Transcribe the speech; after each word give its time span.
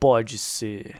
Pode 0.00 0.38
ser. 0.38 0.96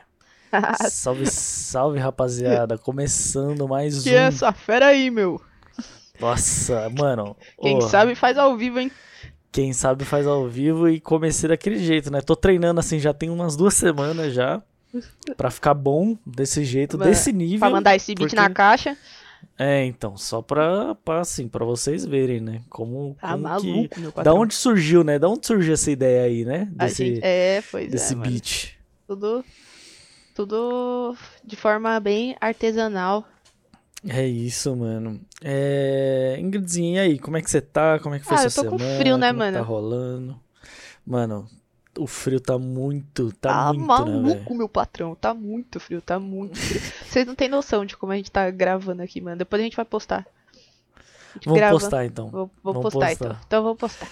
Salve, 0.90 1.26
salve, 1.26 1.98
rapaziada. 1.98 2.78
Começando 2.78 3.68
mais 3.68 4.02
Que 4.02 4.10
um. 4.10 4.14
é 4.14 4.16
essa 4.28 4.50
fera 4.52 4.86
aí, 4.86 5.10
meu? 5.10 5.40
Nossa, 6.18 6.88
mano. 6.98 7.36
Quem 7.60 7.76
ô, 7.76 7.80
sabe 7.82 8.14
faz 8.14 8.38
ao 8.38 8.56
vivo, 8.56 8.80
hein? 8.80 8.90
Quem 9.52 9.72
sabe 9.72 10.04
faz 10.04 10.26
ao 10.26 10.48
vivo 10.48 10.88
e 10.88 11.00
comecei 11.00 11.48
daquele 11.48 11.78
jeito, 11.78 12.10
né? 12.10 12.20
Tô 12.22 12.34
treinando 12.34 12.80
assim 12.80 12.98
já 12.98 13.12
tem 13.12 13.28
umas 13.30 13.56
duas 13.56 13.74
semanas 13.74 14.32
já. 14.32 14.62
Pra 15.36 15.50
ficar 15.50 15.74
bom 15.74 16.16
desse 16.24 16.64
jeito, 16.64 16.96
Mano, 16.98 17.10
desse 17.10 17.30
nível. 17.30 17.60
Pra 17.60 17.70
mandar 17.70 17.94
esse 17.94 18.14
beat 18.14 18.18
porque- 18.30 18.36
na 18.36 18.48
caixa. 18.48 18.96
É, 19.58 19.84
então, 19.84 20.16
só 20.16 20.40
pra, 20.40 20.94
pra 20.96 21.20
assim, 21.20 21.48
pra 21.48 21.64
vocês 21.64 22.04
verem, 22.04 22.40
né? 22.40 22.62
Como, 22.70 23.16
Tá 23.20 23.32
como 23.32 23.38
que... 23.38 23.42
maluco, 23.42 24.00
meu 24.00 24.10
Da 24.10 24.14
patrão. 24.16 24.38
onde 24.40 24.54
surgiu, 24.54 25.02
né? 25.02 25.18
Da 25.18 25.28
onde 25.28 25.46
surgiu 25.46 25.74
essa 25.74 25.90
ideia 25.90 26.22
aí, 26.24 26.44
né? 26.44 26.68
Desse, 26.72 27.04
gente... 27.06 27.20
É, 27.24 27.62
pois 27.70 27.90
desse 27.90 28.12
é, 28.12 28.16
mano. 28.16 28.30
beat. 28.30 28.74
Tudo, 29.06 29.44
tudo 30.34 31.16
de 31.44 31.56
forma 31.56 31.98
bem 31.98 32.36
artesanal. 32.40 33.26
É 34.08 34.24
isso, 34.24 34.76
mano. 34.76 35.20
É... 35.42 36.36
Ingridzinha, 36.38 37.04
e 37.04 37.10
aí? 37.12 37.18
Como 37.18 37.36
é 37.36 37.42
que 37.42 37.50
você 37.50 37.60
tá? 37.60 37.98
Como 37.98 38.14
é 38.14 38.20
que 38.20 38.24
foi 38.26 38.36
Ah, 38.36 38.48
sua 38.48 38.62
eu 38.62 38.64
tô 38.64 38.70
com 38.70 38.78
semana? 38.78 38.98
frio, 39.00 39.16
né, 39.18 39.28
Como 39.32 39.42
é 39.42 39.46
que 39.46 39.52
mano? 39.52 39.58
tá 39.64 39.68
rolando? 39.68 40.40
Mano, 41.04 41.48
o 41.98 42.06
frio 42.06 42.40
tá 42.40 42.58
muito, 42.58 43.32
tá 43.34 43.48
Tá 43.66 43.72
muito, 43.72 43.80
né, 43.80 43.86
maluco, 43.86 44.44
velho? 44.44 44.54
meu 44.56 44.68
patrão. 44.68 45.14
Tá 45.14 45.34
muito 45.34 45.78
frio, 45.80 46.00
tá 46.00 46.18
muito 46.18 46.56
frio. 46.58 46.80
Vocês 47.06 47.26
não 47.26 47.34
têm 47.34 47.48
noção 47.48 47.84
de 47.84 47.96
como 47.96 48.12
a 48.12 48.16
gente 48.16 48.30
tá 48.30 48.50
gravando 48.50 49.02
aqui, 49.02 49.20
mano. 49.20 49.36
Depois 49.36 49.60
a 49.60 49.64
gente 49.64 49.76
vai 49.76 49.84
postar. 49.84 50.26
A 50.96 51.34
gente 51.34 51.44
Vamos 51.44 51.58
grava- 51.58 51.72
postar, 51.78 52.04
então. 52.06 52.28
Vou, 52.28 52.50
vou 52.62 52.72
Vamos 52.74 52.92
postar, 52.92 53.08
postar. 53.08 53.24
então. 53.26 53.36
Então 53.46 53.58
eu 53.58 53.62
vou 53.64 53.76
postar. 53.76 54.08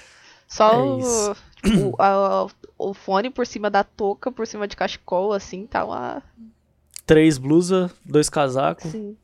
Só 0.49 0.73
É 0.73 0.77
o, 0.77 0.99
isso. 1.01 1.37
tipo, 1.65 1.89
o, 1.89 1.95
a- 2.03 2.47
o 2.79 2.95
fone 2.95 3.31
por 3.31 3.47
cima 3.47 3.71
da 3.71 3.83
touca, 3.83 4.31
por 4.31 4.47
cima 4.47 4.69
de 4.69 4.77
cachecol, 4.77 5.33
assim, 5.33 5.67
tá 5.67 5.85
uma. 5.85 6.23
Três 7.07 7.39
blusas, 7.39 7.91
dois 8.05 8.29
casacos. 8.29 8.87
Assim, 8.87 9.17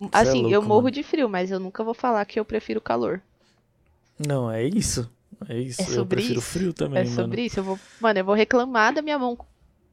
é 0.00 0.06
assim 0.12 0.42
eu 0.50 0.60
louco, 0.60 0.68
morro 0.68 0.82
mano. 0.82 0.90
de 0.90 1.02
frio, 1.02 1.28
mas 1.28 1.50
eu 1.50 1.60
nunca 1.60 1.84
vou 1.84 1.94
falar 1.94 2.24
que 2.24 2.40
eu 2.40 2.44
prefiro 2.44 2.80
calor. 2.80 3.20
Não, 4.18 4.50
é 4.50 4.64
isso. 4.64 5.08
É 5.48 5.58
isso. 5.58 5.80
É 5.82 5.98
eu 5.98 6.06
prefiro 6.06 6.38
isso. 6.40 6.48
frio 6.48 6.72
também, 6.72 7.00
é 7.00 7.04
mano. 7.04 7.14
sobre 7.16 7.42
isso. 7.42 7.60
Eu 7.60 7.64
vou, 7.64 7.78
mano, 8.00 8.18
eu 8.18 8.24
vou 8.24 8.34
reclamar 8.34 8.92
da 8.94 9.02
minha 9.02 9.18
mão 9.18 9.36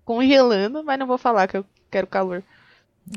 congelando, 0.06 0.84
mas 0.84 0.98
não 1.00 1.08
vou 1.08 1.18
falar 1.18 1.48
que 1.48 1.58
eu 1.58 1.66
quero 1.92 2.08
calor. 2.08 2.44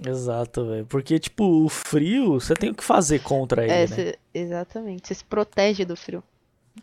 Exato, 0.06 0.66
velho. 0.66 0.86
Porque, 0.86 1.18
tipo, 1.18 1.44
o 1.64 1.68
frio, 1.68 2.34
você 2.40 2.54
tem 2.54 2.70
o 2.70 2.74
que 2.74 2.84
fazer 2.84 3.18
contra 3.20 3.62
ele, 3.64 3.72
É, 3.72 3.80
né? 3.80 3.86
cê- 3.86 4.18
exatamente. 4.32 5.06
Você 5.08 5.14
se 5.14 5.24
protege 5.24 5.84
do 5.84 5.96
frio. 5.96 6.22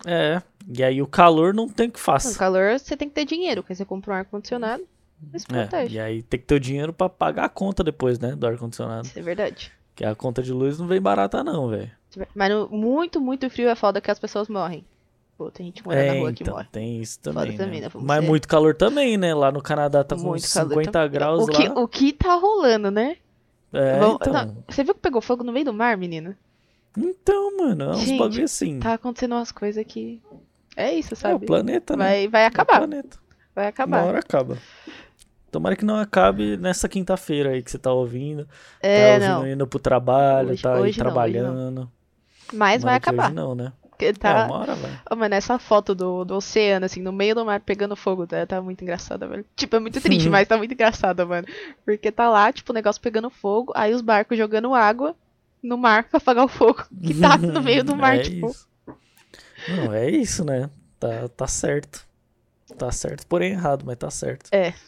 É. 0.05 0.41
E 0.71 0.83
aí 0.83 1.01
o 1.01 1.07
calor 1.07 1.53
não 1.53 1.67
tem 1.67 1.87
o 1.87 1.91
que 1.91 1.99
fazer. 1.99 2.37
calor, 2.37 2.77
você 2.79 2.95
tem 2.95 3.09
que 3.09 3.15
ter 3.15 3.25
dinheiro, 3.25 3.63
porque 3.63 3.73
você 3.73 3.83
compra 3.85 4.13
um 4.13 4.15
ar-condicionado, 4.17 4.83
você 5.31 5.39
se 5.39 5.45
É, 5.51 5.65
protege. 5.65 5.95
e 5.95 5.99
aí 5.99 6.21
tem 6.21 6.39
que 6.39 6.45
ter 6.45 6.55
o 6.55 6.59
dinheiro 6.59 6.93
pra 6.93 7.09
pagar 7.09 7.45
a 7.45 7.49
conta 7.49 7.83
depois, 7.83 8.19
né? 8.19 8.35
Do 8.35 8.45
ar-condicionado. 8.45 9.07
Isso 9.07 9.17
é 9.17 9.21
verdade. 9.23 9.71
Que 9.95 10.05
a 10.05 10.13
conta 10.13 10.43
de 10.43 10.53
luz 10.53 10.77
não 10.77 10.85
vem 10.87 11.01
barata, 11.01 11.43
não, 11.43 11.67
velho. 11.69 11.89
Mas 12.35 12.49
no 12.51 12.69
muito, 12.69 13.19
muito 13.19 13.49
frio 13.49 13.67
é 13.69 13.75
foda 13.75 13.99
que 13.99 14.11
as 14.11 14.19
pessoas 14.19 14.47
morrem. 14.47 14.85
Pô, 15.39 15.49
tem 15.49 15.67
gente 15.67 15.85
morando 15.85 16.01
É, 16.03 16.13
na 16.13 16.19
rua 16.19 16.33
que 16.33 16.43
então, 16.43 16.53
morre. 16.55 16.67
tem 16.69 17.01
isso 17.01 17.17
também, 17.21 17.55
também, 17.55 17.79
né? 17.79 17.85
né? 17.85 17.89
Vamos 17.93 18.05
Mas 18.05 18.19
ser- 18.19 18.27
muito 18.27 18.45
calor 18.45 18.75
também, 18.75 19.17
né? 19.17 19.33
Lá 19.33 19.49
no 19.53 19.61
Canadá 19.61 20.03
tá 20.03 20.13
com 20.17 20.23
Muito 20.23 20.43
uns 20.43 20.53
calor 20.53 20.69
50 20.71 20.91
também. 20.91 21.09
graus 21.11 21.43
o 21.43 21.47
que, 21.47 21.67
lá. 21.69 21.79
o 21.79 21.87
que 21.87 22.11
tá 22.11 22.35
rolando, 22.35 22.91
né? 22.91 23.15
É, 23.71 23.99
Vamos- 23.99 24.17
então. 24.19 24.33
não, 24.33 24.63
você 24.67 24.83
viu 24.83 24.93
que 24.93 24.99
pegou 24.99 25.21
fogo 25.21 25.41
no 25.45 25.53
meio 25.53 25.63
do 25.63 25.73
mar, 25.73 25.95
menina? 25.95 26.37
Então, 26.97 27.55
mano, 27.57 27.85
é 27.85 27.89
uns 27.91 28.11
bagulho 28.17 28.43
assim. 28.43 28.79
Tá 28.81 28.95
acontecendo 28.95 29.31
umas 29.35 29.49
coisas 29.49 29.81
que. 29.87 30.21
É 30.75 30.93
isso, 30.93 31.13
é 31.13 31.15
o 31.15 31.17
sabe? 31.17 31.45
planeta, 31.45 31.95
né? 31.95 32.03
vai, 32.05 32.27
vai 32.27 32.41
É 32.41 32.45
o 32.45 32.47
acabar. 32.49 32.77
planeta. 32.79 33.17
Vai 33.55 33.63
Uma 33.65 33.69
acabar. 33.69 34.03
hora 34.03 34.19
acaba. 34.19 34.57
Tomara 35.49 35.75
que 35.77 35.85
não 35.85 35.95
acabe 35.95 36.57
nessa 36.57 36.89
quinta-feira 36.89 37.51
aí 37.51 37.63
que 37.63 37.71
você 37.71 37.77
tá 37.79 37.93
ouvindo. 37.93 38.45
É, 38.81 39.17
tá 39.19 39.25
ouvindo 39.25 39.45
não. 39.45 39.47
indo 39.53 39.67
pro 39.67 39.79
trabalho, 39.79 40.49
Hoje- 40.51 40.61
tá 40.61 40.69
aí 40.71 40.73
hoje 40.75 40.81
não, 40.81 40.89
hoje 40.89 40.97
trabalhando. 40.99 41.91
Mas 42.51 42.83
vai 42.83 42.99
Tomara 42.99 42.99
que 42.99 43.09
acabar. 43.09 43.31
Não, 43.33 43.55
né? 43.55 43.71
Porque 43.99 44.05
É, 44.05 44.13
tá. 44.13 44.45
uma 44.45 44.55
hora. 44.59 44.77
Ô, 45.11 45.15
mano, 45.17 45.35
essa 45.35 45.59
foto 45.59 45.93
do, 45.93 46.23
do 46.23 46.35
oceano, 46.37 46.85
assim, 46.85 47.01
no 47.01 47.11
meio 47.11 47.35
do 47.35 47.43
mar 47.43 47.59
pegando 47.59 47.97
fogo, 47.97 48.25
tá, 48.25 48.45
tá 48.45 48.61
muito 48.61 48.81
engraçada, 48.81 49.27
velho. 49.27 49.45
Tipo, 49.57 49.75
é 49.75 49.79
muito 49.79 49.99
triste, 49.99 50.29
mas 50.29 50.47
tá 50.47 50.55
muito 50.57 50.73
engraçada, 50.73 51.25
mano. 51.25 51.45
Porque 51.83 52.09
tá 52.09 52.29
lá, 52.29 52.49
tipo, 52.53 52.71
o 52.71 52.73
negócio 52.75 53.01
pegando 53.01 53.29
fogo, 53.29 53.73
aí 53.75 53.93
os 53.93 53.99
barcos 54.01 54.37
jogando 54.37 54.73
água 54.73 55.13
no 55.61 55.77
mar 55.77 56.05
pra 56.05 56.17
apagar 56.17 56.45
o 56.45 56.47
fogo 56.47 56.81
que 57.05 57.13
tá 57.13 57.37
no 57.37 57.61
meio 57.61 57.83
do 57.83 57.93
mar, 57.93 58.15
é 58.15 58.21
tipo. 58.21 58.47
Isso. 58.49 58.67
Não, 59.67 59.93
é 59.93 60.09
isso, 60.09 60.45
né? 60.45 60.69
Tá, 60.97 61.27
tá 61.35 61.45
certo. 61.47 62.07
Tá 62.77 62.89
certo, 62.93 63.27
porém 63.27 63.51
errado, 63.51 63.83
mas 63.85 63.97
tá 63.97 64.09
certo. 64.09 64.47
É. 64.53 64.73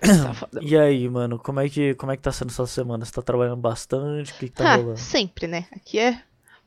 Tá. 0.00 0.60
E 0.60 0.76
aí, 0.76 1.08
mano, 1.08 1.38
como 1.38 1.60
é 1.60 1.68
que, 1.68 1.94
como 1.94 2.12
é 2.12 2.16
que 2.16 2.22
tá 2.22 2.30
sendo 2.32 2.52
sua 2.52 2.66
semana? 2.66 3.04
Você 3.06 3.12
tá 3.12 3.22
trabalhando 3.22 3.56
bastante? 3.60 4.32
O 4.32 4.34
que, 4.36 4.48
que 4.48 4.54
tá 4.54 4.72
Ah, 4.72 4.76
rolando? 4.76 4.98
sempre, 4.98 5.46
né? 5.46 5.64
Aqui 5.72 5.98
é 5.98 6.20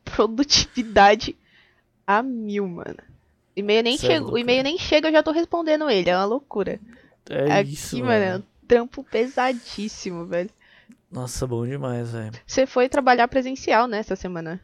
produtividade 0.03 1.35
a 2.07 2.23
mil, 2.23 2.65
mano. 2.67 2.97
O 3.55 3.59
e-mail 3.59 3.83
nem 3.83 3.95
é 3.95 3.97
chega, 3.97 4.19
louco, 4.21 4.35
o 4.35 4.37
e-mail 4.39 4.63
nem 4.63 4.77
chega, 4.77 5.09
eu 5.09 5.11
já 5.11 5.21
tô 5.21 5.31
respondendo 5.31 5.89
ele, 5.89 6.09
é 6.09 6.15
uma 6.15 6.25
loucura. 6.25 6.79
É 7.29 7.59
Aqui, 7.59 7.73
isso, 7.73 7.97
mano, 7.99 8.11
é 8.11 8.31
mano. 8.31 8.43
um 8.63 8.65
trampo 8.67 9.03
pesadíssimo, 9.03 10.25
velho. 10.25 10.49
Nossa, 11.11 11.45
bom 11.45 11.65
demais, 11.65 12.11
velho. 12.11 12.31
Você 12.45 12.65
foi 12.65 12.87
trabalhar 12.87 13.27
presencial, 13.27 13.87
né, 13.87 13.99
essa 13.99 14.15
semana? 14.15 14.59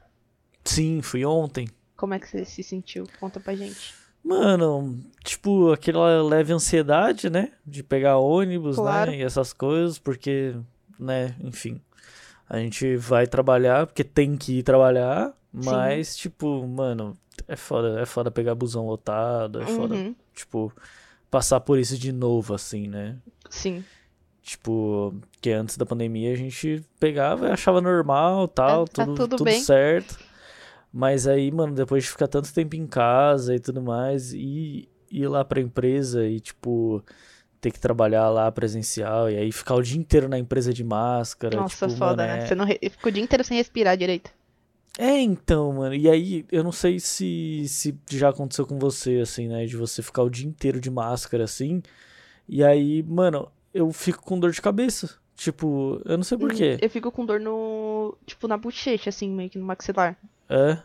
Sim, 0.63 1.01
fui 1.01 1.25
ontem. 1.25 1.67
Como 1.97 2.13
é 2.13 2.19
que 2.19 2.27
você 2.27 2.45
se 2.45 2.63
sentiu? 2.63 3.05
Conta 3.19 3.39
pra 3.39 3.55
gente. 3.55 3.93
Mano, 4.23 4.97
tipo, 5.23 5.71
aquela 5.73 6.21
leve 6.23 6.53
ansiedade, 6.53 7.29
né? 7.29 7.51
De 7.65 7.83
pegar 7.83 8.17
ônibus, 8.17 8.77
Claro. 8.77 9.11
né? 9.11 9.17
E 9.17 9.21
essas 9.23 9.51
coisas, 9.51 9.99
porque, 9.99 10.55
né, 10.97 11.35
enfim. 11.41 11.81
A 12.49 12.57
gente 12.59 12.95
vai 12.95 13.25
trabalhar, 13.27 13.87
porque 13.87 14.03
tem 14.03 14.37
que 14.37 14.59
ir 14.59 14.63
trabalhar, 14.63 15.33
mas, 15.51 16.15
tipo, 16.15 16.65
mano, 16.67 17.17
é 17.47 17.55
foda, 17.55 17.99
é 17.99 18.05
foda 18.05 18.31
pegar 18.31 18.55
busão 18.55 18.85
lotado, 18.85 19.61
é 19.61 19.65
foda, 19.65 19.95
Uhum, 19.95 20.15
tipo, 20.33 20.73
passar 21.29 21.59
por 21.59 21.79
isso 21.79 21.97
de 21.97 22.11
novo, 22.11 22.53
assim, 22.53 22.87
né? 22.87 23.17
Sim. 23.49 23.83
Tipo, 24.41 25.15
que 25.41 25.51
antes 25.51 25.77
da 25.77 25.85
pandemia 25.85 26.33
a 26.33 26.35
gente 26.35 26.83
pegava 26.99 27.47
e 27.47 27.51
achava 27.51 27.79
normal, 27.79 28.47
tal, 28.47 28.83
É, 28.83 28.87
tá 28.87 29.05
tudo, 29.05 29.15
tudo 29.15 29.37
tudo 29.37 29.51
certo. 29.51 30.19
Mas 30.91 31.25
aí, 31.27 31.49
mano, 31.51 31.73
depois 31.73 32.03
de 32.03 32.09
ficar 32.09 32.27
tanto 32.27 32.53
tempo 32.53 32.75
em 32.75 32.85
casa 32.85 33.55
e 33.55 33.59
tudo 33.59 33.81
mais, 33.81 34.33
e 34.33 34.87
ir 35.09 35.27
lá 35.27 35.43
pra 35.45 35.61
empresa 35.61 36.25
e, 36.27 36.39
tipo, 36.39 37.03
ter 37.61 37.71
que 37.71 37.79
trabalhar 37.79 38.29
lá 38.29 38.51
presencial, 38.51 39.29
e 39.29 39.37
aí 39.37 39.51
ficar 39.51 39.75
o 39.75 39.81
dia 39.81 39.97
inteiro 39.97 40.27
na 40.27 40.37
empresa 40.37 40.73
de 40.73 40.83
máscara, 40.83 41.55
Nossa, 41.55 41.87
tipo, 41.87 41.97
foda, 41.97 42.23
mano, 42.23 42.37
né? 42.37 42.43
é... 42.43 42.45
Você 42.45 42.55
não 42.55 42.65
re... 42.65 42.77
fica 42.81 43.07
o 43.07 43.11
dia 43.11 43.23
inteiro 43.23 43.43
sem 43.43 43.57
respirar 43.57 43.95
direito. 43.97 44.29
É, 44.97 45.19
então, 45.19 45.73
mano, 45.73 45.95
e 45.95 46.07
aí, 46.09 46.45
eu 46.51 46.63
não 46.63 46.71
sei 46.71 46.99
se, 46.99 47.65
se 47.67 47.97
já 48.11 48.29
aconteceu 48.29 48.65
com 48.65 48.77
você, 48.77 49.19
assim, 49.23 49.47
né, 49.47 49.65
de 49.65 49.75
você 49.75 50.03
ficar 50.03 50.21
o 50.21 50.29
dia 50.29 50.47
inteiro 50.47 50.79
de 50.79 50.91
máscara, 50.91 51.43
assim, 51.45 51.81
e 52.47 52.63
aí, 52.63 53.01
mano, 53.03 53.51
eu 53.73 53.91
fico 53.91 54.21
com 54.23 54.39
dor 54.39 54.51
de 54.51 54.61
cabeça, 54.61 55.09
tipo, 55.35 55.99
eu 56.05 56.15
não 56.15 56.23
sei 56.23 56.37
por 56.37 56.53
quê, 56.53 56.77
Eu 56.79 56.89
fico 56.91 57.11
com 57.11 57.25
dor 57.25 57.39
no. 57.39 58.15
Tipo, 58.25 58.47
na 58.47 58.55
bochecha, 58.55 59.09
assim, 59.09 59.29
meio 59.31 59.49
que 59.49 59.57
no 59.57 59.65
maxilar. 59.65 60.15
é... 60.49 60.77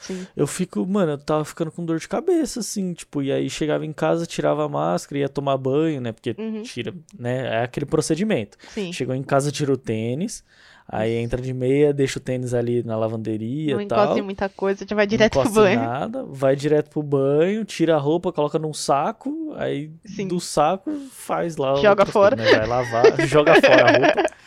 Sim. 0.00 0.24
Eu 0.36 0.46
fico, 0.46 0.86
mano, 0.86 1.10
eu 1.10 1.18
tava 1.18 1.44
ficando 1.44 1.72
com 1.72 1.84
dor 1.84 1.98
de 1.98 2.06
cabeça, 2.06 2.60
assim, 2.60 2.92
tipo, 2.94 3.20
e 3.20 3.32
aí 3.32 3.50
chegava 3.50 3.84
em 3.84 3.92
casa, 3.92 4.26
tirava 4.26 4.64
a 4.64 4.68
máscara, 4.68 5.18
ia 5.18 5.28
tomar 5.28 5.56
banho, 5.56 6.00
né? 6.00 6.12
Porque 6.12 6.36
Uhum. 6.38 6.62
tira, 6.62 6.94
né? 7.18 7.62
É 7.62 7.64
aquele 7.64 7.84
procedimento. 7.84 8.56
Sim. 8.68 8.92
Chegou 8.92 9.12
em 9.12 9.24
casa, 9.24 9.50
tira 9.50 9.72
o 9.72 9.76
tênis, 9.76 10.44
aí 10.88 11.16
entra 11.16 11.40
de 11.40 11.52
meia, 11.52 11.92
deixa 11.92 12.18
o 12.18 12.22
tênis 12.22 12.54
ali 12.54 12.82
na 12.82 12.96
lavanderia 12.96 13.74
Não 13.74 13.80
e 13.80 13.84
encosta 13.84 14.06
tal. 14.06 14.18
em 14.18 14.22
muita 14.22 14.48
coisa, 14.48 14.86
já 14.88 14.96
vai 14.96 15.06
direto 15.06 15.40
pro 15.40 15.50
banho. 15.50 15.80
nada, 15.80 16.24
vai 16.24 16.56
direto 16.56 16.88
pro 16.90 17.02
banho, 17.02 17.64
tira 17.64 17.96
a 17.96 17.98
roupa, 17.98 18.32
coloca 18.32 18.58
num 18.58 18.72
saco, 18.72 19.54
aí 19.56 19.90
Sim. 20.04 20.28
do 20.28 20.40
saco 20.40 20.90
faz 21.12 21.56
lá 21.56 21.74
Joga 21.76 22.06
fora. 22.06 22.36
coisas, 22.36 22.52
né? 22.52 22.58
Vai 22.60 22.66
lavar, 22.68 23.20
joga 23.28 23.54
fora 23.54 23.84
a 23.84 23.98
roupa. 23.98 24.38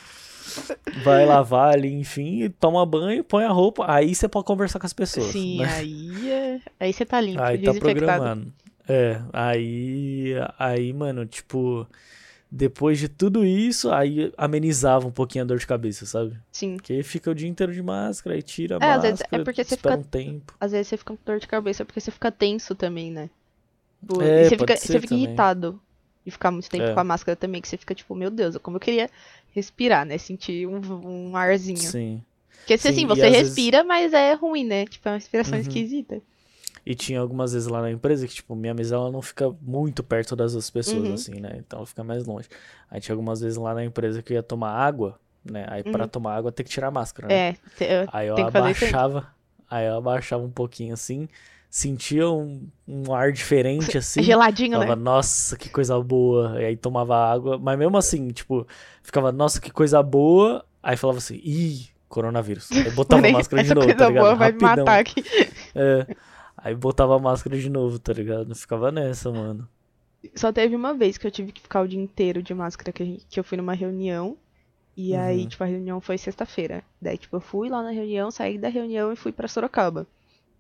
Vai 1.03 1.25
lavar 1.25 1.73
ali, 1.75 1.93
enfim, 1.93 2.49
toma 2.59 2.85
banho, 2.85 3.23
põe 3.23 3.45
a 3.45 3.51
roupa, 3.51 3.85
aí 3.87 4.13
você 4.13 4.27
pode 4.27 4.45
conversar 4.45 4.79
com 4.79 4.85
as 4.85 4.93
pessoas. 4.93 5.27
Sim, 5.27 5.59
né? 5.59 5.69
aí 5.77 6.29
é... 6.31 6.59
Aí 6.79 6.91
você 6.91 7.05
tá 7.05 7.21
limpo, 7.21 7.41
Aí 7.41 7.59
tá 7.59 7.73
programando. 7.73 8.51
É, 8.89 9.21
aí, 9.31 10.33
aí, 10.59 10.91
mano, 10.91 11.25
tipo, 11.25 11.87
depois 12.51 12.99
de 12.99 13.07
tudo 13.07 13.45
isso, 13.45 13.89
aí 13.91 14.31
amenizava 14.37 15.07
um 15.07 15.11
pouquinho 15.11 15.43
a 15.45 15.47
dor 15.47 15.57
de 15.57 15.65
cabeça, 15.65 16.05
sabe? 16.05 16.37
Sim. 16.51 16.75
Porque 16.75 17.01
fica 17.01 17.31
o 17.31 17.35
dia 17.35 17.47
inteiro 17.47 17.71
de 17.73 17.81
máscara, 17.81 18.35
aí 18.35 18.41
tira 18.43 18.75
a 18.75 18.77
É, 18.85 18.89
às 18.89 18.95
máscara, 18.97 19.01
vezes 19.11 19.21
é 19.31 19.43
porque 19.43 19.63
você 19.63 19.77
fica- 19.77 19.95
um 19.97 20.03
tempo. 20.03 20.53
Às 20.59 20.71
vezes 20.73 20.87
você 20.87 20.97
fica 20.97 21.13
com 21.15 21.19
dor 21.25 21.39
de 21.39 21.47
cabeça 21.47 21.85
porque 21.85 22.01
você 22.01 22.11
fica 22.11 22.29
tenso 22.31 22.75
também, 22.75 23.09
né? 23.09 23.29
Tipo, 24.01 24.21
É, 24.21 24.41
e 24.41 24.49
você 24.49 24.57
fica, 24.57 24.75
você 24.75 24.99
fica 24.99 25.15
irritado 25.15 25.79
de 26.25 26.31
ficar 26.31 26.51
muito 26.51 26.69
tempo 26.69 26.83
É. 26.83 26.93
com 26.93 26.99
a 26.99 27.03
máscara 27.03 27.35
também, 27.35 27.61
que 27.61 27.67
você 27.69 27.77
fica 27.77 27.95
tipo, 27.95 28.13
meu 28.15 28.29
Deus, 28.29 28.57
como 28.57 28.75
eu 28.75 28.81
queria 28.81 29.09
respirar, 29.55 30.05
né? 30.05 30.17
Sentir 30.17 30.67
um, 30.67 30.81
um 31.29 31.35
arzinho. 31.37 31.77
Sim. 31.79 32.21
Porque 32.57 32.77
Sim, 32.77 32.89
assim, 32.89 33.01
e 33.03 33.05
você 33.05 33.21
às 33.23 33.31
vezes- 33.31 33.47
respira, 33.55 33.83
mas 33.83 34.11
é 34.13 34.33
ruim, 34.33 34.65
né? 34.65 34.85
Tipo, 34.85 35.07
é 35.07 35.11
uma 35.13 35.17
respiração 35.17 35.53
Uhum. 35.55 35.61
esquisita. 35.61 36.21
E 36.85 36.95
tinha 36.95 37.19
algumas 37.19 37.53
vezes 37.53 37.67
lá 37.67 37.81
na 37.81 37.91
empresa 37.91 38.27
que, 38.27 38.33
tipo, 38.33 38.55
minha 38.55 38.73
mesa 38.73 38.95
ela 38.95 39.11
não 39.11 39.21
fica 39.21 39.49
muito 39.61 40.03
perto 40.03 40.35
das 40.35 40.53
outras 40.53 40.69
pessoas, 40.69 41.05
Uhum. 41.07 41.13
assim, 41.13 41.39
né? 41.39 41.55
Então 41.59 41.79
ela 41.79 41.85
fica 41.85 42.03
mais 42.03 42.25
longe. 42.25 42.49
Aí 42.89 42.99
tinha 42.99 43.13
algumas 43.13 43.39
vezes 43.41 43.57
lá 43.57 43.73
na 43.73 43.83
empresa 43.83 44.21
que 44.21 44.33
eu 44.33 44.35
ia 44.35 44.43
tomar 44.43 44.71
água, 44.71 45.19
né? 45.45 45.65
Aí 45.69 45.83
pra 45.83 46.03
Uhum. 46.03 46.09
tomar 46.09 46.35
água 46.35 46.51
tem 46.51 46.65
que 46.65 46.71
tirar 46.71 46.87
a 46.87 46.91
máscara, 46.91 47.29
né? 47.29 47.35
É, 47.35 47.55
eu- 47.79 48.09
Aí 48.11 48.27
eu 48.27 48.35
abaixava, 48.37 49.27
aí 49.69 49.85
eu 49.87 49.95
abaixava 49.97 50.43
um 50.43 50.49
pouquinho 50.51 50.93
assim, 50.93 51.27
sentia 51.69 52.29
um, 52.29 52.67
um 52.87 53.13
ar 53.13 53.31
diferente, 53.31 53.97
assim. 53.97 54.21
geladinho, 54.23 54.71
Falava, 54.71 54.95
né? 54.95 55.01
nossa, 55.01 55.57
que 55.57 55.69
coisa 55.69 55.99
boa. 56.01 56.61
E 56.61 56.65
aí 56.65 56.77
tomava 56.77 57.15
água. 57.15 57.57
Mas 57.57 57.77
mesmo 57.77 57.97
assim, 57.97 58.29
tipo, 58.29 58.67
ficava, 59.03 59.31
nossa, 59.31 59.61
que 59.61 59.71
coisa 59.71 60.01
boa. 60.03 60.65
Aí 60.83 60.97
falava 60.97 61.19
assim, 61.19 61.35
ih, 61.43 61.87
coronavírus. 62.09 62.73
Aí 62.83 62.89
botava 62.91 63.25
a 63.27 63.29
máscara 63.29 63.61
de 63.61 63.71
novo, 63.71 63.93
tá 63.93 64.05
ligado? 64.05 64.23
boa 64.25 64.35
vai 64.35 64.51
me 64.51 64.59
matar 64.61 64.99
aqui. 64.99 65.23
É. 65.75 66.05
Aí 66.63 66.75
botava 66.75 67.15
a 67.15 67.19
máscara 67.19 67.57
de 67.57 67.69
novo, 67.69 67.97
tá 67.99 68.13
ligado? 68.13 68.53
Ficava 68.55 68.91
nessa, 68.91 69.31
mano. 69.31 69.67
Só 70.35 70.51
teve 70.51 70.75
uma 70.75 70.93
vez 70.93 71.17
que 71.17 71.25
eu 71.25 71.31
tive 71.31 71.51
que 71.51 71.61
ficar 71.61 71.81
o 71.81 71.87
dia 71.87 71.99
inteiro 71.99 72.43
de 72.43 72.53
máscara, 72.53 72.91
que, 72.91 73.03
gente- 73.03 73.25
que 73.27 73.39
eu 73.39 73.43
fui 73.43 73.57
numa 73.57 73.73
reunião. 73.73 74.37
E 74.95 75.15
aí, 75.15 75.41
Uhum. 75.43 75.47
tipo, 75.47 75.63
a 75.63 75.67
reunião 75.67 75.99
foi 76.01 76.17
sexta-feira. 76.17 76.83
Daí, 77.01 77.17
tipo, 77.17 77.35
eu 77.35 77.41
fui 77.41 77.69
lá 77.69 77.81
na 77.81 77.89
reunião, 77.91 78.29
saí 78.29 78.57
da 78.57 78.67
reunião 78.69 79.11
e 79.11 79.15
fui 79.15 79.31
pra 79.31 79.47
Sorocaba. 79.47 80.05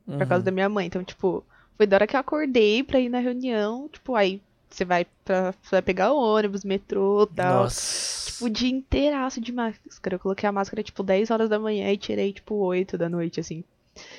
Pra 0.05 0.25
casa 0.25 0.39
Uhum. 0.39 0.45
da 0.45 0.51
minha 0.51 0.69
mãe. 0.69 0.87
Então, 0.87 1.03
tipo, 1.03 1.43
foi 1.77 1.85
da 1.85 1.97
hora 1.97 2.07
que 2.07 2.15
eu 2.15 2.19
acordei 2.19 2.81
pra 2.83 2.99
ir 2.99 3.09
na 3.09 3.19
reunião. 3.19 3.87
Tipo, 3.87 4.15
aí 4.15 4.41
você 4.69 4.83
vai 4.83 5.05
pra, 5.23 5.51
você 5.61 5.69
vai 5.71 5.81
pegar 5.83 6.11
o 6.13 6.17
ônibus, 6.17 6.63
metrô 6.63 7.27
e 7.31 7.35
tal. 7.35 7.63
Nossa. 7.63 8.31
Tipo, 8.31 8.45
o 8.45 8.49
dia 8.49 8.69
inteiraço 8.69 9.39
de 9.39 9.51
máscara. 9.51 10.15
Eu 10.15 10.19
coloquei 10.19 10.49
a 10.49 10.51
máscara, 10.51 10.81
tipo, 10.81 11.03
10 11.03 11.29
horas 11.29 11.47
da 11.49 11.59
manhã 11.59 11.91
e 11.91 11.97
tirei, 11.97 12.33
tipo, 12.33 12.55
8 12.55 12.97
da 12.97 13.07
noite, 13.07 13.39
assim. 13.39 13.63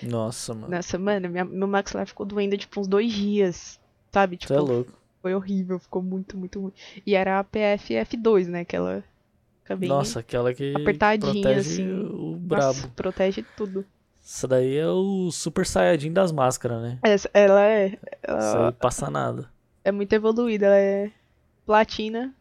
Nossa, 0.02 0.54
mano. 0.54 0.68
Nossa, 0.74 0.98
mano, 0.98 1.28
minha- 1.28 1.44
meu 1.44 1.66
maxilar 1.68 2.06
ficou 2.06 2.26
doendo, 2.26 2.56
tipo, 2.56 2.80
uns 2.80 2.86
dois 2.88 3.12
dias. 3.12 3.80
Sabe? 4.12 4.36
Você 4.36 4.52
é 4.52 4.56
Tipo, 4.58 4.60
louco. 4.72 4.92
foi 5.22 5.34
horrível, 5.34 5.78
ficou 5.78 6.02
muito, 6.02 6.36
muito 6.36 6.60
ruim. 6.60 6.72
E 7.06 7.14
era 7.14 7.38
a 7.38 7.44
PFF2, 7.44 8.48
né? 8.48 8.64
Que 8.64 8.76
ela 8.76 9.02
fica 9.62 9.74
bem 9.76 9.88
Nossa, 9.88 10.20
aquela 10.20 10.52
que 10.52 10.74
apertadinha, 10.74 11.32
protege 11.32 11.58
assim. 11.60 11.90
o 11.90 12.32
Nossa, 12.32 12.38
brabo. 12.82 12.88
protege 12.94 13.42
tudo. 13.56 13.84
Isso 14.22 14.46
daí 14.46 14.76
é 14.76 14.86
o 14.86 15.30
super 15.32 15.66
saiyajin 15.66 16.12
das 16.12 16.30
máscaras, 16.30 16.80
né? 16.82 16.98
Essa, 17.02 17.28
ela 17.34 17.62
é. 17.62 17.86
Isso 17.88 17.98
Ela 18.22 18.66
aí 18.68 18.72
passa 18.72 19.10
nada. 19.10 19.50
é 19.82 19.90
muito 19.90 20.12
evoluída, 20.12 20.66
ela 20.66 20.76
é 20.78 21.10
platina 21.66 22.32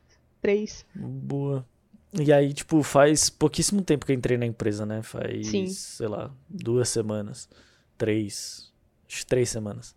3. 0.42 0.86
Boa. 0.94 1.66
E 2.20 2.32
aí, 2.34 2.54
tipo, 2.54 2.84
faz 2.84 3.30
pouquíssimo 3.30 3.82
tempo 3.82 4.06
que 4.06 4.12
eu 4.12 4.16
entrei 4.16 4.38
na 4.38 4.46
empresa, 4.46 4.86
né? 4.86 5.02
Faz, 5.02 5.48
Sim. 5.48 5.68
sei 5.68 6.08
lá, 6.08 6.30
duas 6.50 6.90
semanas. 6.90 7.48
Três. 7.98 8.72
Acho 9.08 9.20
que 9.20 9.26
três 9.26 9.50
semanas. 9.50 9.96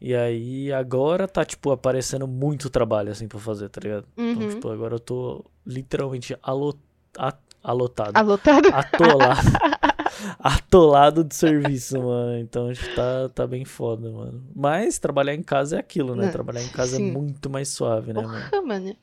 E 0.00 0.14
aí, 0.14 0.72
agora 0.72 1.28
tá, 1.28 1.44
tipo, 1.44 1.70
aparecendo 1.70 2.26
muito 2.26 2.68
trabalho, 2.68 3.10
assim, 3.12 3.28
pra 3.28 3.38
fazer, 3.38 3.68
tá 3.68 3.80
ligado? 3.80 4.06
Então, 4.16 4.42
Uhum. 4.42 4.48
tipo, 4.48 4.68
agora 4.68 4.96
eu 4.96 5.00
tô 5.00 5.44
literalmente 5.64 6.36
alo... 6.42 6.76
a- 7.16 7.36
alotado. 7.62 8.18
Alotado? 8.18 8.68
Atolado. 8.72 9.40
Atolado 10.38 11.24
de 11.24 11.34
serviço, 11.34 12.00
mano. 12.02 12.38
Então, 12.38 12.72
tipo, 12.72 12.94
tá, 12.94 13.28
tá 13.30 13.46
bem 13.46 13.64
foda, 13.64 14.10
mano. 14.10 14.44
Mas 14.54 14.98
trabalhar 14.98 15.34
em 15.34 15.42
casa 15.42 15.76
é 15.76 15.78
aquilo, 15.80 16.14
né? 16.14 16.26
Né, 16.26 16.32
Trabalhar 16.32 16.62
em 16.62 16.68
casa 16.68 16.96
sim. 16.96 17.08
é 17.08 17.12
muito 17.12 17.48
mais 17.50 17.68
suave, 17.68 18.12
né, 18.12 18.22
mano? 18.22 18.50
Porra, 18.50 18.62
mano. 18.62 18.96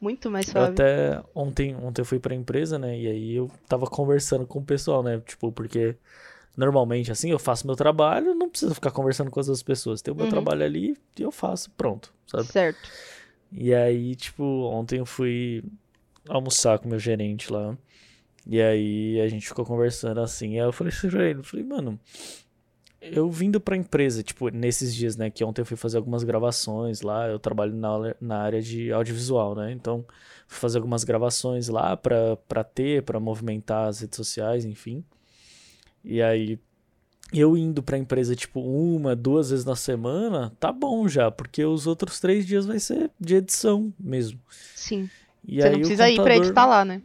Muito 0.00 0.30
mais 0.30 0.46
Eu 0.46 0.52
suave. 0.52 0.74
até 0.74 1.22
ontem, 1.34 1.74
ontem 1.76 2.00
eu 2.02 2.06
fui 2.06 2.18
pra 2.18 2.34
empresa, 2.34 2.78
né? 2.78 2.98
E 2.98 3.06
aí 3.06 3.34
eu 3.34 3.50
tava 3.68 3.86
conversando 3.86 4.46
com 4.46 4.60
o 4.60 4.64
pessoal, 4.64 5.02
né? 5.02 5.20
Tipo, 5.26 5.52
porque 5.52 5.96
normalmente 6.56 7.12
assim 7.12 7.30
eu 7.30 7.38
faço 7.38 7.66
meu 7.66 7.76
trabalho, 7.76 8.34
não 8.34 8.48
preciso 8.48 8.74
ficar 8.74 8.90
conversando 8.90 9.30
com 9.30 9.40
as 9.40 9.48
outras 9.48 9.62
pessoas. 9.62 10.02
Tem 10.02 10.12
o 10.12 10.16
meu 10.16 10.24
Uhum. 10.24 10.30
trabalho 10.30 10.64
ali 10.64 10.96
e 11.18 11.22
eu 11.22 11.30
faço, 11.32 11.70
pronto, 11.72 12.12
sabe? 12.26 12.48
Certo. 12.52 12.90
E 13.52 13.74
aí, 13.74 14.14
tipo, 14.14 14.42
ontem 14.44 14.98
eu 14.98 15.06
fui 15.06 15.64
almoçar 16.28 16.78
com 16.78 16.86
o 16.86 16.90
meu 16.90 16.98
gerente 16.98 17.52
lá. 17.52 17.76
E 18.46 18.60
aí 18.60 19.20
a 19.20 19.28
gente 19.28 19.46
ficou 19.48 19.64
conversando 19.64 20.20
assim. 20.20 20.54
E 20.54 20.60
aí 20.60 20.66
eu 20.66 20.72
falei 20.72 20.92
assim 20.92 21.08
pra 21.08 21.24
ele, 21.24 21.40
eu 21.40 21.44
falei, 21.44 21.64
mano, 21.64 21.98
eu 23.00 23.30
vindo 23.30 23.60
pra 23.60 23.76
empresa, 23.76 24.22
tipo, 24.22 24.48
nesses 24.48 24.94
dias, 24.94 25.16
né, 25.16 25.30
que 25.30 25.44
ontem 25.44 25.62
eu 25.62 25.66
fui 25.66 25.76
fazer 25.76 25.96
algumas 25.96 26.24
gravações 26.24 27.00
lá, 27.00 27.28
eu 27.28 27.38
trabalho 27.38 27.74
na, 27.74 28.14
na 28.20 28.38
área 28.38 28.60
de 28.60 28.92
audiovisual, 28.92 29.54
né? 29.54 29.72
Então, 29.72 30.04
fui 30.46 30.58
fazer 30.58 30.78
algumas 30.78 31.04
gravações 31.04 31.68
lá 31.68 31.96
pra, 31.96 32.36
pra 32.48 32.64
ter, 32.64 33.02
pra 33.02 33.20
movimentar 33.20 33.88
as 33.88 34.00
redes 34.00 34.16
sociais, 34.16 34.64
enfim. 34.64 35.04
E 36.04 36.20
aí, 36.20 36.58
eu 37.32 37.56
indo 37.56 37.82
pra 37.82 37.98
empresa, 37.98 38.34
tipo, 38.34 38.60
uma, 38.60 39.14
duas 39.14 39.50
vezes 39.50 39.64
na 39.64 39.76
semana, 39.76 40.52
tá 40.58 40.72
bom 40.72 41.06
já, 41.06 41.30
porque 41.30 41.64
os 41.64 41.86
outros 41.86 42.18
três 42.18 42.46
dias 42.46 42.66
vai 42.66 42.78
ser 42.78 43.10
de 43.20 43.36
edição 43.36 43.92
mesmo. 43.98 44.40
Sim. 44.74 45.08
E 45.46 45.60
Você 45.60 45.66
aí 45.68 45.72
não 45.72 45.78
precisa 45.80 46.10
ir 46.10 46.16
pra 46.16 46.36
editar 46.36 46.66
lá, 46.66 46.84
né? 46.84 47.02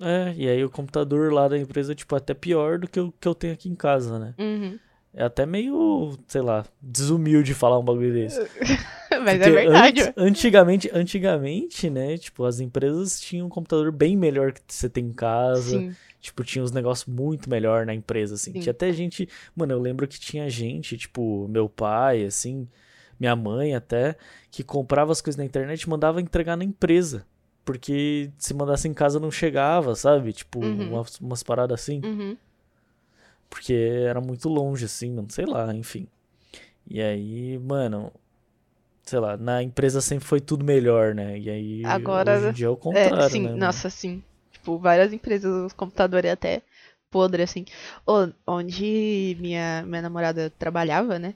É, 0.00 0.34
e 0.36 0.48
aí 0.48 0.62
o 0.62 0.68
computador 0.70 1.32
lá 1.32 1.48
da 1.48 1.56
empresa, 1.58 1.94
tipo, 1.94 2.14
é 2.14 2.18
até 2.18 2.34
pior 2.34 2.78
do 2.78 2.88
que 2.88 3.00
o 3.00 3.12
que 3.12 3.26
eu 3.26 3.34
tenho 3.34 3.54
aqui 3.54 3.68
em 3.68 3.74
casa, 3.74 4.18
né? 4.18 4.34
Uhum. 4.38 4.78
É 5.18 5.24
até 5.24 5.46
meio, 5.46 6.12
sei 6.28 6.42
lá, 6.42 6.64
desumilde 6.80 7.54
falar 7.54 7.78
um 7.78 7.82
bagulho 7.84 8.12
desse. 8.12 8.38
Mas 9.24 9.40
é 9.40 9.44
Porque 9.44 9.50
verdade. 9.50 10.00
antes- 10.02 10.12
antigamente, 10.16 10.90
antigamente, 10.92 11.88
né, 11.88 12.18
tipo, 12.18 12.44
as 12.44 12.60
empresas 12.60 13.18
tinham 13.18 13.46
um 13.46 13.48
computador 13.48 13.90
bem 13.90 14.14
melhor 14.14 14.52
que 14.52 14.60
você 14.68 14.90
tem 14.90 15.06
em 15.06 15.12
casa. 15.12 15.78
Sim. 15.80 15.94
Tipo, 16.20 16.44
tinha 16.44 16.62
uns 16.62 16.70
negócios 16.70 17.06
muito 17.08 17.48
melhor 17.48 17.86
na 17.86 17.94
empresa, 17.94 18.34
assim. 18.34 18.52
Sim. 18.52 18.60
Tinha 18.60 18.72
até 18.72 18.92
gente. 18.92 19.26
Mano, 19.54 19.72
eu 19.72 19.80
lembro 19.80 20.06
que 20.06 20.20
tinha 20.20 20.50
gente, 20.50 20.98
tipo, 20.98 21.48
meu 21.48 21.66
pai, 21.68 22.24
assim, 22.24 22.68
minha 23.18 23.34
mãe 23.34 23.74
até, 23.74 24.16
que 24.50 24.62
comprava 24.62 25.12
as 25.12 25.22
coisas 25.22 25.38
na 25.38 25.44
internet 25.46 25.80
e 25.82 25.88
mandava 25.88 26.20
entregar 26.20 26.56
na 26.56 26.64
empresa. 26.64 27.24
Porque 27.64 28.30
se 28.38 28.52
mandasse 28.54 28.86
em 28.86 28.92
casa 28.94 29.18
não 29.18 29.30
chegava, 29.30 29.94
sabe? 29.94 30.32
Tipo, 30.32 30.60
Uhum. 30.64 30.92
umas, 30.94 31.18
umas 31.20 31.42
paradas 31.42 31.80
assim. 31.80 32.00
Uhum. 32.04 32.36
Porque 33.50 33.74
era 33.74 34.20
muito 34.20 34.48
longe, 34.48 34.84
assim, 34.86 35.12
mano. 35.12 35.28
Sei 35.30 35.46
lá, 35.46 35.74
enfim. 35.74 36.06
E 36.88 37.00
aí, 37.02 37.58
mano. 37.58 38.12
Sei 39.04 39.18
lá, 39.20 39.36
na 39.36 39.62
empresa 39.62 40.00
sempre 40.00 40.26
foi 40.26 40.40
tudo 40.40 40.64
melhor, 40.64 41.14
né? 41.14 41.38
E 41.38 41.50
aí, 41.50 41.84
Agora, 41.84 42.32
hoje 42.32 42.48
em 42.48 42.52
dia 42.52 42.66
é 42.66 42.70
o 42.70 42.76
É, 42.90 43.10
contrário, 43.10 43.30
sim, 43.30 43.40
né? 43.40 43.56
nossa, 43.56 43.88
sim. 43.90 44.22
Tipo, 44.52 44.78
várias 44.78 45.12
empresas, 45.12 45.50
os 45.66 45.72
computadores 45.72 46.30
até 46.30 46.62
podre, 47.10 47.42
assim. 47.42 47.64
Onde 48.46 49.36
minha, 49.40 49.84
minha 49.86 50.02
namorada 50.02 50.50
trabalhava, 50.58 51.18
né? 51.18 51.34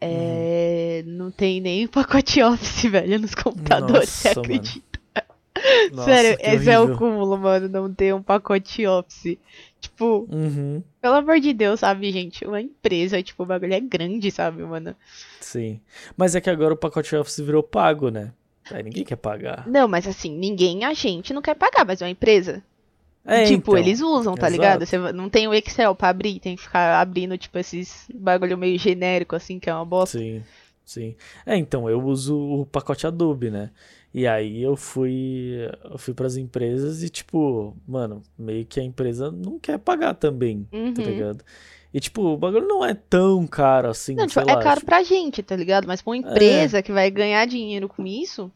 É, 0.00 1.02
Não 1.06 1.30
tem 1.30 1.60
nem 1.60 1.86
pacote 1.86 2.42
Office, 2.42 2.90
velho, 2.90 3.18
nos 3.18 3.34
computadores, 3.34 4.10
você 4.10 4.28
Nossa, 4.28 4.42
mano. 4.42 4.62
acredita? 4.62 4.89
Nossa, 5.92 6.04
Sério, 6.10 6.38
esse 6.40 6.70
é 6.70 6.78
o 6.78 6.82
horrível. 6.82 6.98
cúmulo, 6.98 7.38
mano, 7.38 7.68
não 7.68 7.92
ter 7.92 8.14
um 8.14 8.22
pacote 8.22 8.86
Office. 8.86 9.36
Tipo, 9.80 10.26
Uhum. 10.30 10.82
pelo 11.00 11.14
amor 11.14 11.40
de 11.40 11.52
Deus, 11.54 11.80
sabe, 11.80 12.12
gente? 12.12 12.44
Uma 12.46 12.60
empresa, 12.60 13.22
tipo, 13.22 13.42
o 13.42 13.46
bagulho 13.46 13.72
é 13.74 13.80
grande, 13.80 14.30
sabe, 14.30 14.62
mano? 14.62 14.94
Sim. 15.40 15.80
Mas 16.16 16.34
é 16.34 16.40
que 16.40 16.50
agora 16.50 16.74
o 16.74 16.76
pacote 16.76 17.14
Office 17.16 17.38
virou 17.40 17.62
pago, 17.62 18.10
né? 18.10 18.32
Aí 18.70 18.82
ninguém 18.82 19.04
quer 19.04 19.16
pagar. 19.16 19.66
Não, 19.66 19.88
mas 19.88 20.06
assim, 20.06 20.30
ninguém, 20.36 20.84
a 20.84 20.92
gente 20.92 21.32
não 21.32 21.40
quer 21.42 21.54
pagar, 21.54 21.84
mas 21.86 22.00
é 22.02 22.04
uma 22.04 22.10
empresa. 22.10 22.62
É, 23.24 23.44
tipo, 23.44 23.72
então. 23.72 23.78
eles 23.78 24.00
usam, 24.00 24.34
tá 24.34 24.46
exato. 24.48 24.52
ligado? 24.52 24.86
Você 24.86 24.98
não 25.12 25.28
tem 25.28 25.46
o 25.48 25.54
Excel 25.54 25.94
pra 25.94 26.08
abrir, 26.08 26.40
tem 26.40 26.56
que 26.56 26.62
ficar 26.62 27.00
abrindo, 27.00 27.36
tipo, 27.36 27.58
esses 27.58 28.06
bagulho 28.14 28.56
meio 28.56 28.78
genérico, 28.78 29.34
assim, 29.36 29.58
que 29.58 29.68
é 29.68 29.74
uma 29.74 29.84
bosta. 29.84 30.18
Sim, 30.18 30.42
sim. 30.84 31.14
É, 31.44 31.56
então, 31.56 31.88
eu 31.88 32.02
uso 32.02 32.38
o 32.38 32.66
pacote 32.66 33.06
Adobe, 33.06 33.50
né? 33.50 33.70
E 34.12 34.26
aí 34.26 34.60
eu 34.62 34.74
fui, 34.76 35.52
eu 35.84 35.96
fui 35.96 36.12
pras 36.12 36.36
empresas 36.36 37.02
e, 37.02 37.08
tipo, 37.08 37.76
mano, 37.86 38.22
meio 38.36 38.66
que 38.66 38.80
a 38.80 38.82
empresa 38.82 39.30
não 39.30 39.58
quer 39.58 39.78
pagar 39.78 40.14
também, 40.14 40.64
tá 40.64 40.76
Uhum. 40.76 40.92
ligado? 40.94 41.44
E, 41.94 42.00
tipo, 42.00 42.22
o 42.22 42.36
bagulho 42.36 42.66
não 42.66 42.84
é 42.84 42.92
tão 42.94 43.46
caro 43.46 43.88
assim, 43.88 44.14
Não, 44.16 44.26
tipo, 44.26 44.40
é 44.40 44.44
lá. 44.54 44.60
caro 44.62 44.80
tipo- 44.80 44.86
pra 44.86 45.02
gente, 45.04 45.42
tá 45.42 45.54
ligado? 45.56 45.86
Mas 45.86 46.02
pra 46.02 46.10
uma 46.10 46.16
empresa 46.16 46.82
que 46.82 46.92
vai 46.92 47.08
ganhar 47.10 47.46
dinheiro 47.46 47.88
com 47.88 48.04
isso, 48.06 48.50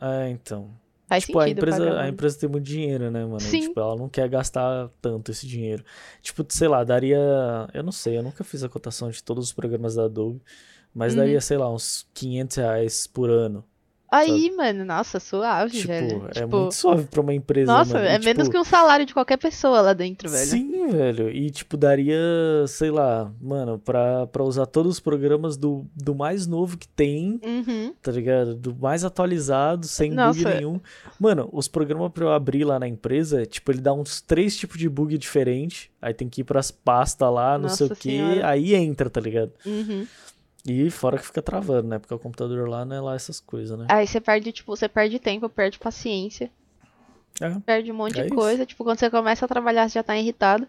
É, 0.00 0.28
então. 0.30 0.70
faz 1.08 1.24
Tipo, 1.24 1.38
a 1.38 1.48
empresa, 1.48 1.78
pagar, 1.84 2.00
a 2.00 2.08
empresa 2.08 2.38
tem 2.40 2.48
muito 2.48 2.64
dinheiro, 2.64 3.08
né, 3.10 3.24
mano? 3.24 3.40
Sim. 3.40 3.60
tipo, 3.60 3.78
ela 3.78 3.94
não 3.96 4.08
quer 4.08 4.28
gastar 4.28 4.90
tanto 5.00 5.30
esse 5.30 5.46
dinheiro. 5.46 5.84
Tipo, 6.20 6.44
sei 6.48 6.66
lá, 6.66 6.82
daria. 6.82 7.18
Eu 7.72 7.82
não 7.84 7.92
sei, 7.92 8.18
eu 8.18 8.22
nunca 8.24 8.42
fiz 8.42 8.64
a 8.64 8.68
cotação 8.68 9.08
de 9.08 9.22
todos 9.22 9.44
os 9.46 9.52
programas 9.52 9.94
da 9.94 10.04
Adobe, 10.06 10.40
mas 10.92 11.12
Uhum. 11.12 11.18
daria, 11.20 11.40
sei 11.40 11.56
lá, 11.58 11.72
uns 11.72 12.06
500 12.12 12.56
reais 12.56 13.06
por 13.06 13.30
ano. 13.30 13.64
Aí, 14.10 14.52
mano, 14.56 14.84
nossa, 14.84 15.18
suave, 15.18 15.72
Tipo, 15.72 15.88
velho. 15.88 16.26
é 16.28 16.40
Tipo, 16.40 16.56
muito 16.60 16.74
suave 16.74 17.04
pra 17.04 17.20
uma 17.20 17.34
empresa, 17.34 17.72
nossa, 17.72 17.94
mano. 17.94 18.06
E, 18.06 18.08
é 18.08 18.18
menos 18.18 18.44
tipo, 18.44 18.50
que 18.52 18.58
um 18.58 18.64
salário 18.64 19.04
de 19.04 19.12
qualquer 19.12 19.36
pessoa 19.36 19.80
lá 19.80 19.92
dentro, 19.92 20.28
velho. 20.30 20.46
Sim, 20.46 20.88
velho. 20.88 21.28
E, 21.30 21.50
tipo, 21.50 21.76
daria, 21.76 22.16
sei 22.68 22.90
lá, 22.90 23.30
mano, 23.40 23.78
pra, 23.78 24.26
pra 24.28 24.44
usar 24.44 24.66
todos 24.66 24.92
os 24.92 25.00
programas 25.00 25.56
do, 25.56 25.84
do 25.94 26.14
mais 26.14 26.46
novo 26.46 26.76
que 26.78 26.86
tem, 26.86 27.40
Uhum. 27.44 27.92
tá 28.00 28.12
ligado? 28.12 28.54
Do 28.54 28.74
mais 28.76 29.04
atualizado, 29.04 29.86
sem 29.86 30.10
bug 30.10 30.16
Nossa. 30.20 30.54
nenhum. 30.54 30.80
Mano, 31.18 31.48
os 31.52 31.66
programas 31.66 32.12
pra 32.12 32.24
eu 32.24 32.32
abrir 32.32 32.64
lá 32.64 32.78
na 32.78 32.86
empresa, 32.86 33.44
tipo, 33.44 33.72
ele 33.72 33.80
dá 33.80 33.92
uns 33.92 34.20
três 34.20 34.56
tipos 34.56 34.78
de 34.78 34.88
bug 34.88 35.18
diferentes. 35.18 35.88
Aí 36.00 36.14
tem 36.14 36.28
que 36.28 36.42
ir 36.42 36.44
pras 36.44 36.70
pastas 36.70 37.32
lá, 37.32 37.58
não 37.58 37.68
sei 37.68 37.86
o 37.86 37.88
Nossa 37.90 38.00
quê. 38.00 38.20
Aí 38.44 38.74
entra, 38.74 39.10
tá 39.10 39.20
ligado? 39.20 39.50
Uhum. 39.66 40.06
E 40.66 40.90
fora 40.90 41.16
que 41.18 41.24
fica 41.26 41.40
travando, 41.40 41.88
né? 41.88 41.98
Porque 41.98 42.12
o 42.14 42.18
computador 42.18 42.68
lá 42.68 42.84
não 42.84 42.96
é 42.96 43.00
lá 43.00 43.14
essas 43.14 43.38
coisas, 43.40 43.78
né? 43.78 43.86
Aí 43.88 44.06
você 44.06 44.20
perde, 44.20 44.50
tipo, 44.52 44.74
você 44.76 44.88
perde 44.88 45.18
tempo, 45.18 45.48
perde 45.48 45.78
paciência, 45.78 46.50
É, 47.40 47.50
perde 47.64 47.92
um 47.92 47.94
monte 47.94 48.18
É 48.18 48.22
de 48.22 48.26
isso. 48.28 48.34
coisa. 48.34 48.66
Tipo, 48.66 48.82
quando 48.82 48.98
você 48.98 49.08
começa 49.10 49.44
a 49.44 49.48
trabalhar, 49.48 49.88
você 49.88 49.94
já 49.94 50.02
tá 50.02 50.16
irritado. 50.16 50.66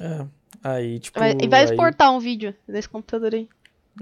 é. 0.00 0.26
Aí, 0.62 0.98
tipo. 0.98 1.18
Vai- 1.18 1.36
e 1.42 1.48
vai 1.48 1.60
aí- 1.60 1.66
exportar 1.66 2.10
um 2.12 2.18
vídeo 2.18 2.54
desse 2.66 2.88
computador 2.88 3.34
aí. 3.34 3.48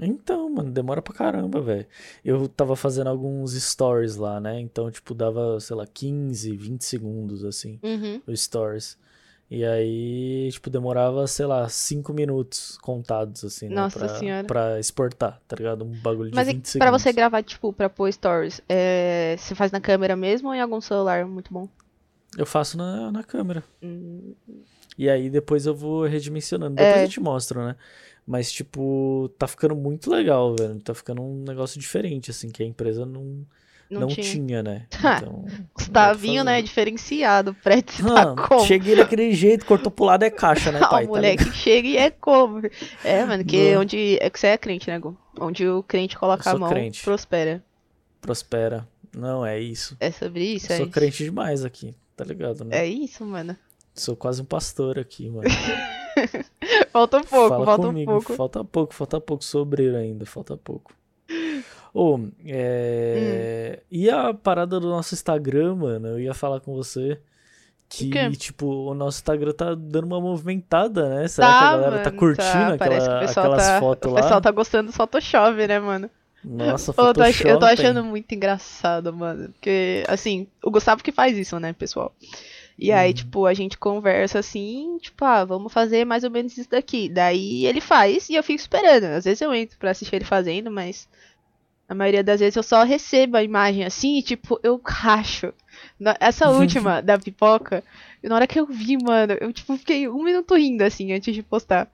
Então, 0.01 0.49
mano, 0.49 0.71
demora 0.71 1.01
pra 1.01 1.13
caramba, 1.13 1.59
velho. 1.61 1.85
Eu 2.23 2.47
tava 2.47 2.75
fazendo 2.75 3.07
alguns 3.07 3.51
stories 3.53 4.15
lá, 4.15 4.39
né? 4.39 4.59
Então, 4.59 4.89
tipo, 4.89 5.13
dava, 5.13 5.59
sei 5.59 5.75
lá, 5.75 5.85
15, 5.85 6.55
20 6.55 6.83
segundos, 6.85 7.43
assim, 7.43 7.79
Uhum. 7.83 8.21
os 8.25 8.41
stories. 8.41 8.97
E 9.55 9.63
aí, 9.63 10.49
tipo, 10.51 10.67
demorava, 10.67 11.27
sei 11.27 11.45
lá, 11.45 11.69
5 11.69 12.11
minutos 12.11 12.75
contados, 12.81 13.43
assim, 13.43 13.69
né? 13.69 13.75
Nossa 13.75 13.99
pra, 13.99 14.09
senhora. 14.17 14.47
pra 14.47 14.79
exportar, 14.79 15.39
tá 15.47 15.55
ligado? 15.55 15.85
Um 15.85 15.91
bagulho 16.01 16.31
de 16.31 16.35
Mas 16.35 16.47
e 16.47 16.53
20 16.53 16.61
pra 16.63 16.71
segundos. 16.71 17.01
você 17.03 17.13
gravar, 17.13 17.43
tipo, 17.43 17.71
pra 17.71 17.87
pôr 17.87 18.11
stories, 18.11 18.61
é... 18.67 19.35
você 19.37 19.53
faz 19.53 19.71
na 19.71 19.79
câmera 19.79 20.15
mesmo 20.15 20.47
ou 20.47 20.55
em 20.55 20.59
algum 20.61 20.81
celular 20.81 21.23
muito 21.27 21.53
bom? 21.53 21.69
Eu 22.35 22.47
faço 22.47 22.77
na, 22.79 23.11
na 23.11 23.23
câmera. 23.23 23.63
Hum, 23.83 24.33
E 24.97 25.07
aí 25.07 25.29
depois 25.29 25.67
eu 25.67 25.75
vou 25.75 26.03
redimensionando. 26.05 26.75
Depois 26.75 26.95
É. 27.01 27.05
eu 27.05 27.09
te 27.09 27.19
mostro, 27.19 27.63
né? 27.63 27.75
Mas, 28.25 28.51
tipo, 28.51 29.29
tá 29.37 29.45
ficando 29.47 29.75
muito 29.75 30.09
legal, 30.09 30.55
velho. 30.57 30.79
Tá 30.79 30.95
ficando 30.95 31.21
um 31.21 31.43
negócio 31.43 31.79
diferente, 31.79 32.31
assim, 32.31 32.49
que 32.49 32.63
a 32.63 32.65
empresa 32.65 33.05
não, 33.05 33.45
não, 33.89 34.01
não 34.01 34.07
tinha. 34.07 34.25
tinha, 34.31 34.63
né? 34.63 34.85
Ha, 35.03 35.17
Então. 35.21 35.45
Gustavinho, 35.75 36.43
né? 36.43 36.61
Diferenciado. 36.61 37.53
Fred 37.61 37.91
se 37.91 38.01
Ah, 38.03 38.33
tá 38.35 38.47
como? 38.47 38.65
cheguei 38.65 38.95
daquele 38.95 39.33
jeito, 39.33 39.65
cortou 39.65 39.91
pro 39.91 40.05
lado 40.05 40.23
é 40.23 40.29
caixa, 40.29 40.71
né, 40.71 40.79
Ah, 40.83 40.87
pai? 40.87 41.03
o 41.03 41.07
Tá 41.07 41.13
moleque 41.13 41.43
ligado? 41.43 41.55
chega 41.55 41.87
e 41.87 41.97
é 41.97 42.09
como. 42.11 42.61
É, 43.03 43.25
mano, 43.25 43.43
que 43.45 43.73
Não. 43.73 43.81
onde. 43.81 44.17
É 44.21 44.29
que 44.29 44.39
você 44.39 44.47
é 44.47 44.57
crente, 44.57 44.89
né, 44.89 44.99
Gu? 44.99 45.17
Onde 45.39 45.67
o 45.67 45.83
crente 45.83 46.17
coloca 46.17 46.49
a 46.49 46.57
mão, 46.57 46.69
crente. 46.69 47.03
prospera. 47.03 47.63
Prospera. 48.21 48.87
Não, 49.15 49.45
é 49.45 49.59
isso. 49.59 49.95
É 49.99 50.09
sobre 50.11 50.43
isso, 50.43 50.71
Eu 50.71 50.75
é 50.75 50.77
sou 50.77 50.85
isso. 50.87 50.93
crente 50.93 51.23
demais 51.23 51.63
aqui, 51.65 51.93
tá 52.15 52.23
ligado, 52.23 52.63
né? 52.63 52.77
É 52.79 52.87
isso, 52.87 53.23
mano. 53.25 53.55
Sou 53.93 54.15
quase 54.15 54.41
um 54.41 54.45
pastor 54.45 54.97
aqui, 54.97 55.29
mano. 55.29 55.43
Falta 56.91 57.17
um 57.17 57.21
pouco, 57.23 57.49
Fala 57.49 57.65
falta 57.65 57.87
comigo. 57.87 58.11
um 58.11 58.15
pouco. 58.15 58.33
Falta 58.35 58.63
pouco, 58.63 58.93
falta 58.93 59.21
pouco. 59.21 59.43
Sou 59.43 59.61
obreiro 59.63 59.97
ainda, 59.97 60.25
falta 60.25 60.55
pouco. 60.57 60.93
Ô, 61.93 62.19
é... 62.45 63.79
Hum. 63.79 63.85
E 63.91 64.09
a 64.09 64.33
parada 64.33 64.79
do 64.79 64.89
nosso 64.89 65.13
Instagram, 65.13 65.75
mano? 65.75 66.07
Eu 66.07 66.19
ia 66.19 66.33
falar 66.33 66.59
com 66.59 66.73
você 66.73 67.19
que, 67.87 68.09
O 68.09 68.31
tipo, 68.35 68.65
o 68.65 68.93
nosso 68.95 69.17
Instagram 69.19 69.51
tá 69.53 69.75
dando 69.75 70.05
uma 70.05 70.19
movimentada, 70.19 71.07
né? 71.09 71.27
Será 71.27 71.47
que 71.47 71.53
a 71.53 71.71
galera 71.77 71.99
tá 71.99 72.09
mano, 72.09 72.17
curtindo 72.17 72.77
Parece 72.79 73.05
que 73.07 73.11
o 73.11 73.15
aquela- 73.15 73.19
pessoal 73.19 73.45
aquelas 73.45 73.67
tá, 73.67 73.79
fotos 73.79 74.11
O 74.11 74.15
lá? 74.15 74.21
pessoal 74.21 74.41
tá 74.41 74.51
gostando 74.51 74.91
do 74.91 74.93
Photoshop, 74.95 75.67
né, 75.67 75.79
mano? 75.79 76.09
Nossa, 76.43 76.91
Photoshop, 76.91 77.47
eu 77.47 77.59
tô 77.59 77.65
achando 77.65 78.03
muito 78.03 78.33
engraçado, 78.33 79.13
mano. 79.13 79.49
Porque, 79.53 80.03
assim, 80.07 80.47
o 80.63 80.71
Gustavo 80.71 81.03
que 81.03 81.11
faz 81.11 81.37
isso, 81.37 81.59
né, 81.59 81.71
pessoal? 81.73 82.11
E 82.79 82.91
aí, 82.91 83.09
Uhum. 83.09 83.13
tipo, 83.13 83.45
a 83.45 83.53
gente 83.53 83.77
conversa 83.77 84.39
assim, 84.39 84.97
tipo, 84.99 85.23
ah, 85.23 85.45
vamos 85.45 85.71
fazer 85.71 86.03
mais 86.05 86.23
ou 86.23 86.31
menos 86.31 86.57
isso 86.57 86.69
daqui. 86.71 87.07
Daí 87.07 87.67
ele 87.67 87.79
faz 87.79 88.27
e 88.29 88.33
eu 88.35 88.41
fico 88.43 88.59
esperando. 88.59 89.03
Às 89.03 89.25
vezes 89.25 89.39
eu 89.41 89.53
entro 89.53 89.77
pra 89.77 89.91
assistir 89.91 90.15
ele 90.15 90.25
fazendo, 90.25 90.71
mas 90.71 91.07
a 91.93 91.95
maioria 91.95 92.23
das 92.23 92.39
vezes 92.39 92.55
eu 92.55 92.63
só 92.63 92.83
recebo 92.83 93.37
a 93.37 93.43
imagem 93.43 93.83
assim 93.85 94.17
e, 94.17 94.23
tipo, 94.23 94.59
eu 94.63 94.81
racho. 94.83 95.53
Essa 96.19 96.49
última 96.51 97.01
da 97.01 97.17
pipoca, 97.17 97.83
na 98.21 98.35
hora 98.35 98.47
que 98.47 98.59
eu 98.59 98.65
vi, 98.65 98.97
mano, 98.97 99.33
eu, 99.39 99.53
tipo, 99.53 99.77
fiquei 99.77 100.07
um 100.07 100.23
minuto 100.23 100.55
rindo, 100.55 100.83
assim, 100.83 101.13
antes 101.13 101.33
de 101.33 101.41
postar. 101.43 101.89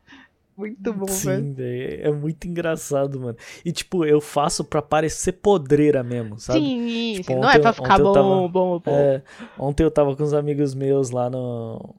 Muito 0.58 0.92
bom. 0.94 1.06
Sim, 1.08 1.54
velho. 1.54 2.02
É 2.08 2.12
muito 2.12 2.46
engraçado, 2.46 3.18
mano. 3.20 3.38
E, 3.64 3.72
tipo, 3.72 4.04
eu 4.06 4.20
faço 4.20 4.64
pra 4.64 4.82
parecer 4.82 5.32
podreira 5.34 6.04
mesmo, 6.04 6.38
sabe? 6.38 6.60
Sim, 6.60 7.14
Tipo, 7.16 7.32
sim. 7.32 7.36
Não 7.36 7.44
ontem 7.48 7.58
é 7.58 7.60
pra 7.62 7.72
ficar 7.74 7.94
ontem 7.94 8.04
bom, 8.04 8.14
tava- 8.14 8.48
bom, 8.50 8.80
bom. 8.80 8.92
É, 8.92 9.22
ontem 9.58 9.84
eu 9.84 9.92
tava 9.92 10.16
com 10.16 10.24
uns 10.24 10.34
amigos 10.34 10.76
meus 10.76 11.12
lá 11.12 11.30
no. 11.30 11.96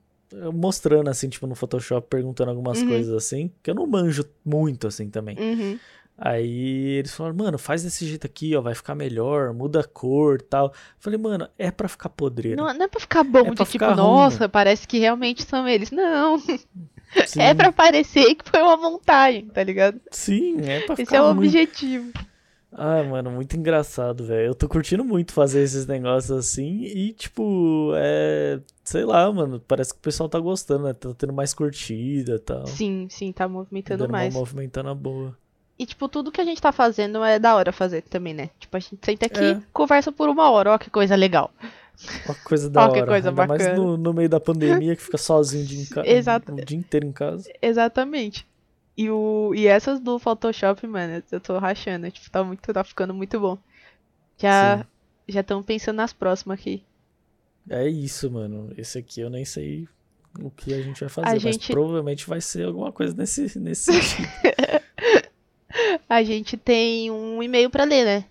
Mostrando, 0.52 1.08
assim, 1.08 1.28
tipo, 1.28 1.46
no 1.46 1.56
Photoshop, 1.56 2.06
perguntando 2.08 2.50
algumas 2.50 2.80
Uhum. 2.82 2.88
coisas 2.88 3.12
assim, 3.14 3.50
que 3.62 3.70
eu 3.70 3.74
não 3.74 3.86
manjo 3.86 4.24
muito, 4.44 4.86
assim, 4.86 5.08
também. 5.10 5.36
Uhum. 5.36 5.78
Aí 6.22 6.98
eles 6.98 7.14
falaram, 7.14 7.34
mano, 7.34 7.58
faz 7.58 7.82
desse 7.82 8.06
jeito 8.06 8.26
aqui, 8.26 8.54
ó, 8.54 8.60
vai 8.60 8.74
ficar 8.74 8.94
melhor, 8.94 9.54
muda 9.54 9.80
a 9.80 9.84
cor 9.84 10.36
e 10.38 10.44
tal. 10.44 10.70
Falei, 10.98 11.18
mano, 11.18 11.48
é 11.56 11.70
pra 11.70 11.88
ficar 11.88 12.10
podreira. 12.10 12.62
Não, 12.62 12.74
não 12.74 12.84
é 12.84 12.88
pra 12.88 13.00
ficar 13.00 13.24
bom, 13.24 13.38
É 13.46 13.50
de 13.54 13.64
tipo, 13.64 13.84
ruim, 13.86 13.96
nossa, 13.96 14.46
parece 14.46 14.86
que 14.86 14.98
realmente 14.98 15.42
são 15.42 15.66
eles. 15.66 15.90
Não, 15.90 16.38
Sim, 17.26 17.40
é 17.40 17.54
pra 17.54 17.72
parecer 17.72 18.34
que 18.34 18.48
foi 18.50 18.60
uma 18.60 18.76
montagem, 18.76 19.46
tá 19.46 19.64
ligado? 19.64 19.98
Sim, 20.10 20.58
é 20.60 20.80
pra 20.80 20.92
Esse 20.92 21.06
ficar 21.06 21.16
é 21.16 21.22
o 21.22 21.30
objetivo. 21.30 22.12
Ah, 22.70 23.02
mano, 23.02 23.30
muito 23.30 23.56
engraçado, 23.56 24.24
velho. 24.24 24.48
Eu 24.48 24.54
tô 24.54 24.68
curtindo 24.68 25.02
muito 25.02 25.32
fazer 25.32 25.62
esses 25.62 25.86
negócios 25.86 26.30
assim 26.30 26.82
e, 26.84 27.12
tipo, 27.14 27.92
é. 27.96 28.60
Sei 28.84 29.04
lá, 29.04 29.32
mano, 29.32 29.58
parece 29.66 29.92
que 29.92 29.98
o 29.98 30.02
pessoal 30.02 30.28
tá 30.28 30.38
gostando, 30.38 30.84
né? 30.84 30.92
Tá 30.92 31.12
tendo 31.14 31.32
mais 31.32 31.52
curtida 31.54 32.34
e 32.36 32.38
tal. 32.38 32.66
Sim, 32.66 33.08
sim, 33.10 33.32
tá 33.32 33.48
movimentando 33.48 34.04
uma 34.04 34.12
mais. 34.12 34.34
movimentando 34.34 34.90
a 34.90 34.94
boa. 34.94 35.36
E, 35.80 35.86
tipo, 35.86 36.06
tudo 36.10 36.30
que 36.30 36.42
a 36.42 36.44
gente 36.44 36.60
tá 36.60 36.70
fazendo 36.72 37.24
é 37.24 37.38
da 37.38 37.54
hora 37.56 37.72
fazer 37.72 38.02
também, 38.02 38.34
né? 38.34 38.50
Tipo, 38.58 38.76
a 38.76 38.80
gente 38.80 38.98
senta 39.02 39.24
aqui, 39.24 39.42
É. 39.42 39.62
conversa 39.72 40.12
por 40.12 40.28
uma 40.28 40.50
hora, 40.50 40.72
ó, 40.74 40.78
que 40.78 40.90
coisa 40.90 41.14
legal. 41.16 41.50
Uma 42.26 42.34
coisa 42.44 42.68
da 42.70 42.84
Ó, 42.86 42.92
que 42.92 42.98
hora. 42.98 43.06
coisa 43.06 43.28
Ainda 43.30 43.46
mais 43.46 43.62
bacana. 43.62 43.76
no, 43.82 43.96
no 43.96 44.12
meio 44.12 44.28
da 44.28 44.38
pandemia 44.38 44.94
que 44.94 45.02
fica 45.02 45.16
sozinho 45.16 45.64
de 45.64 45.86
ca... 45.88 46.06
Exato. 46.06 46.52
o 46.52 46.62
dia 46.62 46.76
inteiro 46.76 47.06
em 47.06 47.12
casa. 47.12 47.50
Exatamente. 47.62 48.46
E, 48.94 49.08
o, 49.08 49.52
e 49.54 49.66
essas 49.66 49.98
do 50.00 50.18
Photoshop, 50.18 50.86
mano, 50.86 51.22
eu 51.32 51.40
tô 51.40 51.56
rachando. 51.58 52.10
Tipo, 52.10 52.30
tá, 52.30 52.44
muito, 52.44 52.72
tá 52.74 52.84
ficando 52.84 53.14
muito 53.14 53.40
bom. 53.40 53.56
Já 54.36 54.84
estamos 55.26 55.64
pensando 55.64 55.96
nas 55.96 56.12
próximas 56.12 56.58
aqui. 56.58 56.84
É 57.70 57.88
isso, 57.88 58.30
mano. 58.30 58.70
Esse 58.76 58.98
aqui 58.98 59.22
eu 59.22 59.30
nem 59.30 59.46
sei 59.46 59.88
o 60.42 60.50
que 60.50 60.74
a 60.74 60.82
gente 60.82 61.00
vai 61.00 61.08
fazer, 61.08 61.28
A 61.28 61.32
mas 61.32 61.42
gente- 61.42 61.72
provavelmente 61.72 62.28
vai 62.28 62.40
ser 62.42 62.66
alguma 62.66 62.92
coisa 62.92 63.14
nesse, 63.16 63.58
nesse 63.58 63.84
sentido. 63.92 64.28
A 66.10 66.24
gente 66.24 66.56
tem 66.56 67.08
um 67.08 67.40
e-mail 67.40 67.70
pra 67.70 67.84
ler, 67.84 68.04
né? 68.04 68.24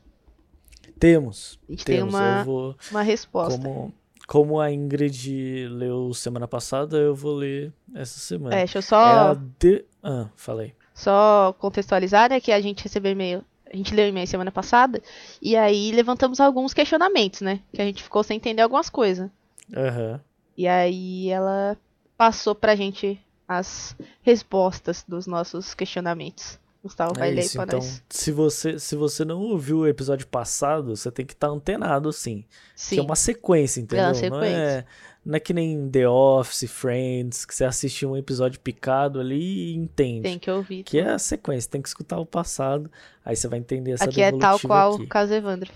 Temos. 0.99 1.57
A 1.67 1.71
gente 1.71 1.85
tem 1.85 1.95
Temos. 1.99 2.13
uma, 2.13 2.39
Eu 2.39 2.45
vou. 2.45 2.75
uma 2.91 3.01
resposta. 3.01 3.57
Como, 3.57 3.93
como 4.27 4.59
a 4.59 4.69
Ingrid 4.69 5.65
leu 5.69 6.13
semana 6.13 6.45
passada, 6.45 6.97
eu 6.97 7.15
vou 7.15 7.35
ler 7.35 7.71
essa 7.95 8.19
semana. 8.19 8.53
É, 8.53 8.59
deixa 8.59 8.79
eu 8.79 8.81
É 8.81 8.83
só, 8.83 8.97
a 9.31 9.33
de... 9.57 9.85
Ah, 10.03 10.27
falei. 10.35 10.73
só 10.93 11.55
contextualizar, 11.57 12.29
né? 12.29 12.41
Que 12.41 12.51
a 12.51 12.59
gente 12.59 12.83
recebeu 12.83 13.13
e-mail. 13.13 13.45
A 13.71 13.77
gente 13.77 13.95
leu 13.95 14.09
e-mail 14.09 14.27
semana 14.27 14.51
passada. 14.51 15.01
E 15.41 15.55
aí 15.55 15.93
levantamos 15.93 16.41
alguns 16.41 16.73
questionamentos, 16.73 17.39
né? 17.39 17.61
Que 17.73 17.81
a 17.81 17.85
gente 17.85 18.03
ficou 18.03 18.23
sem 18.23 18.35
entender 18.35 18.61
algumas 18.61 18.89
coisas. 18.89 19.29
Aham. 19.73 20.19
E 20.57 20.67
aí 20.67 21.29
ela 21.29 21.77
passou 22.17 22.53
pra 22.53 22.75
gente 22.75 23.17
as 23.47 23.95
respostas 24.21 25.05
dos 25.07 25.25
nossos 25.25 25.73
questionamentos. 25.73 26.59
Gustavo 26.81 27.13
vai 27.13 27.29
É 27.29 27.33
ler 27.33 27.41
isso, 27.41 27.53
pra 27.53 27.63
então, 27.65 27.79
nós. 27.79 28.01
se 28.09 28.31
você, 28.31 28.79
se 28.79 28.95
você 28.95 29.25
não 29.25 29.41
ouviu 29.41 29.79
o 29.79 29.87
episódio 29.87 30.25
passado, 30.27 30.95
você 30.95 31.11
tem 31.11 31.25
que 31.25 31.33
estar 31.33 31.47
antenado, 31.49 32.11
sim. 32.13 32.45
Sim. 32.75 32.95
Que 32.95 32.99
é 33.01 33.03
uma 33.03 33.15
sequência, 33.17 33.81
entendeu? 33.81 34.05
uma 34.05 34.11
Não 34.11 34.17
é, 34.17 34.19
sequência. 34.21 34.87
não 35.25 35.35
é 35.35 35.39
que 35.41 35.53
nem 35.53 35.89
The 35.89 36.07
Office, 36.07 36.71
Friends, 36.71 37.45
que 37.45 37.53
você 37.53 37.65
assiste 37.65 38.05
um 38.05 38.15
episódio 38.15 38.61
picado 38.61 39.19
ali 39.19 39.71
e 39.71 39.75
entende. 39.75 40.21
Tem 40.21 40.39
que 40.39 40.49
ouvir. 40.49 40.83
Que 40.83 40.99
é 40.99 41.09
a 41.09 41.19
sequência, 41.19 41.69
tem 41.69 41.81
que 41.81 41.89
escutar 41.89 42.17
o 42.17 42.25
passado, 42.25 42.89
aí 43.25 43.35
você 43.35 43.47
vai 43.49 43.59
entender 43.59 43.91
essa 43.91 44.05
Aqui 44.05 44.21
é 44.21 44.31
tal 44.31 44.57
qual 44.59 44.93
aqui. 44.95 45.03
o 45.03 45.07
caso 45.07 45.33
Evandro. 45.33 45.71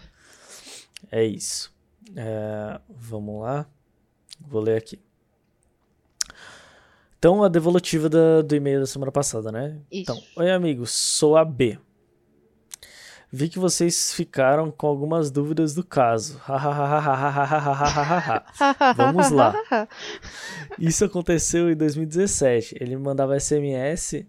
É 1.11 1.23
isso. 1.25 1.69
É, 2.15 2.79
vamos 2.89 3.41
lá. 3.41 3.67
Vou 4.39 4.61
ler 4.61 4.77
aqui. 4.77 4.99
Então, 7.23 7.41
a 7.41 7.47
devolutiva 7.47 8.09
da- 8.09 8.41
do 8.41 8.53
e-mail 8.53 8.81
da 8.81 8.85
semana 8.85 9.09
passada, 9.09 9.49
né? 9.49 9.79
Isso. 9.89 10.01
Então, 10.11 10.21
oi 10.35 10.51
amigos, 10.51 10.91
sou 10.91 11.37
a 11.37 11.45
B. 11.45 11.79
Vi 13.31 13.47
que 13.47 13.57
vocês 13.57 14.13
ficaram 14.13 14.69
com 14.69 14.87
algumas 14.87 15.31
dúvidas 15.31 15.73
do 15.73 15.85
caso. 15.85 16.37
Vamos 18.97 19.29
lá. 19.31 19.55
Isso 20.77 21.05
aconteceu 21.05 21.71
em 21.71 21.77
2017. 21.77 22.75
Ele 22.77 22.97
mandava 22.97 23.39
SMS. 23.39 24.25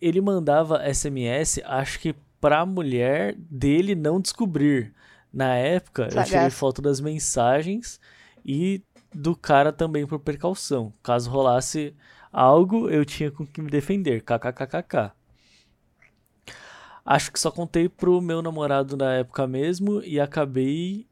Ele 0.00 0.20
mandava 0.20 0.82
SMS, 0.92 1.62
acho 1.64 2.00
que 2.00 2.16
pra 2.40 2.66
mulher 2.66 3.36
dele 3.38 3.94
não 3.94 4.20
descobrir. 4.20 4.92
Na 5.32 5.54
época, 5.54 6.02
eu 6.02 6.08
tirei 6.08 6.24
Sagaz. 6.26 6.54
foto 6.54 6.82
das 6.82 7.00
mensagens 7.00 8.00
e 8.44 8.82
do 9.14 9.34
cara 9.36 9.72
também 9.72 10.06
por 10.06 10.18
precaução. 10.20 10.92
Caso 11.02 11.30
rolasse 11.30 11.94
algo, 12.32 12.88
eu 12.88 13.04
tinha 13.04 13.30
com 13.30 13.46
que 13.46 13.60
me 13.60 13.70
defender. 13.70 14.22
KKKKK. 14.22 15.12
Acho 17.04 17.32
que 17.32 17.40
só 17.40 17.50
contei 17.50 17.88
pro 17.88 18.20
meu 18.20 18.42
namorado 18.42 18.96
na 18.96 19.14
época 19.14 19.46
mesmo 19.46 20.02
e 20.02 20.20
acabei 20.20 21.08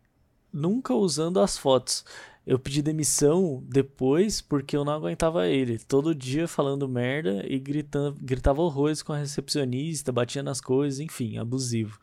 nunca 0.53 0.95
usando 0.95 1.41
as 1.41 1.59
fotos. 1.59 2.05
eu 2.47 2.59
pedi 2.59 2.81
demissão 2.81 3.63
depois 3.69 4.41
porque 4.41 4.77
eu 4.77 4.85
não 4.85 4.93
aguentava 4.95 5.47
ele. 5.49 5.79
Todo 5.79 6.15
dia 6.15 6.49
falando 6.49 6.89
merda 6.89 7.45
e 7.47 7.59
gritando, 7.59 8.17
gritava 8.21 8.63
horrores 8.63 9.03
com 9.03 9.13
a 9.13 9.19
recepcionista, 9.19 10.13
batia 10.13 10.43
nas 10.43 10.61
coisas, 10.61 11.01
enfim, 11.01 11.37
abusivo. 11.37 11.99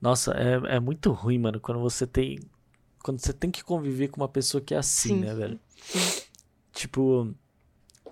Nossa, 0.00 0.32
é, 0.34 0.76
é 0.76 0.80
muito 0.80 1.10
ruim, 1.12 1.38
mano, 1.38 1.58
quando 1.58 1.80
você 1.80 2.06
tem. 2.06 2.38
Quando 3.04 3.20
você 3.20 3.34
tem 3.34 3.50
que 3.50 3.62
conviver 3.62 4.08
com 4.08 4.22
uma 4.22 4.28
pessoa 4.28 4.62
que 4.62 4.72
é 4.72 4.78
assim, 4.78 5.10
Sim. 5.10 5.20
né, 5.20 5.34
velho? 5.34 5.60
Tipo, 6.72 7.34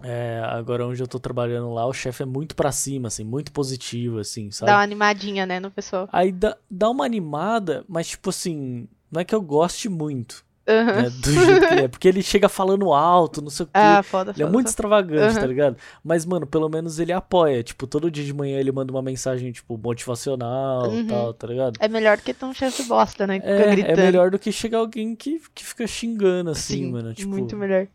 é, 0.02 0.38
agora 0.44 0.86
onde 0.86 1.02
eu 1.02 1.08
tô 1.08 1.18
trabalhando 1.18 1.72
lá, 1.72 1.86
o 1.86 1.94
chefe 1.94 2.22
é 2.22 2.26
muito 2.26 2.54
pra 2.54 2.70
cima, 2.70 3.08
assim, 3.08 3.24
muito 3.24 3.52
positivo, 3.52 4.18
assim, 4.18 4.50
sabe? 4.50 4.70
Dá 4.70 4.76
uma 4.76 4.82
animadinha, 4.82 5.46
né, 5.46 5.58
no 5.58 5.70
pessoal. 5.70 6.10
Aí 6.12 6.30
dá, 6.30 6.58
dá 6.70 6.90
uma 6.90 7.06
animada, 7.06 7.86
mas 7.88 8.08
tipo 8.08 8.28
assim, 8.28 8.86
não 9.10 9.22
é 9.22 9.24
que 9.24 9.34
eu 9.34 9.40
goste 9.40 9.88
muito, 9.88 10.44
Aham. 10.68 11.02
né, 11.02 11.10
do 11.10 11.32
jeito 11.32 11.66
que 11.66 11.74
é, 11.74 11.88
porque 11.88 12.06
ele 12.06 12.22
chega 12.22 12.48
falando 12.48 12.92
alto, 12.92 13.42
não 13.42 13.50
sei 13.50 13.64
o 13.64 13.68
quê. 13.72 13.72
Ah, 13.74 14.02
foda, 14.02 14.32
Ele 14.32 14.42
é 14.42 14.46
foda, 14.46 14.52
muito 14.52 14.66
foda. 14.66 14.70
extravagante, 14.70 15.34
tá 15.34 15.40
Aham. 15.40 15.48
ligado? 15.48 15.76
Mas, 16.04 16.24
mano, 16.24 16.46
pelo 16.46 16.68
menos 16.68 16.98
ele 16.98 17.12
apoia. 17.12 17.62
Tipo, 17.62 17.86
todo 17.86 18.10
dia 18.10 18.24
de 18.24 18.32
manhã 18.32 18.58
ele 18.58 18.70
manda 18.72 18.92
uma 18.92 19.02
mensagem, 19.02 19.50
tipo, 19.52 19.76
motivacional 19.76 20.86
e 20.94 20.98
Uhum. 20.98 21.06
tal, 21.06 21.34
tá 21.34 21.46
ligado? 21.46 21.78
É 21.80 21.88
melhor 21.88 22.16
do 22.16 22.22
que 22.22 22.32
ter 22.34 22.44
um 22.44 22.54
chefe 22.54 22.82
bosta, 22.84 23.26
né? 23.26 23.40
Que 23.40 23.46
fica 23.46 23.62
É, 23.62 23.92
é 23.92 23.96
melhor 23.96 24.30
do 24.30 24.38
que 24.38 24.52
chegar 24.52 24.78
alguém 24.78 25.16
que, 25.16 25.40
que 25.54 25.64
fica 25.64 25.86
xingando, 25.86 26.50
assim, 26.50 26.76
Sim, 26.84 26.92
mano. 26.92 27.12
Tipo, 27.14 27.30
muito 27.30 27.56
melhor. 27.56 27.88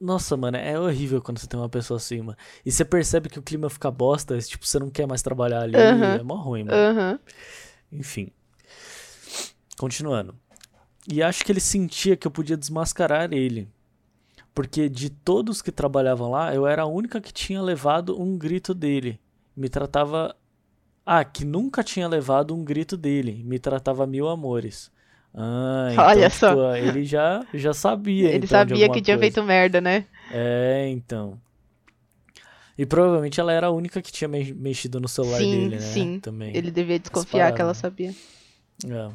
nossa, 0.00 0.36
mano, 0.36 0.56
é 0.56 0.78
horrível 0.78 1.20
quando 1.22 1.38
você 1.38 1.46
tem 1.46 1.58
uma 1.58 1.68
pessoa 1.68 1.96
assim, 1.96 2.20
mano. 2.22 2.36
E 2.64 2.70
você 2.72 2.84
percebe 2.84 3.28
que 3.28 3.38
o 3.38 3.42
clima 3.42 3.68
fica 3.70 3.90
bosta, 3.90 4.38
tipo, 4.40 4.66
você 4.66 4.78
não 4.78 4.90
quer 4.90 5.06
mais 5.06 5.22
trabalhar 5.22 5.62
ali. 5.62 5.76
É 5.76 6.22
mó 6.22 6.36
ruim, 6.36 6.64
mano. 6.64 7.20
Enfim. 7.92 8.30
Continuando. 9.78 10.34
E 11.08 11.22
acho 11.22 11.44
que 11.44 11.52
ele 11.52 11.60
sentia 11.60 12.16
que 12.16 12.26
eu 12.26 12.30
podia 12.30 12.56
desmascarar 12.56 13.32
ele. 13.32 13.68
Porque 14.54 14.88
de 14.88 15.10
todos 15.10 15.60
que 15.62 15.70
trabalhavam 15.70 16.30
lá, 16.30 16.54
eu 16.54 16.66
era 16.66 16.82
a 16.82 16.86
única 16.86 17.20
que 17.20 17.32
tinha 17.32 17.60
levado 17.62 18.20
um 18.20 18.36
grito 18.36 18.72
dele. 18.74 19.20
Me 19.56 19.68
tratava. 19.68 20.34
Ah, 21.04 21.24
que 21.24 21.44
nunca 21.44 21.84
tinha 21.84 22.08
levado 22.08 22.54
um 22.54 22.64
grito 22.64 22.96
dele. 22.96 23.42
Me 23.44 23.58
tratava 23.58 24.06
mil 24.06 24.28
amores. 24.28 24.90
Ah, 25.32 25.90
então, 25.92 26.04
Olha 26.06 26.30
só. 26.30 26.74
ele 26.76 27.04
já, 27.04 27.46
já 27.54 27.72
sabia. 27.72 28.28
Ele 28.30 28.38
então, 28.38 28.48
sabia 28.48 28.88
que 28.88 29.00
tinha 29.00 29.16
coisa. 29.16 29.32
feito 29.32 29.42
merda, 29.46 29.80
né? 29.80 30.06
É, 30.32 30.88
então. 30.88 31.38
E 32.78 32.84
provavelmente 32.84 33.38
ela 33.40 33.52
era 33.52 33.68
a 33.68 33.70
única 33.70 34.02
que 34.02 34.10
tinha 34.12 34.28
me- 34.28 34.52
mexido 34.52 34.98
no 35.00 35.08
celular 35.08 35.38
Sim, 35.38 35.50
dele, 35.50 35.76
né? 35.76 35.80
sim. 35.80 36.20
Também. 36.20 36.54
Ele 36.56 36.70
devia 36.70 36.98
desconfiar 36.98 37.52
que 37.54 37.60
ela 37.60 37.72
sabia. 37.74 38.14
É. 38.84 39.10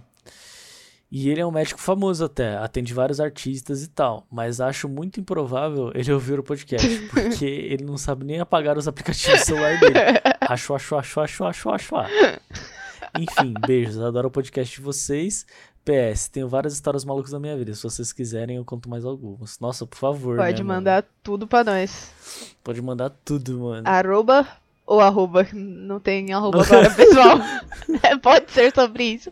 E 1.11 1.29
ele 1.29 1.41
é 1.41 1.45
um 1.45 1.51
médico 1.51 1.79
famoso 1.79 2.23
até, 2.23 2.55
atende 2.55 2.93
vários 2.93 3.19
artistas 3.19 3.83
e 3.83 3.89
tal, 3.89 4.25
mas 4.31 4.61
acho 4.61 4.87
muito 4.87 5.19
improvável 5.19 5.91
ele 5.93 6.11
ouvir 6.13 6.39
o 6.39 6.43
podcast, 6.43 6.87
porque 7.11 7.45
ele 7.45 7.83
não 7.83 7.97
sabe 7.97 8.25
nem 8.25 8.39
apagar 8.39 8.77
os 8.77 8.87
aplicativos 8.87 9.41
do 9.41 9.45
celular 9.45 9.77
dele. 9.77 9.99
Acho, 10.39 10.73
acho, 10.73 10.95
acho, 10.95 11.19
acho, 11.19 11.43
acho, 11.43 11.69
acho. 11.69 11.95
Enfim, 13.19 13.53
beijos, 13.67 13.99
adoro 13.99 14.29
o 14.29 14.31
podcast 14.31 14.73
de 14.73 14.81
vocês. 14.81 15.45
PS, 15.83 16.29
tenho 16.29 16.47
várias 16.47 16.73
histórias 16.73 17.03
malucas 17.03 17.31
da 17.31 17.39
minha 17.39 17.57
vida. 17.57 17.73
Se 17.73 17.83
vocês 17.83 18.13
quiserem, 18.13 18.57
eu 18.57 18.63
conto 18.63 18.87
mais 18.87 19.03
algumas. 19.03 19.59
Nossa, 19.59 19.85
por 19.85 19.97
favor. 19.97 20.37
Pode 20.37 20.61
né, 20.61 20.67
mano? 20.67 20.79
mandar 20.79 21.05
tudo 21.23 21.47
pra 21.47 21.63
nós. 21.63 22.13
Pode 22.63 22.81
mandar 22.81 23.09
tudo, 23.09 23.59
mano. 23.59 23.83
Arroba 23.85 24.47
ou 24.93 24.99
arroba? 24.99 25.47
Não 25.53 25.99
tem 25.99 26.33
arroba 26.33 26.61
agora, 26.63 26.89
pessoal. 26.95 27.37
É, 28.03 28.17
pode 28.17 28.51
ser 28.51 28.73
sobre 28.73 29.03
isso. 29.03 29.31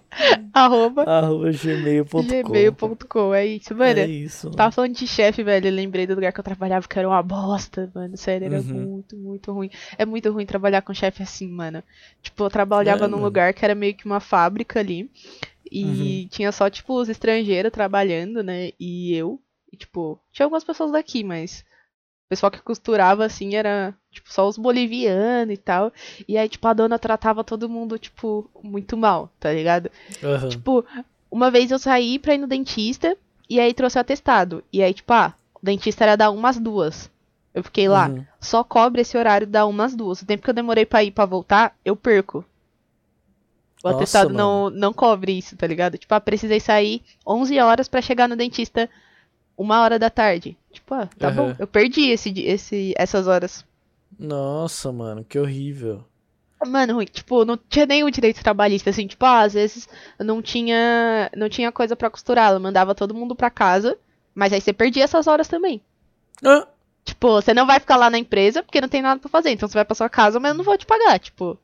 Arroba 0.54 1.04
Arroba 1.04 1.52
gmail.com. 1.52 2.24
gmail.com. 2.24 3.34
É 3.34 3.46
isso, 3.46 3.76
mano. 3.76 4.00
É 4.00 4.08
isso. 4.08 4.52
Tava 4.52 4.72
falando 4.72 4.96
de 4.96 5.06
chefe, 5.08 5.44
velho. 5.44 5.68
Eu 5.68 5.74
lembrei 5.74 6.08
do 6.08 6.16
lugar 6.16 6.32
que 6.32 6.40
eu 6.40 6.44
trabalhava 6.44 6.88
que 6.88 6.98
era 6.98 7.08
uma 7.08 7.22
bosta, 7.22 7.92
mano. 7.94 8.16
Sério, 8.18 8.46
era 8.46 8.60
Uhum. 8.60 8.64
muito, 8.74 9.16
muito 9.18 9.52
ruim. 9.52 9.70
É 9.98 10.06
muito 10.06 10.32
ruim 10.32 10.46
trabalhar 10.46 10.82
com 10.82 10.94
chefe 10.94 11.24
assim, 11.24 11.48
mano. 11.48 11.84
Tipo, 12.22 12.46
eu 12.46 12.50
trabalhava 12.50 13.06
É, 13.06 13.08
num 13.08 13.14
mano. 13.18 13.26
lugar 13.26 13.54
que 13.54 13.64
era 13.66 13.76
meio 13.76 13.94
que 13.96 14.06
uma 14.06 14.20
fábrica 14.20 14.80
ali. 14.80 15.10
E 15.72 15.84
Uhum. 16.24 16.28
tinha 16.30 16.52
só, 16.52 16.70
tipo, 16.70 16.94
os 17.00 17.10
estrangeiros 17.10 17.72
trabalhando, 17.72 18.42
né? 18.44 18.72
E 18.80 19.14
eu. 19.14 19.40
E, 19.72 19.78
tipo, 19.78 20.20
tinha 20.32 20.46
algumas 20.46 20.64
pessoas 20.64 20.92
daqui, 20.92 21.24
mas. 21.24 21.64
O 22.30 22.36
pessoal 22.38 22.52
que 22.52 22.62
costurava, 22.62 23.26
assim, 23.26 23.56
era, 23.56 23.92
tipo, 24.12 24.32
só 24.32 24.48
os 24.48 24.56
bolivianos 24.56 25.52
e 25.56 25.58
tal. 25.58 25.92
E 26.28 26.38
aí, 26.38 26.48
tipo, 26.48 26.68
a 26.68 26.74
dona 26.74 27.00
tratava 27.00 27.44
todo 27.44 27.68
mundo, 27.68 27.98
tipo, 27.98 28.48
muito 28.62 28.96
mal, 28.96 29.32
tá 29.40 29.52
ligado? 29.52 29.90
Aham. 30.24 30.48
Tipo, 30.48 30.86
uma 31.32 31.50
vez 31.50 31.72
eu 31.72 31.80
saí 31.80 32.20
pra 32.20 32.36
ir 32.36 32.38
no 32.38 32.46
dentista 32.46 33.18
e 33.50 33.60
aí 33.60 33.74
trouxe 33.74 33.98
o 33.98 34.02
atestado. 34.02 34.64
E 34.72 34.84
aí, 34.84 34.94
tipo, 34.94 35.12
ah, 35.12 35.34
o 35.56 35.66
dentista 35.66 36.04
era 36.04 36.16
dar 36.16 36.30
umas 36.30 36.60
duas. 36.60 37.10
Eu 37.52 37.64
fiquei 37.64 37.90
lá, 37.90 38.10
Uhum. 38.10 38.24
só 38.40 38.64
cobre 38.64 39.02
esse 39.02 39.18
horário 39.18 39.48
da 39.48 39.66
umas 39.66 39.96
duas. 39.96 40.22
O 40.22 40.26
tempo 40.28 40.44
que 40.44 40.52
eu 40.52 40.54
demorei 40.54 40.86
pra 40.86 41.04
ir 41.04 41.10
pra 41.10 41.26
voltar, 41.26 41.76
eu 41.84 41.96
perco. 41.96 42.46
O 43.84 43.88
Nossa, 43.88 43.96
atestado 44.04 44.32
não, 44.32 44.70
não 44.70 44.94
cobre 44.94 45.32
isso, 45.36 45.58
tá 45.58 45.66
ligado? 45.66 45.98
Tipo, 45.98 46.14
ah, 46.14 46.22
precisei 46.22 46.60
sair 46.60 47.02
11 47.26 47.60
horas 47.60 47.88
pra 47.88 48.04
chegar 48.04 48.30
no 48.30 48.36
dentista 48.36 48.88
uma 49.60 49.82
hora 49.82 50.00
da 50.00 50.10
tarde. 50.10 50.58
Tipo, 50.72 50.94
ah, 50.96 51.08
tá 51.20 51.30
bom. 51.30 51.48
Aham. 51.50 51.56
Eu 51.60 51.68
perdi 51.68 52.10
esse, 52.10 52.32
esse, 52.40 52.94
essas 52.98 53.28
horas. 53.28 53.66
Nossa, 54.18 54.92
mano, 54.92 55.24
que 55.24 55.38
horrível. 55.38 56.04
Mano, 56.66 57.04
tipo, 57.06 57.46
não 57.46 57.58
tinha 57.58 57.86
nenhum 57.86 58.10
direito 58.10 58.44
trabalhista, 58.44 58.90
assim, 58.90 59.08
tipo, 59.08 59.26
ah, 59.26 59.42
às 59.42 59.54
vezes 59.54 59.88
não 60.20 60.42
tinha, 60.42 61.30
não 61.36 61.48
tinha 61.48 61.72
coisa 61.72 61.96
pra 61.96 62.10
costurar, 62.10 62.50
ela 62.50 62.60
mandava 62.60 62.94
todo 62.94 63.14
mundo 63.16 63.34
pra 63.34 63.50
casa, 63.50 63.98
mas 64.36 64.52
aí 64.52 64.60
você 64.60 64.74
perdia 64.74 65.06
essas 65.06 65.26
horas 65.28 65.48
também. 65.48 65.82
Ah, 66.44 66.68
Tipo, 67.06 67.42
você 67.42 67.54
não 67.54 67.66
vai 67.66 67.80
ficar 67.80 67.96
lá 67.96 68.10
na 68.10 68.20
empresa 68.20 68.62
porque 68.62 68.82
não 68.82 68.90
tem 68.90 69.02
nada 69.02 69.20
pra 69.22 69.30
fazer, 69.30 69.52
então 69.52 69.68
você 69.70 69.74
vai 69.74 69.86
pra 69.86 69.96
sua 69.96 70.10
casa, 70.10 70.38
mas 70.40 70.52
eu 70.52 70.58
não 70.58 70.64
vou 70.66 70.78
te 70.78 70.86
pagar, 70.86 71.18
tipo. 71.18 71.58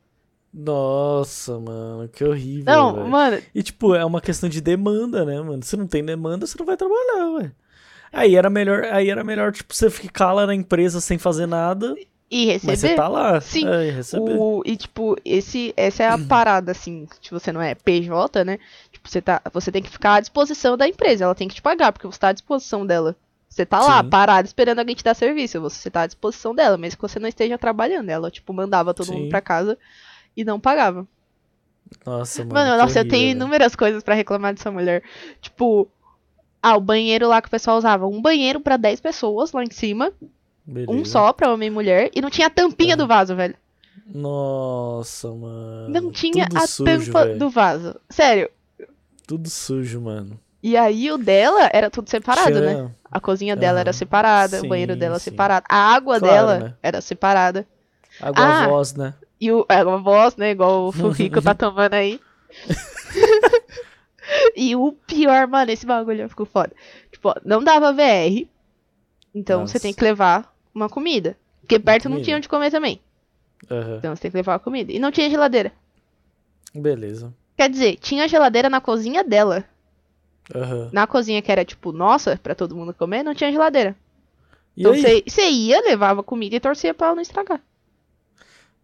nossa, 0.52 1.58
mano, 1.60 2.08
que 2.08 2.24
horrível. 2.24 2.64
Não, 2.64 2.94
velho. 2.94 3.08
mano, 3.08 3.42
E 3.54 3.62
tipo, 3.62 3.94
é 3.94 4.04
uma 4.04 4.20
questão 4.22 4.48
de 4.48 4.60
demanda, 4.62 5.24
né, 5.26 5.40
mano? 5.42 5.62
Se 5.62 5.76
não 5.76 5.86
tem 5.86 6.02
demanda, 6.04 6.46
você 6.46 6.56
não 6.58 6.64
vai 6.66 6.76
trabalhar, 6.76 7.30
ué. 7.34 7.52
Aí 8.12 8.34
era 8.36 8.48
melhor, 8.50 8.84
aí 8.84 9.10
era 9.10 9.22
melhor, 9.24 9.52
tipo, 9.52 9.74
você 9.74 9.90
ficar 9.90 10.32
lá 10.32 10.46
na 10.46 10.54
empresa 10.54 11.00
sem 11.00 11.18
fazer 11.18 11.46
nada, 11.46 11.94
e 12.30 12.58
mas 12.64 12.78
você 12.80 12.88
receber. 12.88 12.96
tá 12.96 13.08
lá. 13.08 13.40
Sim, 13.40 13.66
É, 13.68 13.88
e 13.88 13.90
receber. 13.90 14.36
O, 14.38 14.62
e, 14.64 14.76
tipo, 14.76 15.16
esse, 15.24 15.72
essa 15.76 16.02
é 16.02 16.08
a 16.08 16.18
parada, 16.18 16.72
assim, 16.72 17.06
se 17.22 17.30
você 17.30 17.52
não 17.52 17.62
é 17.62 17.74
PJ, 17.74 18.44
né? 18.44 18.58
Tipo, 18.90 19.08
você, 19.08 19.20
tá, 19.22 19.40
você 19.52 19.70
tem 19.70 19.82
que 19.82 19.90
ficar 19.90 20.14
à 20.14 20.20
disposição 20.20 20.76
da 20.76 20.88
empresa, 20.88 21.24
ela 21.24 21.34
tem 21.34 21.46
que 21.48 21.54
te 21.54 21.62
pagar, 21.62 21.92
porque 21.92 22.06
você 22.06 22.18
tá 22.18 22.28
à 22.28 22.32
disposição 22.32 22.84
dela. 22.86 23.14
Você 23.48 23.64
tá 23.64 23.80
lá, 23.80 24.02
Sim. 24.02 24.10
parado, 24.10 24.46
esperando 24.46 24.80
alguém 24.80 24.94
te 24.94 25.04
dar 25.04 25.14
serviço, 25.14 25.60
você 25.60 25.90
tá 25.90 26.02
à 26.02 26.06
disposição 26.06 26.54
dela, 26.54 26.76
mesmo 26.76 26.96
que 26.98 27.02
você 27.02 27.18
não 27.18 27.28
esteja 27.28 27.56
trabalhando. 27.56 28.10
Ela, 28.10 28.30
tipo, 28.30 28.52
mandava 28.52 28.92
todo 28.92 29.06
Sim. 29.06 29.12
mundo 29.20 29.28
pra 29.30 29.40
casa 29.40 29.78
e 30.36 30.44
não 30.44 30.58
pagava. 30.60 31.06
Nossa, 32.04 32.42
mano. 32.44 32.54
Mano, 32.54 32.82
nossa, 32.82 32.98
eu 33.00 33.08
tenho 33.08 33.28
velho. 33.28 33.36
inúmeras 33.36 33.76
coisas 33.76 34.02
pra 34.02 34.14
reclamar 34.14 34.52
dessa 34.52 34.70
mulher. 34.70 35.02
Tipo, 35.40 35.88
ah, 36.70 36.76
o 36.76 36.80
banheiro 36.80 37.28
lá 37.28 37.40
que 37.40 37.48
o 37.48 37.50
pessoal 37.50 37.76
usava. 37.78 38.06
Um 38.06 38.20
banheiro 38.20 38.60
pra 38.60 38.76
10 38.76 39.00
pessoas 39.00 39.52
lá 39.52 39.62
em 39.62 39.70
cima, 39.70 40.12
Beleza. 40.64 40.90
um 40.92 41.04
só 41.04 41.32
pra 41.32 41.52
homem 41.52 41.68
e 41.68 41.70
mulher, 41.70 42.10
e 42.14 42.20
não 42.20 42.30
tinha 42.30 42.46
a 42.48 42.50
tampinha 42.50 42.94
Aham. 42.94 43.04
do 43.04 43.06
vaso, 43.06 43.36
velho. 43.36 43.54
Nossa, 44.06 45.28
mano. 45.32 45.88
Não 45.88 46.10
tinha 46.10 46.48
Tudo 46.48 46.58
a 46.62 46.66
sujo, 46.66 47.06
tampa 47.12 47.24
velho. 47.26 47.38
do 47.38 47.50
vaso. 47.50 47.96
Sério. 48.08 48.50
Tudo 49.26 49.48
sujo, 49.50 50.00
mano. 50.00 50.38
E 50.62 50.76
aí 50.76 51.10
o 51.12 51.18
dela 51.18 51.68
era 51.72 51.90
tudo 51.90 52.08
separado, 52.10 52.60
né? 52.60 52.74
Tinha- 52.74 52.94
A 53.10 53.20
cozinha 53.20 53.54
dela 53.56 53.80
era 53.80 53.90
Aham. 53.90 53.98
separada, 53.98 54.58
Sim, 54.60 54.66
o 54.66 54.68
banheiro 54.68 54.96
dela 54.96 55.18
sim. 55.18 55.30
separado. 55.30 55.64
A 55.68 55.76
água 55.94 56.18
Claro, 56.18 56.34
dela 56.34 56.58
né? 56.58 56.74
era 56.82 57.00
separada. 57.00 57.66
Água 58.20 58.44
Ah! 58.44 58.66
voz, 58.68 58.94
né? 58.94 59.14
E 59.40 59.52
o, 59.52 59.64
a 59.68 59.84
voz, 59.96 60.36
né? 60.36 60.50
Igual 60.50 60.88
o 60.88 60.92
Furrico 60.92 61.40
tá 61.42 61.54
tomando 61.54 61.94
aí. 61.94 62.20
e 64.56 64.74
o 64.76 64.92
pior, 64.92 65.46
mano, 65.46 65.70
esse 65.70 65.86
bagulho 65.86 66.28
ficou 66.28 66.46
foda. 66.46 66.72
Tipo, 67.10 67.30
ó, 67.30 67.34
não 67.44 67.62
dava 67.62 67.92
VR. 67.92 68.46
Então 69.34 69.60
Nossa. 69.60 69.72
você 69.74 69.80
tem 69.80 69.92
que 69.92 70.02
levar 70.02 70.54
uma 70.74 70.88
comida. 70.88 71.36
Porque 71.60 71.78
perto 71.78 72.04
não 72.04 72.12
comida. 72.12 72.24
tinha 72.24 72.36
onde 72.36 72.48
comer 72.48 72.70
também. 72.70 73.00
Aham. 73.70 73.96
Então 73.98 74.14
você 74.14 74.22
tem 74.22 74.30
que 74.30 74.36
levar 74.36 74.54
a 74.54 74.58
comida. 74.58 74.92
E 74.92 74.98
não 74.98 75.10
tinha 75.10 75.28
geladeira. 75.28 75.72
Beleza. 76.74 77.32
Quer 77.56 77.70
dizer, 77.70 77.96
tinha 77.96 78.28
geladeira 78.28 78.68
na 78.68 78.80
cozinha 78.80 79.24
dela. 79.24 79.64
Aham. 80.54 80.90
Na 80.92 81.06
cozinha 81.06 81.42
que 81.42 81.50
era 81.50 81.64
tipo, 81.64 81.92
nossa, 81.92 82.38
pra 82.42 82.54
todo 82.54 82.76
mundo 82.76 82.94
comer, 82.94 83.22
não 83.22 83.34
tinha 83.34 83.50
geladeira. 83.50 83.96
E 84.76 84.80
Então 84.82 84.94
você 84.94 85.48
ia, 85.48 85.80
levava 85.80 86.22
comida 86.22 86.54
e 86.54 86.60
torcia 86.60 86.92
pra 86.94 87.08
ela 87.08 87.16
não 87.16 87.22
estragar. 87.22 87.60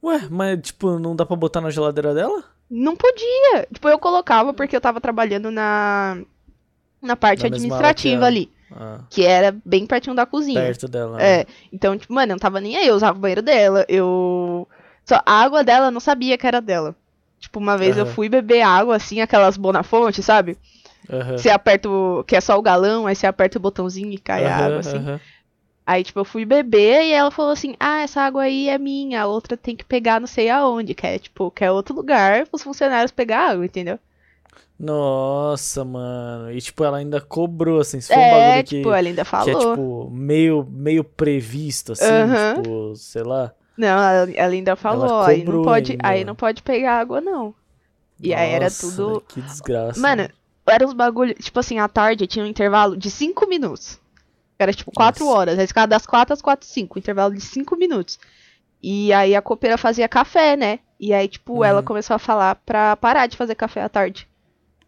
Ué, 0.02 0.26
mas 0.28 0.61
tipo, 0.62 0.98
não 0.98 1.14
dá 1.14 1.24
pra 1.24 1.37
botar 1.37 1.61
na 1.61 1.70
geladeira 1.70 2.12
dela? 2.14 2.42
Não 2.74 2.96
podia. 2.96 3.66
Tipo, 3.72 3.88
eu 3.88 3.98
colocava 3.98 4.54
porque 4.54 4.74
eu 4.74 4.80
tava 4.80 4.98
trabalhando 5.00 5.50
na, 5.50 6.16
na 7.02 7.14
parte 7.16 7.40
Na 7.42 7.48
administrativa 7.48 8.24
ali. 8.24 8.50
Ah, 8.74 9.00
Que 9.11 9.26
era 9.26 9.54
bem 9.64 9.85
pertinho 9.87 10.16
da 10.16 10.24
cozinha. 10.24 10.62
perto 10.62 10.88
dela. 10.88 11.18
né? 11.18 11.40
É. 11.40 11.46
Então, 11.70 11.98
tipo, 11.98 12.14
mano, 12.14 12.32
eu 12.32 12.35
não 12.37 12.40
tava 12.40 12.61
nem 12.62 12.76
aí. 12.76 12.87
Eu 12.87 12.94
usava 12.94 13.18
o 13.18 13.20
banheiro 13.20 13.42
dela. 13.42 13.85
Eu. 13.88 14.66
Só 15.04 15.20
a 15.26 15.42
água 15.42 15.62
dela 15.62 15.88
eu 15.88 15.90
não 15.90 16.00
sabia 16.00 16.38
que 16.38 16.46
era 16.46 16.61
dela. 16.62 16.96
Tipo, 17.38 17.58
uma 17.58 17.76
vez 17.76 17.96
eu 17.98 18.04
Aham. 18.04 18.12
fui 18.14 18.28
beber 18.30 18.62
água, 18.62 18.96
assim, 18.96 19.20
aquelas 19.20 19.56
Bonafonte, 19.58 20.22
sabe? 20.22 20.56
Aham. 21.11 21.37
Você 21.37 21.50
aperta 21.50 21.90
o. 21.90 22.24
que 22.24 22.37
é 22.37 22.40
só 22.40 22.56
o 22.58 22.62
galão, 22.62 23.06
aí 23.06 23.14
você 23.14 23.26
aperta 23.26 23.58
o 23.58 23.61
botãozinho 23.61 24.11
e 24.12 24.16
cai 24.18 24.46
a 24.46 24.54
Aham, 24.56 24.64
água, 24.66 24.78
assim. 24.80 24.96
aham. 24.96 25.20
Aí, 25.87 26.05
tipo, 26.05 26.21
eu 26.21 26.25
fui 26.25 26.45
beber 26.45 27.03
e 27.05 27.12
ela 27.12 27.31
falou 27.31 27.53
assim: 27.53 27.75
Ah, 27.79 28.03
essa 28.03 28.21
água 28.23 28.42
aí 28.42 28.68
é 28.68 28.79
minha, 28.79 29.23
a 29.23 29.27
outra 29.27 29.57
tem 29.57 29.75
que 29.75 29.85
pegar 29.85 30.21
não 30.21 30.27
sei 30.27 30.49
aonde, 30.49 30.95
que 30.95 31.07
é, 31.07 31.18
tipo, 31.18 31.51
que 31.51 31.64
é 31.64 31.71
outro 31.71 31.95
lugar 31.95 32.47
os 32.53 32.62
funcionários 32.62 33.11
pegar 33.11 33.51
água, 33.51 33.64
entendeu? 33.64 33.99
Nossa, 34.79 35.85
mano. 35.85 36.51
E 36.51 36.61
tipo, 36.61 36.83
ela 36.83 36.99
ainda 36.99 37.21
cobrou, 37.21 37.81
assim, 37.81 38.01
se 38.01 38.09
for 38.09 38.18
um 38.18 38.23
é, 38.23 38.31
bagulho 38.31 38.64
que, 38.64 38.77
tipo, 38.77 38.88
ela 38.92 39.09
ainda 39.09 39.23
que 39.23 39.29
é, 39.29 39.31
falou. 39.31 39.77
tipo, 39.77 40.11
meio, 40.11 40.66
meio 40.71 41.05
previsto, 41.05 41.92
assim, 41.92 42.05
Aham. 42.05 42.55
tipo, 42.57 42.97
sei 42.97 43.23
lá. 43.23 43.53
Não, 43.77 43.88
ela, 43.88 44.31
ela 44.33 44.53
ainda 44.53 44.77
falou, 44.77 45.07
Ela 45.07 45.29
aí 45.29 45.45
não 45.45 45.62
pode, 45.62 45.92
ainda, 45.92 46.09
aí 46.09 46.25
não 46.25 46.35
pode 46.35 46.62
pegar 46.62 46.99
água, 46.99 47.21
não. 47.21 47.55
E 48.23 48.35
aí 48.35 48.51
era 48.51 48.64
Nossa, 48.64 48.90
tudo. 48.90 49.21
Que 49.29 49.40
desgraça. 49.40 50.01
Mano, 50.01 50.29
era 50.66 50.87
uns 50.87 50.92
bagulho, 50.92 51.35
tipo 51.35 51.59
assim, 51.59 51.79
à 51.79 51.88
tarde 51.88 52.27
tinha 52.27 52.45
um 52.45 52.49
intervalo 52.49 52.97
de 52.97 53.11
5 53.11 53.49
minutos. 53.49 54.01
Era 54.62 54.72
tipo 54.72 54.90
4 54.92 55.25
Nossa. 55.25 55.37
horas. 55.38 55.59
Aí 55.59 55.66
ficava 55.66 55.87
das 55.87 56.07
4 56.07 56.33
às 56.33 56.42
4 56.42 56.66
5, 56.66 56.98
intervalo 56.98 57.35
de 57.35 57.40
5 57.40 57.77
minutos. 57.77 58.18
E 58.83 59.12
aí 59.12 59.35
a 59.35 59.42
copeira 59.42 59.79
fazia 59.79 60.09
café, 60.09 60.57
né? 60.57 60.81
E 60.98 61.12
aí, 61.12 61.29
tipo, 61.29 61.55
Uhum. 61.59 61.64
ela 61.64 61.83
começou 61.83 62.14
a 62.14 62.18
falar 62.18 62.57
pra 62.57 62.96
parar 62.96 63.27
de 63.27 63.37
fazer 63.37 63.55
café 63.55 63.83
à 63.83 63.88
tarde. 63.88 64.29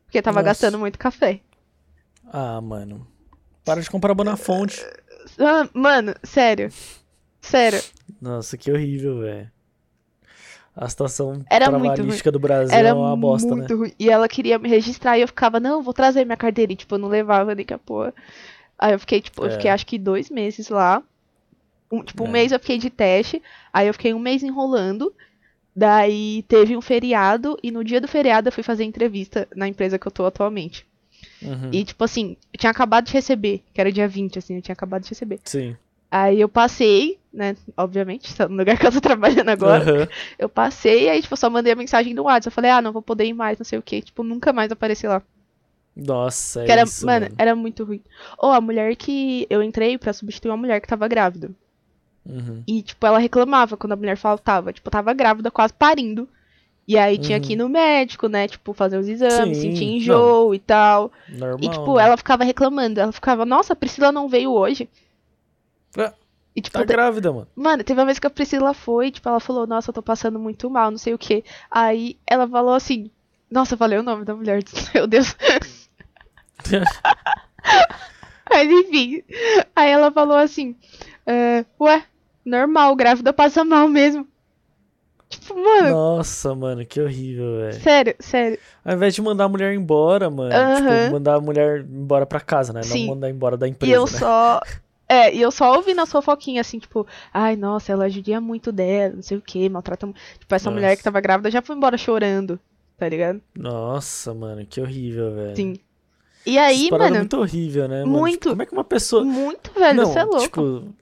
Porque 0.06 0.22
tava 0.22 0.36
Nossa. 0.36 0.46
gastando 0.46 0.78
muito 0.78 0.98
café. 0.98 1.40
Ah, 2.32 2.60
mano. 2.60 3.06
Para 3.64 3.80
de 3.80 3.90
comprar 3.90 4.14
Bonafonte. 4.14 4.84
Ah, 5.38 5.68
Mano, 5.72 6.14
sério. 6.22 6.70
Sério. 7.40 7.82
Nossa, 8.20 8.56
que 8.56 8.70
horrível, 8.70 9.20
velho. 9.20 9.50
A 10.76 10.88
situação 10.88 11.44
Era 11.48 11.66
trabalhística 11.68 12.32
do 12.32 12.38
Brasil 12.40 12.76
Era 12.76 12.88
é 12.88 12.92
uma 12.92 13.16
bosta, 13.16 13.48
né? 13.50 13.54
muito 13.56 13.76
ruim. 13.76 13.92
E 13.98 14.10
ela 14.10 14.28
queria 14.28 14.58
me 14.58 14.68
registrar 14.68 15.16
e 15.16 15.20
eu 15.22 15.28
ficava, 15.28 15.60
não, 15.60 15.82
vou 15.82 15.94
trazer 15.94 16.24
minha 16.24 16.36
carteira. 16.36 16.72
E, 16.72 16.76
tipo, 16.76 16.94
eu 16.96 16.98
não 16.98 17.08
levava 17.08 17.54
nem 17.54 17.64
que 17.64 17.72
a 17.74 17.78
porra. 17.78 18.12
Aí 18.78 18.92
eu 18.92 18.98
fiquei, 18.98 19.20
tipo, 19.20 19.42
eu 19.42 19.48
É. 19.48 19.50
fiquei 19.50 19.70
acho 19.70 19.86
que 19.86 19.98
dois 19.98 20.30
meses 20.30 20.68
lá. 20.68 21.02
Um, 21.90 22.02
tipo, 22.02 22.24
um 22.24 22.28
É. 22.28 22.30
mês 22.30 22.52
eu 22.52 22.58
fiquei 22.58 22.78
de 22.78 22.90
teste. 22.90 23.42
Aí 23.72 23.86
eu 23.86 23.92
fiquei 23.94 24.12
um 24.14 24.18
mês 24.18 24.42
enrolando. 24.42 25.12
Daí 25.76 26.42
teve 26.48 26.76
um 26.76 26.80
feriado. 26.80 27.58
E 27.62 27.70
no 27.70 27.82
dia 27.84 28.00
do 28.00 28.08
feriado 28.08 28.48
eu 28.48 28.52
fui 28.52 28.62
fazer 28.62 28.84
entrevista 28.84 29.48
na 29.54 29.68
empresa 29.68 29.98
que 29.98 30.06
eu 30.06 30.12
tô 30.12 30.24
atualmente. 30.26 30.86
Uhum. 31.42 31.70
E, 31.72 31.84
tipo 31.84 32.02
assim, 32.04 32.36
eu 32.52 32.58
tinha 32.58 32.70
acabado 32.70 33.06
de 33.06 33.12
receber. 33.12 33.62
Que 33.72 33.80
era 33.80 33.92
dia 33.92 34.06
20, 34.08 34.38
assim, 34.38 34.56
eu 34.56 34.62
tinha 34.62 34.72
acabado 34.72 35.02
de 35.02 35.08
receber. 35.10 35.40
Sim. 35.44 35.76
Aí 36.10 36.40
eu 36.40 36.48
passei, 36.48 37.18
né? 37.32 37.56
Obviamente, 37.76 38.34
tá 38.36 38.46
no 38.48 38.56
lugar 38.56 38.78
que 38.78 38.86
eu 38.86 38.92
tô 38.92 39.00
trabalhando 39.00 39.48
agora. 39.48 39.82
Aham. 39.82 40.08
Eu 40.38 40.48
passei, 40.48 41.08
aí, 41.08 41.20
tipo, 41.20 41.32
eu 41.34 41.36
só 41.38 41.50
mandei 41.50 41.72
a 41.72 41.76
mensagem 41.76 42.14
do 42.14 42.22
WhatsApp. 42.24 42.46
Eu 42.48 42.52
falei, 42.52 42.70
ah, 42.70 42.80
não 42.82 42.92
vou 42.92 43.02
poder 43.02 43.24
ir 43.24 43.34
mais, 43.34 43.58
não 43.58 43.64
sei 43.64 43.78
o 43.78 43.82
quê. 43.82 44.00
Tipo, 44.00 44.22
nunca 44.22 44.52
mais 44.52 44.70
apareci 44.70 45.06
lá. 45.08 45.22
Nossa, 45.96 46.62
é 46.62 46.66
Que 46.66 46.72
era, 46.72 46.82
isso, 46.82 47.06
mano, 47.06 47.26
mano. 47.26 47.34
era 47.38 47.54
muito 47.54 47.84
ruim. 47.84 48.02
Ou 48.38 48.50
a 48.50 48.60
mulher 48.60 48.96
que 48.96 49.46
eu 49.48 49.62
entrei 49.62 49.96
pra 49.96 50.12
substituir 50.12 50.50
uma 50.50 50.56
mulher 50.56 50.80
que 50.80 50.88
tava 50.88 51.06
grávida. 51.06 51.50
Uhum. 52.26 52.62
E, 52.66 52.82
tipo, 52.82 53.06
ela 53.06 53.18
reclamava 53.18 53.76
quando 53.76 53.92
a 53.92 53.96
mulher 53.96 54.16
faltava. 54.16 54.72
Tipo, 54.72 54.90
tava 54.90 55.12
grávida, 55.12 55.50
quase 55.50 55.72
parindo. 55.74 56.28
E 56.86 56.98
aí 56.98 57.16
tinha 57.16 57.38
que 57.40 57.52
ir 57.52 57.56
no 57.56 57.68
médico, 57.68 58.28
né? 58.28 58.46
Tipo, 58.48 58.72
fazer 58.74 58.98
os 58.98 59.08
exames, 59.08 59.56
Uhum. 59.58 59.62
Sim, 59.62 59.70
sentir 59.70 59.84
enjoo 59.84 60.54
e 60.54 60.58
tal. 60.58 61.12
Normal. 61.28 61.58
E, 61.62 61.68
tipo, 61.68 61.96
né? 61.96 62.02
ela 62.04 62.16
ficava 62.16 62.44
reclamando. 62.44 63.00
Ela 63.00 63.12
ficava, 63.12 63.46
nossa, 63.46 63.72
a 63.72 63.76
Priscila 63.76 64.10
não 64.10 64.28
veio 64.28 64.50
hoje. 64.52 64.88
Ah, 65.96 66.12
E, 66.56 66.60
tipo, 66.60 66.76
Tá 66.76 66.84
te- 66.84 66.88
grávida, 66.92 67.32
mano. 67.32 67.46
Mano, 67.54 67.84
teve 67.84 67.98
uma 68.00 68.06
vez 68.06 68.18
que 68.18 68.26
a 68.26 68.30
Priscila 68.30 68.74
foi, 68.74 69.10
tipo, 69.10 69.28
ela 69.28 69.40
falou, 69.40 69.66
nossa, 69.66 69.90
eu 69.90 69.94
tô 69.94 70.02
passando 70.02 70.38
muito 70.38 70.68
mal, 70.68 70.90
não 70.90 70.98
sei 70.98 71.14
o 71.14 71.18
quê. 71.18 71.42
Aí 71.70 72.16
ela 72.26 72.46
falou 72.48 72.74
assim, 72.74 73.10
nossa, 73.50 73.74
eu 73.74 73.78
falei 73.78 73.98
o 73.98 74.02
nome 74.02 74.24
da 74.24 74.34
mulher, 74.34 74.62
meu 74.94 75.06
Deus. 75.06 75.34
Mas 78.50 78.70
enfim. 78.70 79.22
Aí 79.74 79.90
ela 79.90 80.10
falou 80.12 80.36
assim, 80.36 80.76
é, 81.26 81.64
ué, 81.80 82.04
normal, 82.44 82.94
grávida 82.94 83.32
passa 83.32 83.64
mal 83.64 83.88
mesmo. 83.88 84.26
Tipo, 85.28 85.54
mano, 85.54 85.90
Nossa, 85.90 86.54
mano, 86.54 86.84
que 86.86 87.00
horrível, 87.00 87.56
velho. 87.56 87.80
sério, 87.80 88.14
sério. 88.20 88.58
Ao 88.84 88.94
invés 88.94 89.14
de 89.14 89.22
mandar 89.22 89.44
a 89.44 89.48
mulher 89.48 89.74
embora, 89.74 90.30
mano, 90.30 90.54
Aham. 90.54 91.00
tipo, 91.00 91.12
mandar 91.12 91.34
a 91.36 91.40
mulher 91.40 91.80
embora 91.80 92.26
pra 92.26 92.38
casa, 92.40 92.72
né? 92.72 92.82
Sim. 92.82 93.06
Não 93.06 93.14
mandar 93.14 93.30
embora 93.30 93.56
da 93.56 93.66
E 93.66 93.70
empresa, 93.70 93.94
eu 93.94 94.02
né? 94.02 94.06
só. 94.06 94.60
É, 95.08 95.34
e 95.34 95.40
eu 95.40 95.50
só 95.50 95.74
ouvi 95.76 95.92
na 95.92 96.06
sua 96.06 96.22
foquinha, 96.22 96.60
assim, 96.60 96.78
tipo, 96.78 97.06
ai, 97.32 97.56
nossa, 97.56 97.92
ela 97.92 98.08
judia 98.08 98.40
muito 98.40 98.70
dela, 98.70 99.14
não 99.16 99.22
sei 99.22 99.36
o 99.36 99.42
que, 99.42 99.68
maltrata. 99.68 100.06
mu-" 100.06 100.14
Tipo, 100.38 100.54
essa 100.54 100.70
mulher 100.70 100.88
Nossa. 100.90 100.96
que 100.98 101.02
tava 101.02 101.20
grávida 101.20 101.50
já 101.50 101.60
foi 101.60 101.74
embora 101.76 101.98
chorando, 101.98 102.58
tá 102.96 103.08
ligado? 103.08 103.40
Nossa, 103.56 104.32
mano, 104.32 104.64
que 104.64 104.80
horrível, 104.80 105.34
velho. 105.34 105.56
Sim. 105.56 105.74
E 106.46 106.58
aí, 106.58 106.90
mano, 106.90 107.16
muito 107.16 107.36
horrível, 107.38 107.88
né? 107.88 108.00
mano? 108.04 108.18
muito. 108.18 108.32
Tipo, 108.34 108.48
como 108.50 108.62
é 108.62 108.66
que 108.66 108.72
uma 108.72 108.84
pessoa. 108.84 109.24
muito, 109.24 109.72
velho, 109.72 109.96
não, 110.02 110.06
você 110.06 110.18
é 110.18 110.24
louco. 110.24 110.40
tipo. 110.42 110.94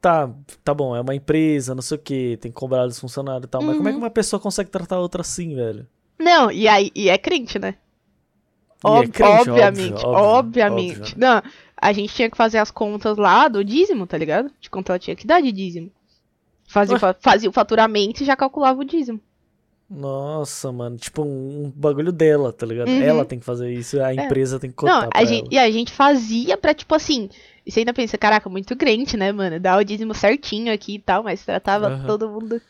Tá, 0.00 0.30
tá 0.62 0.72
bom, 0.72 0.94
é 0.94 1.00
uma 1.00 1.14
empresa, 1.14 1.74
não 1.74 1.82
sei 1.82 1.96
o 1.96 2.00
que, 2.00 2.36
tem 2.40 2.50
que 2.52 2.56
cobrar 2.56 2.86
dos 2.86 2.98
funcionários 3.00 3.44
e 3.44 3.48
tal, 3.48 3.60
mas 3.62 3.76
como 3.76 3.88
é 3.88 3.92
que 3.92 3.96
Uhum. 3.98 4.04
uma 4.04 4.10
pessoa 4.10 4.38
consegue 4.38 4.70
tratar 4.70 4.96
a 4.96 5.00
outra 5.00 5.22
assim, 5.22 5.54
velho? 5.54 5.86
Não, 6.18 6.50
e 6.50 6.68
aí, 6.68 6.92
e 6.94 7.08
é 7.08 7.18
crente, 7.18 7.58
né? 7.58 7.74
É 8.84 8.88
Ob- 8.88 9.08
crente, 9.08 9.50
obviamente, 9.50 10.04
óbvio, 10.06 10.14
obviamente. 10.14 11.00
óbvio. 11.00 11.14
Não, 11.16 11.42
a 11.76 11.92
gente 11.92 12.14
tinha 12.14 12.30
que 12.30 12.36
fazer 12.36 12.58
as 12.58 12.70
contas 12.70 13.16
lá 13.18 13.48
do 13.48 13.64
dízimo, 13.64 14.06
tá 14.06 14.16
ligado? 14.16 14.50
De 14.60 14.70
quanto 14.70 14.90
ela 14.90 14.98
tinha 14.98 15.16
que 15.16 15.26
dar 15.26 15.40
de 15.42 15.50
dízimo. 15.50 15.90
Fazia, 16.68 16.98
fazia 17.20 17.48
o 17.50 17.52
faturamento 17.52 18.22
e 18.22 18.26
já 18.26 18.36
calculava 18.36 18.80
o 18.80 18.84
dízimo. 18.84 19.20
Nossa, 19.88 20.72
mano, 20.72 20.96
tipo 20.96 21.22
um, 21.22 21.66
um 21.66 21.70
bagulho 21.70 22.10
dela, 22.10 22.52
tá 22.52 22.66
ligado? 22.66 22.88
Uhum. 22.88 23.02
Ela 23.02 23.24
tem 23.24 23.38
que 23.38 23.44
fazer 23.44 23.72
isso, 23.72 24.00
a 24.02 24.12
empresa 24.12 24.58
tem 24.58 24.70
que 24.70 24.76
cotar 24.76 25.02
Não, 25.04 25.10
a 25.14 25.18
ela. 25.20 25.26
gente, 25.26 25.52
e 25.54 25.58
a 25.58 25.70
gente 25.70 25.92
fazia 25.92 26.56
pra, 26.56 26.74
tipo 26.74 26.92
assim. 26.94 27.28
E 27.64 27.70
você 27.70 27.80
ainda 27.80 27.92
pensa, 27.94 28.18
caraca, 28.18 28.48
muito 28.48 28.74
crente, 28.76 29.16
né, 29.16 29.30
mano? 29.32 29.60
Dá 29.60 29.76
o 29.76 29.84
dízimo 29.84 30.12
certinho 30.14 30.72
aqui 30.72 30.96
e 30.96 30.98
tal, 30.98 31.22
mas 31.22 31.44
tratava 31.44 31.88
Aham. 31.88 32.06
todo 32.06 32.28
mundo 32.28 32.60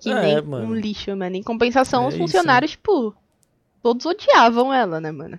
que 0.00 0.10
É, 0.10 0.22
nem 0.22 0.42
mano. 0.42 0.66
um 0.68 0.74
lixo, 0.74 1.16
mano. 1.16 1.34
Em 1.36 1.42
compensação, 1.42 2.04
É 2.04 2.08
os 2.08 2.14
isso, 2.14 2.22
funcionários, 2.24 2.72
tipo, 2.72 3.14
todos 3.82 4.06
odiavam 4.06 4.72
ela, 4.72 5.00
né, 5.00 5.10
mano? 5.10 5.38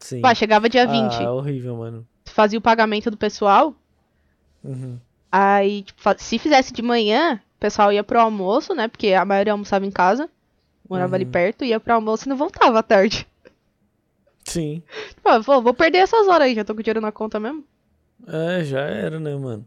Sim. 0.00 0.20
Pá, 0.20 0.34
chegava 0.34 0.68
dia 0.68 0.86
20, 0.86 1.22
Ah, 1.22 1.32
horrível, 1.32 1.76
mano. 1.76 2.06
fazia 2.26 2.58
o 2.58 2.62
pagamento 2.62 3.10
do 3.10 3.16
pessoal, 3.16 3.74
Uhum. 4.64 4.98
aí, 5.30 5.82
tipo, 5.82 6.00
se 6.18 6.38
fizesse 6.38 6.72
de 6.72 6.82
manhã, 6.82 7.40
o 7.56 7.60
pessoal 7.60 7.92
ia 7.92 8.02
pro 8.04 8.20
almoço, 8.20 8.74
né? 8.74 8.88
Porque 8.88 9.12
a 9.12 9.24
maioria 9.24 9.52
almoçava 9.52 9.84
em 9.86 9.90
casa, 9.90 10.28
morava 10.90 11.16
ali 11.16 11.24
Uhum. 11.24 11.30
perto, 11.30 11.64
ia 11.64 11.80
pro 11.80 11.94
almoço 11.94 12.26
e 12.26 12.28
não 12.28 12.36
voltava 12.36 12.80
à 12.80 12.82
tarde. 12.82 13.26
Sim. 14.44 14.82
Pô, 15.22 15.40
vou, 15.40 15.62
vou 15.62 15.74
perder 15.74 15.98
essas 15.98 16.26
horas 16.28 16.42
aí, 16.48 16.54
já 16.54 16.64
tô 16.64 16.74
com 16.74 16.82
dinheiro 16.82 17.00
na 17.00 17.12
conta 17.12 17.38
mesmo. 17.40 17.64
É, 18.26 18.62
já 18.64 18.80
era, 18.80 19.18
né, 19.18 19.34
mano? 19.34 19.66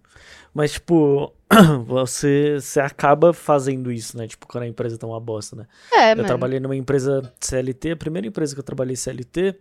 Mas, 0.53 0.73
tipo, 0.73 1.33
você, 1.87 2.59
você 2.59 2.79
acaba 2.79 3.33
fazendo 3.33 3.91
isso, 3.91 4.15
né? 4.17 4.27
Tipo, 4.27 4.47
quando 4.47 4.63
a 4.65 4.67
empresa 4.67 4.97
tá 4.97 5.07
uma 5.07 5.19
bosta, 5.19 5.55
né? 5.55 5.67
É, 5.91 6.15
Eu 6.15 6.17
mano. 6.17 6.27
trabalhei 6.27 6.59
numa 6.59 6.75
empresa 6.75 7.33
CLT, 7.39 7.91
a 7.91 7.95
primeira 7.97 8.27
empresa 8.27 8.53
que 8.53 8.59
eu 8.59 8.63
trabalhei 8.63 8.95
CLT, 8.95 9.55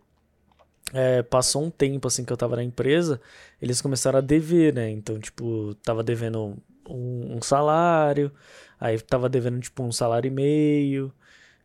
é, 0.92 1.22
passou 1.22 1.64
um 1.64 1.70
tempo 1.70 2.06
assim 2.08 2.24
que 2.24 2.32
eu 2.32 2.36
tava 2.36 2.56
na 2.56 2.62
empresa, 2.62 3.20
eles 3.60 3.80
começaram 3.80 4.18
a 4.18 4.22
dever, 4.22 4.74
né? 4.74 4.90
Então, 4.90 5.18
tipo, 5.18 5.74
tava 5.82 6.02
devendo 6.02 6.56
um, 6.88 7.36
um 7.36 7.42
salário, 7.42 8.30
aí 8.78 8.98
tava 9.00 9.28
devendo, 9.28 9.58
tipo, 9.60 9.82
um 9.82 9.92
salário 9.92 10.28
e 10.28 10.30
meio, 10.30 11.12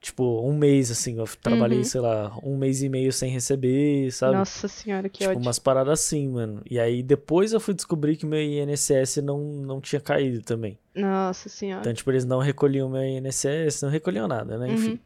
tipo, 0.01 0.41
um 0.47 0.55
mês, 0.57 0.89
assim, 0.91 1.17
eu 1.17 1.25
trabalhei, 1.41 1.79
Uhum. 1.79 1.83
sei 1.83 2.01
lá, 2.01 2.37
um 2.43 2.55
mês 2.57 2.81
e 2.83 2.89
meio 2.89 3.11
sem 3.11 3.29
receber, 3.31 4.11
sabe? 4.11 4.35
Nossa 4.37 4.67
senhora, 4.67 5.09
que 5.09 5.19
Tipo, 5.19 5.31
ódio. 5.31 5.41
umas 5.41 5.59
paradas 5.59 5.99
assim, 5.99 6.27
mano. 6.27 6.61
E 6.69 6.79
aí 6.79 7.01
depois 7.03 7.53
eu 7.53 7.59
fui 7.59 7.73
descobrir 7.73 8.15
que 8.15 8.25
meu 8.25 8.39
INSS 8.41 9.17
não, 9.23 9.39
não 9.39 9.81
tinha 9.81 9.99
caído 9.99 10.41
também. 10.41 10.77
Nossa 10.95 11.49
senhora. 11.49 11.81
Então, 11.81 11.93
tipo, 11.93 12.11
eles 12.11 12.25
não 12.25 12.39
recolhiam 12.39 12.89
meu 12.89 13.03
INSS, 13.03 13.81
não 13.81 13.89
recolhiam 13.89 14.27
nada, 14.27 14.57
né? 14.57 14.71
Enfim. 14.71 14.91
Uhum. 14.91 14.99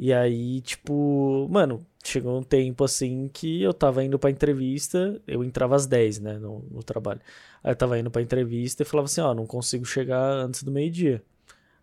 E 0.00 0.12
aí, 0.12 0.60
tipo, 0.60 1.48
mano, 1.50 1.84
chegou 2.04 2.38
um 2.38 2.42
tempo 2.42 2.84
assim 2.84 3.28
que 3.32 3.60
eu 3.60 3.74
tava 3.74 4.04
indo 4.04 4.16
pra 4.16 4.30
entrevista, 4.30 5.20
eu 5.26 5.42
entrava 5.42 5.74
às 5.74 5.86
10, 5.86 6.20
né, 6.20 6.34
no, 6.38 6.64
no 6.70 6.82
trabalho. 6.84 7.20
Aí 7.64 7.72
eu 7.72 7.76
tava 7.76 7.98
indo 7.98 8.08
pra 8.08 8.22
entrevista 8.22 8.82
e 8.82 8.86
falava 8.86 9.06
assim, 9.06 9.20
ó, 9.20 9.34
não 9.34 9.44
consigo 9.44 9.84
chegar 9.84 10.22
antes 10.22 10.62
do 10.62 10.70
meio-dia. 10.70 11.20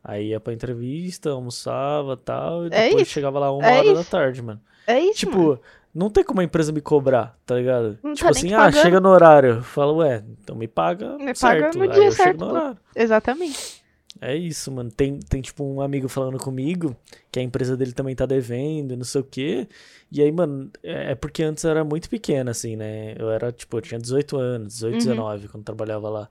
Aí 0.07 0.27
ia 0.29 0.39
pra 0.39 0.53
entrevista, 0.53 1.31
almoçava 1.31 2.15
tal, 2.15 2.65
e 2.65 2.67
É 2.67 2.85
depois 2.85 3.01
isso. 3.03 3.11
chegava 3.11 3.39
lá 3.39 3.51
uma 3.51 3.65
É 3.65 3.79
hora 3.79 3.93
da 3.95 4.01
isso. 4.01 4.11
tarde, 4.11 4.39
mano. 4.41 4.61
É 4.85 4.99
isso, 4.99 5.25
mano. 5.29 5.55
Tipo, 5.55 5.63
não 5.93 6.09
tem 6.11 6.23
como 6.23 6.41
a 6.41 6.43
empresa 6.43 6.71
me 6.71 6.79
cobrar, 6.79 7.35
tá 7.43 7.55
ligado? 7.55 7.97
Não 8.03 8.11
tá 8.13 8.15
tipo 8.31 8.43
nem 8.43 8.53
assim, 8.53 8.53
ah, 8.53 8.71
chega 8.71 8.99
no 8.99 9.09
horário. 9.09 9.55
Eu 9.55 9.63
falo, 9.63 9.95
ué, 9.97 10.23
então 10.43 10.55
me 10.55 10.67
paga 10.67 11.17
Me 11.17 11.33
paga 11.33 11.35
certo. 11.35 11.77
no 11.79 11.83
Aí 11.85 11.89
dia 11.89 12.05
eu 12.05 12.11
certo, 12.11 12.45
no. 12.45 12.77
Exatamente. 12.95 13.83
É 14.21 14.35
isso, 14.35 14.71
mano. 14.71 14.91
Tem, 14.91 15.17
tem 15.19 15.41
tipo 15.41 15.63
um 15.63 15.81
amigo 15.81 16.07
falando 16.07 16.37
comigo 16.37 16.95
que 17.31 17.39
a 17.39 17.41
empresa 17.43 17.75
dele 17.75 17.91
também 17.91 18.15
tá 18.15 18.25
devendo, 18.27 18.95
não 18.95 19.03
sei 19.03 19.21
o 19.21 19.23
quê. 19.23 19.67
E 20.11 20.21
aí, 20.21 20.31
mano, 20.31 20.69
é 20.83 21.11
é 21.11 21.15
porque 21.15 21.41
antes 21.43 21.63
eu 21.63 21.71
era 21.71 21.83
muito 21.83 22.09
pequena, 22.09 22.51
assim, 22.51 22.75
né? 22.75 23.15
Eu 23.17 23.29
era, 23.31 23.51
tipo, 23.51 23.75
eu 23.77 23.81
tinha 23.81 23.99
18 23.99 24.37
anos, 24.37 24.73
18, 24.75 24.93
Uhum. 24.93 24.99
19, 24.99 25.47
quando 25.49 25.63
trabalhava 25.65 26.09
lá. 26.09 26.29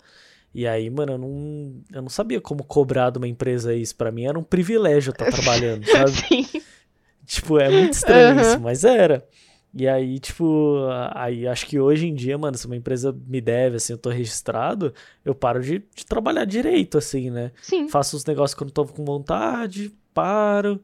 E 0.54 0.68
aí, 0.68 0.88
mano, 0.88 1.12
eu 1.12 1.18
não, 1.18 1.82
eu 1.92 2.02
não 2.02 2.08
sabia 2.08 2.40
como 2.40 2.62
cobrar 2.62 3.10
de 3.10 3.18
uma 3.18 3.26
empresa 3.26 3.74
isso. 3.74 3.96
Pra 3.96 4.12
mim 4.12 4.24
era 4.24 4.38
um 4.38 4.44
privilégio 4.44 5.10
estar 5.10 5.24
trabalhando, 5.26 5.84
sabe? 5.90 6.12
Sim. 6.12 6.46
Tipo, 7.26 7.58
é 7.58 7.68
muito 7.70 7.94
estranho 7.94 8.32
Aham. 8.32 8.40
isso, 8.40 8.60
mas 8.60 8.84
era. 8.84 9.26
E 9.76 9.88
aí, 9.88 10.20
tipo, 10.20 10.76
aí 11.12 11.48
acho 11.48 11.66
que 11.66 11.80
hoje 11.80 12.06
em 12.06 12.14
dia, 12.14 12.38
mano, 12.38 12.56
se 12.56 12.66
uma 12.66 12.76
empresa 12.76 13.12
me 13.26 13.40
deve, 13.40 13.76
assim, 13.76 13.94
eu 13.94 13.98
tô 13.98 14.08
registrado, 14.08 14.94
eu 15.24 15.34
paro 15.34 15.60
de, 15.60 15.82
de 15.96 16.06
trabalhar 16.06 16.44
direito, 16.44 16.96
assim, 16.96 17.28
né? 17.30 17.50
Sim. 17.60 17.88
Faço 17.88 18.16
os 18.16 18.24
negócios 18.24 18.56
quando 18.56 18.70
tô 18.70 18.84
com 18.84 19.04
vontade, 19.04 19.92
paro. 20.12 20.80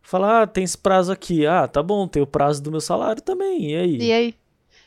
Falar, 0.00 0.42
ah, 0.42 0.46
tem 0.46 0.64
esse 0.64 0.78
prazo 0.78 1.12
aqui. 1.12 1.46
Ah, 1.46 1.68
tá 1.68 1.82
bom, 1.82 2.08
tem 2.08 2.22
o 2.22 2.26
prazo 2.26 2.62
do 2.62 2.70
meu 2.70 2.80
salário 2.80 3.20
também. 3.20 3.72
E 3.72 3.76
aí? 3.76 3.96
E 3.98 4.12
aí? 4.12 4.34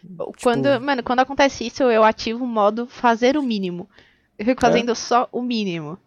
Tipo, 0.02 0.34
Quando, 0.42 0.82
mano, 0.82 1.04
quando 1.04 1.20
acontece 1.20 1.66
isso, 1.68 1.84
eu 1.84 2.04
ativo 2.04 2.44
o 2.44 2.48
modo 2.48 2.88
fazer 2.88 3.38
o 3.38 3.44
mínimo. 3.44 3.88
Eu 4.44 4.48
fico 4.48 4.66
É? 4.66 4.70
fazendo 4.70 4.94
só 4.96 5.28
o 5.32 5.42
mínimo. 5.42 5.98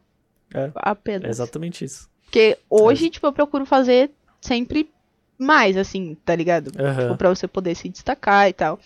É, 0.54 0.70
Apenas. 0.76 1.24
é 1.24 1.30
exatamente 1.30 1.84
isso. 1.84 2.08
Porque 2.24 2.58
hoje, 2.68 3.08
tipo, 3.10 3.26
eu 3.26 3.32
procuro 3.32 3.64
fazer 3.64 4.10
sempre 4.40 4.90
mais, 5.38 5.76
assim, 5.76 6.16
tá 6.24 6.34
ligado? 6.36 6.70
Aham. 6.78 7.02
Tipo, 7.02 7.16
pra 7.16 7.28
você 7.30 7.48
poder 7.48 7.74
se 7.74 7.88
destacar 7.88 8.48
e 8.48 8.52
tal. 8.52 8.78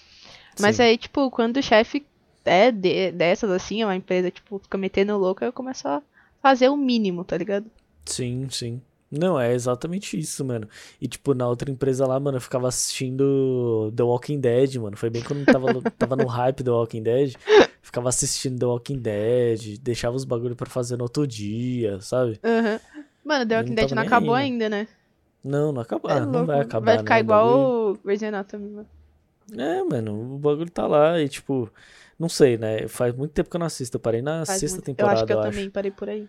Mas 0.60 0.76
Sim. 0.76 0.82
aí, 0.82 0.98
tipo, 0.98 1.30
quando 1.30 1.56
o 1.56 1.62
chefe 1.62 2.04
é 2.44 2.70
de- 2.70 3.12
dessas, 3.12 3.50
assim, 3.50 3.82
uma 3.84 3.94
empresa, 3.96 4.30
tipo, 4.30 4.58
fica 4.58 4.78
metendo 4.78 5.16
louco, 5.18 5.44
eu 5.44 5.52
começo 5.52 5.86
a 5.88 6.02
fazer 6.42 6.68
o 6.68 6.76
mínimo, 6.76 7.24
tá 7.24 7.36
ligado? 7.36 7.66
Sim, 8.06 8.48
sim. 8.50 8.80
Não, 9.10 9.40
é 9.40 9.52
exatamente 9.52 10.16
isso, 10.18 10.44
mano. 10.44 10.68
E, 11.00 11.08
tipo, 11.08 11.34
na 11.34 11.48
outra 11.48 11.68
empresa 11.70 12.06
lá, 12.06 12.20
mano, 12.20 12.36
eu 12.36 12.40
ficava 12.40 12.68
assistindo 12.68 13.92
The 13.96 14.02
Walking 14.04 14.38
Dead, 14.40 14.76
mano. 14.76 14.96
Foi 14.96 15.10
bem 15.10 15.22
quando 15.22 15.44
tava, 15.44 15.72
no- 15.72 15.82
tava 15.98 16.14
no 16.16 16.26
hype 16.26 16.62
do 16.62 16.72
Walking 16.72 17.02
Dead. 17.02 17.34
Ficava 17.82 18.08
assistindo 18.08 18.58
The 18.58 18.66
Walking 18.66 18.98
Dead, 19.00 19.78
deixava 19.80 20.14
os 20.14 20.24
bagulho 20.24 20.54
pra 20.54 20.70
fazer 20.70 20.96
no 20.96 21.02
outro 21.04 21.26
dia, 21.26 22.00
sabe? 22.00 22.38
Aham. 22.44 22.78
Mano, 23.24 23.46
The 23.46 23.56
Walking 23.56 23.68
não 23.70 23.74
Dead 23.76 23.90
não 23.92 24.02
acabou 24.02 24.34
aí, 24.34 24.44
ainda, 24.44 24.68
né? 24.68 24.86
Não, 25.42 25.72
não 25.72 25.82
acabou. 25.82 26.10
É 26.10 26.14
Ah, 26.18 26.26
não 26.26 26.46
vai 26.46 26.60
acabar, 26.60 26.84
Vai 26.86 26.94
né? 26.96 26.98
ficar 27.00 27.18
igual 27.20 27.90
o 27.92 27.98
Grey's 28.04 28.22
Anatomy, 28.22 28.70
mano. 28.70 28.88
É, 29.58 29.82
mano, 29.82 30.34
o 30.36 30.38
bagulho 30.38 30.70
tá 30.70 30.86
lá 30.86 31.20
e, 31.20 31.28
tipo, 31.28 31.68
não 32.16 32.28
sei, 32.28 32.56
né? 32.56 32.86
Faz 32.86 33.12
muito 33.14 33.32
tempo 33.32 33.50
que 33.50 33.56
eu 33.56 33.58
não 33.58 33.66
assisto. 33.66 33.96
Eu 33.96 34.00
parei 34.00 34.22
na 34.22 34.46
Faz 34.46 34.60
sexta 34.60 34.76
muito- 34.76 34.86
temporada, 34.86 35.14
Eu 35.14 35.18
acho 35.18 35.26
que 35.26 35.32
eu, 35.32 35.36
eu 35.36 35.42
acho. 35.42 35.50
também 35.50 35.70
parei 35.70 35.90
por 35.90 36.08
aí. 36.08 36.28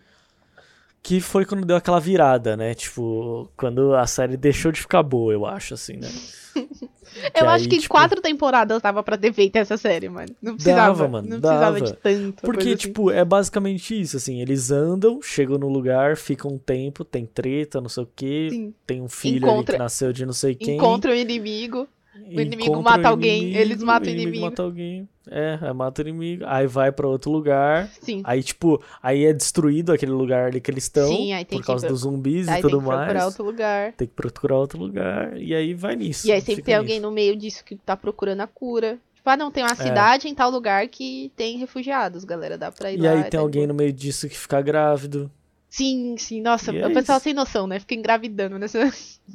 Que 1.02 1.20
foi 1.20 1.44
quando 1.44 1.64
deu 1.66 1.76
aquela 1.76 1.98
virada, 1.98 2.56
né? 2.56 2.74
Tipo, 2.74 3.50
quando 3.56 3.92
a 3.94 4.06
série 4.06 4.36
deixou 4.36 4.70
de 4.70 4.80
ficar 4.80 5.02
boa, 5.02 5.32
eu 5.32 5.44
acho, 5.44 5.74
assim, 5.74 5.96
né? 5.96 6.08
Eu 7.34 7.46
acho 7.48 7.64
aí, 7.64 7.68
que 7.70 7.76
tipo, 7.78 7.92
quatro 7.92 8.22
temporadas 8.22 8.80
dava 8.80 9.02
pra 9.02 9.18
ter 9.18 9.32
feito 9.34 9.56
essa 9.56 9.76
série, 9.76 10.08
mano. 10.08 10.34
Não 10.40 10.54
precisava, 10.54 10.86
Dava, 10.86 11.08
mano, 11.08 11.28
não 11.28 11.40
precisava 11.40 11.80
dava. 11.80 11.80
de 11.80 11.92
tanto. 11.94 12.42
Porque, 12.42 12.68
assim. 12.68 12.76
tipo, 12.76 13.10
é 13.10 13.22
basicamente 13.24 14.00
isso, 14.00 14.16
assim, 14.16 14.40
eles 14.40 14.70
andam, 14.70 15.20
chegam 15.22 15.58
no 15.58 15.68
lugar, 15.68 16.16
ficam 16.16 16.52
um 16.52 16.58
tempo, 16.58 17.04
tem 17.04 17.26
treta, 17.26 17.80
não 17.82 17.88
sei 17.88 18.02
o 18.04 18.08
quê, 18.16 18.48
Sim. 18.50 18.74
tem 18.86 19.02
um 19.02 19.08
filho 19.08 19.44
ali 19.44 19.52
Encontra- 19.54 19.74
que 19.74 19.78
nasceu 19.78 20.10
de 20.12 20.24
não 20.24 20.32
sei 20.32 20.54
quem. 20.54 20.76
Encontra 20.76 21.10
o 21.10 21.14
inimigo. 21.14 21.86
Inimigo 22.16 22.62
encontra 22.72 22.82
mata 22.82 23.08
o 23.08 23.10
alguém, 23.12 23.54
eles 23.54 23.82
matam 23.82 24.08
o 24.10 24.12
inimigo. 24.14 24.44
mata 24.44 24.62
alguém. 24.62 25.08
É, 25.30 25.58
aí 25.60 25.72
mata 25.72 26.02
o 26.02 26.08
inimigo, 26.08 26.44
aí 26.46 26.66
vai 26.66 26.90
pra 26.90 27.06
outro 27.06 27.30
lugar, 27.30 27.88
Sim. 28.00 28.22
aí, 28.24 28.42
tipo, 28.42 28.82
aí 29.02 29.24
é 29.24 29.32
destruído 29.32 29.92
aquele 29.92 30.10
lugar 30.10 30.46
ali 30.48 30.60
que 30.60 30.68
eles 30.70 30.84
estão, 30.84 31.06
Sim, 31.08 31.32
aí 31.32 31.44
tem 31.44 31.58
por 31.58 31.62
que 31.62 31.66
causa 31.68 31.86
pro- 31.86 31.94
dos 31.94 32.02
zumbis 32.02 32.48
Aí 32.48 32.58
e 32.58 32.62
tem 32.62 32.62
tudo 32.62 32.80
que 32.80 32.86
procurar 32.88 33.14
mais. 33.14 33.24
outro 33.24 33.44
lugar. 33.44 33.92
Tem 33.92 34.08
que 34.08 34.14
procurar 34.14 34.56
outro 34.56 34.78
lugar, 34.80 35.36
e 35.40 35.54
aí 35.54 35.74
vai 35.74 35.94
nisso. 35.94 36.26
E 36.26 36.32
aí 36.32 36.40
sempre 36.40 36.62
tem 36.64 36.74
alguém 36.74 36.96
nisso. 36.96 37.06
no 37.08 37.12
meio 37.14 37.36
disso 37.36 37.64
que 37.64 37.76
tá 37.76 37.96
procurando 37.96 38.40
a 38.40 38.46
cura. 38.48 38.98
Tipo, 39.14 39.30
ah, 39.30 39.36
não, 39.36 39.52
tem 39.52 39.62
É. 39.62 39.66
uma 39.66 39.76
cidade 39.76 40.28
em 40.28 40.34
tal 40.34 40.50
lugar 40.50 40.88
que 40.88 41.30
tem 41.36 41.56
refugiados, 41.56 42.24
galera. 42.24 42.58
Dá 42.58 42.72
pra 42.72 42.90
ir 42.90 42.98
E 42.98 43.02
lá. 43.02 43.12
aí 43.12 43.22
tá 43.22 43.30
tem 43.30 43.40
alguém 43.40 43.66
no 43.68 43.74
meio 43.74 43.92
disso 43.92 44.28
que 44.28 44.36
fica 44.36 44.60
grávido, 44.60 45.30
Sim, 45.72 46.18
sim. 46.18 46.42
Nossa, 46.42 46.70
E 46.70 46.80
é 46.80 46.86
o 46.86 46.92
pessoal 46.92 47.16
isso. 47.16 47.24
sem 47.24 47.32
noção, 47.32 47.66
né? 47.66 47.80
Fica 47.80 47.94
engravidando 47.94 48.58
nessa. 48.58 48.92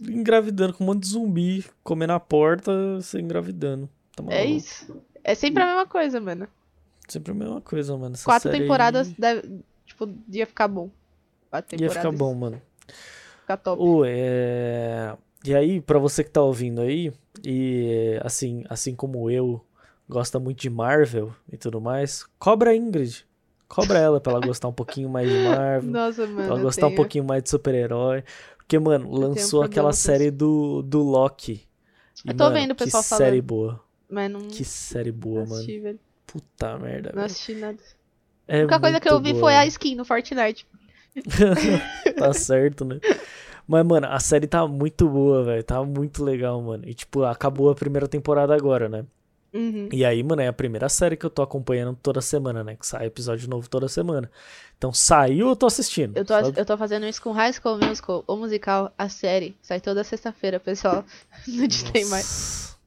engravidando 0.07 0.71
com 0.71 0.83
um 0.83 0.87
monte 0.87 0.99
de 1.01 1.07
zumbi, 1.09 1.65
comendo 1.83 2.13
a 2.13 2.19
porta, 2.19 2.71
você 2.97 3.19
engravidando. 3.19 3.89
Tá 4.15 4.23
É 4.29 4.45
isso. 4.45 5.01
É 5.23 5.33
sempre 5.33 5.63
a 5.63 5.65
mesma 5.65 5.87
coisa, 5.87 6.21
mano. 6.21 6.47
Sempre 7.07 7.31
a 7.31 7.33
mesma 7.35 7.59
coisa, 7.59 7.97
mano. 7.97 8.13
Essa 8.13 8.23
Quatro 8.23 8.49
série 8.51 8.57
aí 8.57 8.61
temporadas, 8.61 9.11
deve, 9.13 9.61
tipo, 9.83 10.07
ia 10.29 10.45
ficar 10.45 10.67
bom. 10.67 10.91
Quatro 11.49 11.73
Ia 11.73 11.79
temporadas. 11.79 12.03
ficar 12.03 12.15
bom, 12.15 12.33
mano. 12.35 12.61
Ficar 13.41 13.57
top. 13.57 13.81
Ô, 13.81 14.03
é... 14.05 15.17
E 15.43 15.55
aí, 15.55 15.81
pra 15.81 15.97
você 15.97 16.23
que 16.23 16.29
tá 16.29 16.43
ouvindo 16.43 16.81
aí, 16.81 17.11
e 17.43 18.19
assim, 18.23 18.63
assim 18.69 18.93
como 18.93 19.27
eu, 19.31 19.65
gosta 20.07 20.39
muito 20.39 20.59
de 20.59 20.69
Marvel 20.69 21.33
e 21.51 21.57
tudo 21.57 21.81
mais, 21.81 22.27
cobra 22.37 22.75
Ingrid. 22.75 23.25
Cobra 23.67 23.99
ela 23.99 24.19
pra 24.21 24.33
ela 24.33 24.45
gostar 24.45 24.67
um 24.67 24.73
pouquinho 24.73 25.09
mais 25.09 25.29
de 25.29 25.35
Marvel, 25.43 25.91
Nossa, 25.91 26.23
pra 26.23 26.27
mano. 26.27 26.47
ela 26.47 26.59
eu 26.59 26.63
gostar 26.63 26.85
um 26.85 26.89
tenho- 26.89 26.95
pouquinho 26.95 27.23
mais 27.25 27.43
de 27.43 27.49
super-herói. 27.49 28.23
Porque, 28.57 28.79
mano, 28.79 29.07
um 29.09 29.13
lançou 29.15 29.59
problema 29.61 29.65
aquela 29.65 29.93
série 29.93 30.31
do, 30.31 30.81
do 30.81 31.01
Loki. 31.03 31.67
E, 32.25 32.29
Eu 32.29 32.35
tô 32.37 32.43
mano, 32.45 32.55
vendo 32.55 32.71
o 32.71 32.75
pessoal 32.75 33.03
que 33.03 33.09
série 33.09 33.23
falando. 33.41 33.43
boa. 33.43 33.83
Mas 34.09 34.31
não, 34.31 34.39
Que 34.47 34.63
série 34.65 35.11
boa, 35.11 35.41
não 35.41 35.47
mano. 35.47 35.55
assisti, 35.55 35.79
velho. 35.79 35.99
Puta 36.25 36.77
merda, 36.79 37.09
Não 37.09 37.15
velho. 37.15 37.25
assisti 37.25 37.55
nada. 37.55 37.77
É 38.47 38.57
a 38.57 38.59
única 38.61 38.79
coisa 38.79 38.99
que 38.99 39.09
eu 39.09 39.19
vi 39.21 39.31
boa, 39.33 39.41
foi 39.41 39.55
a 39.55 39.65
skin 39.65 39.95
no 39.95 40.05
Fortnite. 40.05 40.65
Tá 42.17 42.33
certo, 42.33 42.85
né? 42.85 42.99
Mas, 43.67 43.85
mano, 43.85 44.07
a 44.07 44.19
série 44.19 44.47
tá 44.47 44.65
muito 44.67 45.07
boa, 45.09 45.43
velho. 45.43 45.63
Tá 45.63 45.83
muito 45.83 46.23
legal, 46.23 46.61
mano. 46.61 46.83
E, 46.87 46.93
tipo, 46.93 47.23
acabou 47.23 47.69
a 47.69 47.75
primeira 47.75 48.07
temporada 48.07 48.55
agora, 48.55 48.87
né? 48.87 49.05
Uhum. 49.53 49.89
E 49.91 50.03
aí, 50.05 50.21
mano, 50.23 50.41
é 50.41 50.47
a 50.47 50.53
primeira 50.53 50.89
série 50.89 51.15
que 51.15 51.25
eu 51.25 51.29
tô 51.29 51.41
acompanhando 51.41 51.97
toda 52.01 52.21
semana, 52.21 52.63
né? 52.63 52.75
Que 52.75 52.85
sai 52.85 53.05
episódio 53.05 53.49
novo 53.49 53.69
toda 53.69 53.87
semana. 53.87 54.29
Então, 54.77 54.93
saiu, 54.93 55.47
eu 55.49 55.55
tô 55.55 55.65
assistindo. 55.65 56.15
Eu 56.17 56.25
tô, 56.25 56.33
sabe? 56.33 56.59
eu 56.59 56.65
tô 56.65 56.77
fazendo 56.77 57.05
isso 57.07 57.21
com 57.21 57.31
High 57.31 57.53
School 57.53 57.79
Musical, 57.79 58.23
o 58.27 58.35
musical, 58.35 58.93
a 58.97 59.09
série. 59.09 59.55
Sai 59.61 59.79
toda 59.79 60.03
sexta-feira, 60.03 60.59
pessoal. 60.59 61.03
No 61.47 61.67
Disney 61.67 62.05
mais. 62.05 62.77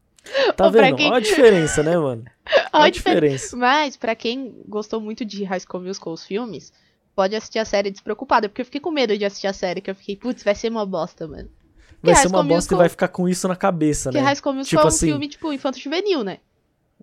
Tá 0.57 0.71
pra 0.71 0.83
vendo? 0.83 0.97
quem- 0.97 1.07
Olha 1.09 1.17
a 1.17 1.21
diferença, 1.21 1.83
né, 1.83 1.97
mano? 1.97 2.25
Olha 2.73 2.85
a 2.85 2.91
diferença. 2.91 3.57
Mas, 3.57 3.97
pra 3.97 4.15
quem 4.15 4.55
gostou 4.69 5.01
muito 5.01 5.25
de 5.25 5.43
High 5.45 5.61
School 5.61 5.83
Musical, 5.83 6.13
os 6.13 6.25
filmes, 6.25 6.73
pode 7.17 7.35
assistir 7.35 7.59
a 7.59 7.65
série 7.65 7.91
despreocupada. 7.91 8.49
Porque 8.49 8.61
eu 8.61 8.67
fiquei 8.67 8.81
com 8.81 8.91
medo 8.91 9.17
de 9.17 9.25
assistir 9.25 9.47
a 9.49 9.53
série, 9.53 9.81
que 9.81 9.91
eu 9.91 9.95
fiquei, 9.95 10.15
putz, 10.17 10.45
vai 10.45 10.55
ser 10.55 10.71
uma 10.71 10.87
bosta, 10.87 11.27
mano. 11.27 11.49
Vai 12.03 12.15
High 12.15 12.23
ser 12.23 12.29
uma 12.29 12.43
bosta 12.45 12.75
e 12.75 12.77
vai 12.79 12.89
ficar 12.89 13.09
com 13.09 13.29
isso 13.29 13.49
na 13.49 13.57
cabeça, 13.57 14.11
Porque 14.11 14.21
né? 14.21 14.27
High 14.27 14.37
School 14.37 14.55
Musical 14.55 14.79
Tipo 14.79 14.81
é 14.81 14.85
um 14.85 14.89
assim- 14.89 15.07
filme, 15.09 15.29
tipo, 15.29 15.53
infanto-juvenil, 15.53 16.23
né? 16.23 16.39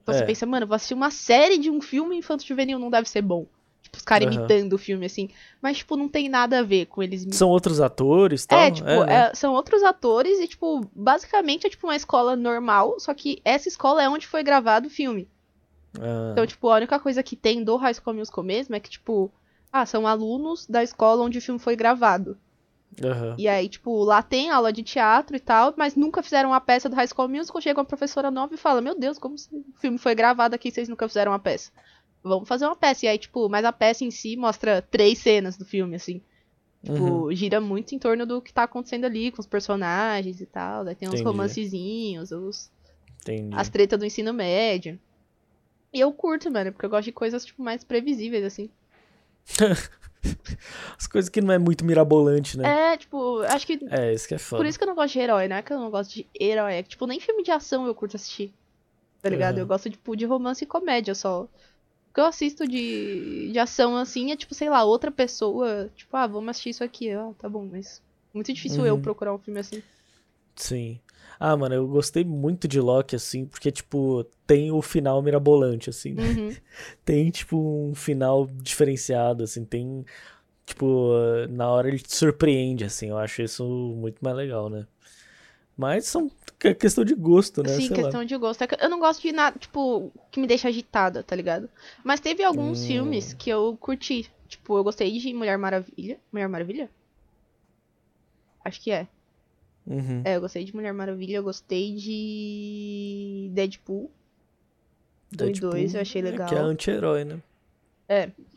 Então 0.08 0.16
você 0.16 0.24
É. 0.24 0.26
pensa, 0.26 0.46
mano, 0.46 0.66
vou 0.66 0.74
assistir 0.74 0.94
uma 0.94 1.12
série 1.12 1.58
de 1.58 1.70
um 1.70 1.82
filme 1.82 2.16
infanto-juvenil, 2.16 2.80
não 2.80 2.90
deve 2.90 3.10
ser 3.10 3.22
bom. 3.22 3.46
Tipo, 3.82 3.98
os 3.98 4.04
caras 4.04 4.26
Aham. 4.28 4.38
imitando 4.38 4.72
o 4.74 4.78
filme, 4.78 5.06
assim. 5.06 5.30
Mas, 5.62 5.80
tipo, 5.80 5.98
não 5.98 6.08
tem 6.08 6.30
nada 6.30 6.60
a 6.60 6.64
ver 6.64 6.86
com 6.86 7.04
eles 7.04 7.28
São 7.32 7.50
outros 7.50 7.82
atores 7.82 8.46
tal. 8.46 8.58
É, 8.58 8.72
tipo, 8.72 8.88
né? 8.88 9.30
é, 9.32 9.36
são 9.36 9.54
outros 9.54 9.84
atores 9.84 10.40
e, 10.40 10.48
tipo, 10.48 10.80
basicamente 10.96 11.68
é 11.68 11.70
tipo 11.70 11.88
uma 11.88 11.96
escola 11.96 12.38
normal, 12.38 12.98
só 13.02 13.14
que 13.14 13.42
essa 13.44 13.68
escola 13.68 14.02
é 14.02 14.08
onde 14.08 14.26
foi 14.26 14.44
gravado 14.44 14.88
o 14.88 14.90
filme. 14.90 15.28
Ah, 16.00 16.30
Então, 16.32 16.48
tipo, 16.48 16.70
a 16.70 16.76
única 16.78 17.00
coisa 17.02 17.22
que 17.22 17.36
tem 17.36 17.62
do 17.62 17.76
High 17.76 17.94
School 17.96 18.16
Musical 18.16 18.44
mesmo 18.46 18.76
é 18.76 18.80
que, 18.80 18.90
tipo, 18.90 19.30
ah, 19.74 19.86
são 19.86 20.08
alunos 20.08 20.66
da 20.68 20.82
escola 20.84 21.22
onde 21.24 21.38
o 21.38 21.42
filme 21.42 21.60
foi 21.60 21.76
gravado. 21.76 22.38
Aham. 23.04 23.36
E 23.38 23.48
aí, 23.48 23.70
tipo, 23.70 24.04
lá 24.04 24.22
tem 24.24 24.50
aula 24.50 24.72
de 24.74 24.84
teatro 24.84 25.36
e 25.36 25.40
tal, 25.40 25.74
mas 25.78 25.96
nunca 25.96 26.24
fizeram 26.24 26.50
uma 26.50 26.62
peça 26.62 26.90
do 26.90 26.96
High 26.96 27.08
School 27.08 27.28
Musical. 27.30 27.62
Chega 27.62 27.80
uma 27.80 27.86
professora 27.86 28.32
nova 28.32 28.54
e 28.56 28.58
fala: 28.58 28.82
Meu 28.82 28.98
Deus, 28.98 29.18
como 29.20 29.36
o 29.36 29.80
filme 29.80 29.98
foi 29.98 30.16
gravado 30.16 30.56
aqui 30.56 30.70
e 30.70 30.72
vocês 30.72 30.90
nunca 30.90 31.08
fizeram 31.08 31.32
uma 31.32 31.40
peça? 31.40 31.72
Vamos 32.24 32.48
fazer 32.48 32.66
uma 32.66 32.76
peça. 32.76 33.06
E 33.06 33.10
aí, 33.10 33.18
tipo, 33.18 33.48
mas 33.50 33.64
a 33.66 33.72
peça 33.72 34.04
em 34.04 34.12
si 34.12 34.36
mostra 34.36 34.82
três 34.82 35.20
cenas 35.20 35.56
do 35.58 35.66
filme, 35.66 35.96
assim. 35.96 36.22
Tipo, 36.84 37.04
Uhum. 37.26 37.34
gira 37.36 37.60
muito 37.60 37.94
em 37.94 38.00
torno 38.00 38.26
do 38.26 38.42
que 38.42 38.54
tá 38.54 38.64
acontecendo 38.64 39.06
ali 39.06 39.32
com 39.32 39.42
os 39.42 39.48
personagens 39.48 40.40
e 40.42 40.46
tal. 40.46 40.86
Daí 40.86 40.96
tem 40.96 41.08
uns 41.08 41.16
Entendi. 41.16 41.28
romancezinhos, 41.28 42.32
os, 42.32 42.72
Entendi. 43.22 43.56
as 43.56 43.70
tretas 43.70 44.00
do 44.00 44.06
ensino 44.06 44.34
médio. 44.34 45.00
E 45.94 46.00
eu 46.00 46.12
curto, 46.14 46.52
mano, 46.52 46.72
porque 46.72 46.86
eu 46.86 46.90
gosto 46.90 47.06
de 47.06 47.12
coisas, 47.12 47.46
tipo, 47.46 47.62
mais 47.64 47.84
previsíveis, 47.84 48.44
assim. 48.44 48.70
As 50.98 51.08
coisas 51.08 51.30
que 51.30 51.42
não 51.42 51.54
é 51.54 51.58
muito 51.58 51.86
mirabolante, 51.86 52.58
né? 52.58 52.94
É, 52.94 52.98
tipo, 52.98 53.40
acho 53.42 53.66
que. 53.66 53.80
É, 53.90 54.14
isso 54.14 54.28
que 54.28 54.36
é 54.36 54.38
foda. 54.38 54.64
Por 54.64 54.68
isso 54.68 54.78
que 54.78 54.84
eu 54.84 54.88
não 54.88 54.96
gosto 54.96 55.14
de 55.14 55.20
herói, 55.20 55.48
não 55.48 55.56
é 55.56 55.62
que 55.62 55.74
eu 55.74 55.80
não 55.80 55.90
gosto 55.92 56.14
de 56.14 56.28
herói. 56.40 56.76
É 56.76 56.84
que, 56.84 56.90
tipo, 56.90 57.06
nem 57.08 57.20
filme 57.20 57.44
de 57.44 57.52
ação 57.52 57.86
eu 57.86 57.96
curto 57.96 58.16
assistir. 58.16 58.54
Tá 59.22 59.30
ligado? 59.30 59.56
Aham. 59.56 59.64
Eu 59.64 59.68
gosto, 59.68 59.90
tipo, 59.90 60.16
de 60.16 60.26
romance 60.26 60.64
e 60.64 60.68
comédia 60.68 61.14
só. 61.16 61.44
O 61.44 62.14
que 62.14 62.20
eu 62.20 62.26
assisto 62.26 62.68
de, 62.68 63.50
de 63.52 63.60
ação, 63.60 63.98
assim, 63.98 64.32
é, 64.32 64.36
tipo, 64.36 64.54
sei 64.54 64.70
lá, 64.70 64.84
outra 64.84 65.12
pessoa. 65.12 65.90
Tipo, 65.96 66.16
ah, 66.18 66.28
vamos 66.28 66.50
assistir 66.50 66.70
isso 66.70 66.84
aqui. 66.84 67.12
Ah, 67.12 67.32
tá 67.38 67.48
bom, 67.50 67.68
mas. 67.72 68.02
Muito 68.34 68.54
difícil 68.54 68.86
eu 68.86 68.96
Uhum. 68.96 69.02
procurar 69.02 69.34
um 69.34 69.40
filme 69.40 69.60
assim. 69.60 69.82
Sim. 70.56 71.00
Ah, 71.40 71.56
mano, 71.56 71.76
eu 71.76 71.88
gostei 71.88 72.24
muito 72.24 72.68
de 72.68 72.80
Loki, 72.80 73.16
assim, 73.16 73.46
porque, 73.46 73.72
tipo, 73.72 74.24
tem 74.46 74.72
o 74.72 74.82
final 74.82 75.22
mirabolante, 75.22 75.90
assim, 75.90 76.14
né? 76.14 76.24
Uhum. 76.24 76.56
Tem, 77.06 77.30
tipo, 77.32 77.58
um 77.58 77.94
final 77.96 78.48
diferenciado, 78.48 79.44
assim, 79.44 79.64
tem, 79.66 80.06
tipo, 80.66 81.12
na 81.50 81.70
hora 81.70 81.88
ele 81.90 82.00
te 82.00 82.16
surpreende, 82.16 82.86
assim, 82.86 83.10
eu 83.10 83.18
acho 83.18 83.42
isso 83.42 83.66
muito 83.98 84.20
mais 84.24 84.36
legal, 84.38 84.70
né? 84.70 84.88
Mas 85.78 86.06
são 86.08 86.30
é 86.64 86.74
questão 86.74 87.06
de 87.06 87.14
gosto, 87.16 87.64
né? 87.64 87.70
Sim, 87.70 87.88
Sei 87.88 87.98
lá. 87.98 88.04
questão 88.04 88.26
de 88.26 88.36
gosto. 88.38 88.64
É 88.64 88.68
eu 88.82 88.90
não 88.90 89.00
gosto 89.00 89.22
de 89.22 89.32
nada, 89.32 89.58
tipo, 89.60 90.12
que 90.32 90.40
me 90.40 90.48
deixa 90.48 90.68
agitada, 90.68 91.24
tá 91.24 91.36
ligado? 91.36 91.70
Mas 92.04 92.20
teve 92.20 92.44
alguns 92.44 92.84
Hum. 92.84 92.88
filmes 92.88 93.34
que 93.34 93.50
eu 93.50 93.78
curti. 93.80 94.30
Tipo, 94.48 94.78
eu 94.78 94.84
gostei 94.84 95.12
de 95.20 95.34
Mulher 95.34 95.58
Maravilha. 95.58 96.20
Mulher 96.32 96.48
Maravilha? 96.50 96.90
Acho 98.64 98.82
que 98.82 98.92
é. 98.92 99.08
Uhum. 99.88 100.22
É, 100.26 100.36
eu 100.36 100.42
gostei 100.42 100.66
de 100.66 100.76
Mulher 100.76 100.94
Maravilha, 100.94 101.38
eu 101.38 101.44
gostei 101.44 101.96
de 101.96 103.50
Deadpool. 103.54 104.12
E 105.32 105.52
dois 105.54 105.94
eu 105.96 106.02
achei 106.02 106.22
É, 106.22 106.26
legal. 106.26 106.48
que 106.50 106.56
é 106.56 106.60
anti-herói, 106.60 107.24
né? 107.24 107.42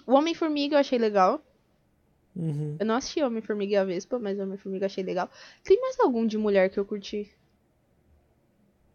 O 0.07 0.15
Homem-Formiga 0.15 0.75
eu 0.77 0.81
achei 0.81 0.99
legal. 0.99 1.41
Uhum. 2.35 2.77
Eu 2.79 2.87
não 2.87 2.95
assisti 2.95 3.23
Homem-Formiga 3.23 3.73
e 3.73 3.77
a 3.77 3.85
Vespa, 3.85 4.19
mas 4.19 4.39
Homem-Formiga 4.39 4.85
eu 4.85 4.87
achei 4.87 5.03
legal. 5.05 5.29
Tem 5.65 5.81
mais 5.81 5.99
algum 6.01 6.27
de 6.27 6.37
mulher 6.39 6.71
que 6.71 6.79
eu 6.79 6.85
curti? 6.85 7.31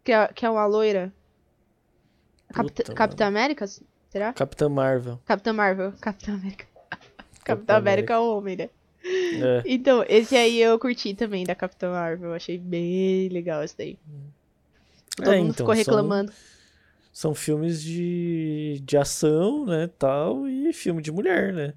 Que 0.04 0.12
é, 0.12 0.28
que 0.28 0.44
é 0.46 0.50
uma 0.50 0.66
loira? 0.66 1.12
Capitã 2.94 3.26
América? 3.26 3.66
Será? 4.08 4.32
Capitã 4.32 4.68
Marvel. 4.68 5.20
Capitã 5.26 5.52
Marvel. 5.52 5.92
Capitã 6.00 6.34
América. 6.34 6.66
Capitã 7.44 7.76
América 7.76 8.14
é 8.14 8.18
o 8.18 8.36
homem, 8.36 8.56
né? 8.56 8.70
É. 9.08 9.62
Então, 9.66 10.04
esse 10.08 10.36
aí 10.36 10.60
eu 10.60 10.78
curti 10.78 11.14
também 11.14 11.44
da 11.44 11.54
Capitã 11.54 11.90
Marvel. 11.90 12.32
Achei 12.32 12.58
bem 12.58 13.28
legal 13.28 13.62
esse 13.62 13.76
daí. 13.76 13.98
Todo 15.16 15.32
É, 15.32 15.36
mundo 15.38 15.50
então, 15.50 15.54
ficou 15.66 15.74
são- 15.74 15.78
reclamando. 15.84 16.32
São 17.12 17.34
filmes 17.34 17.82
de, 17.82 18.78
de 18.84 18.96
ação, 18.98 19.64
né, 19.64 19.88
tal, 19.98 20.46
e 20.46 20.70
filme 20.74 21.00
de 21.00 21.10
mulher, 21.10 21.50
né? 21.52 21.72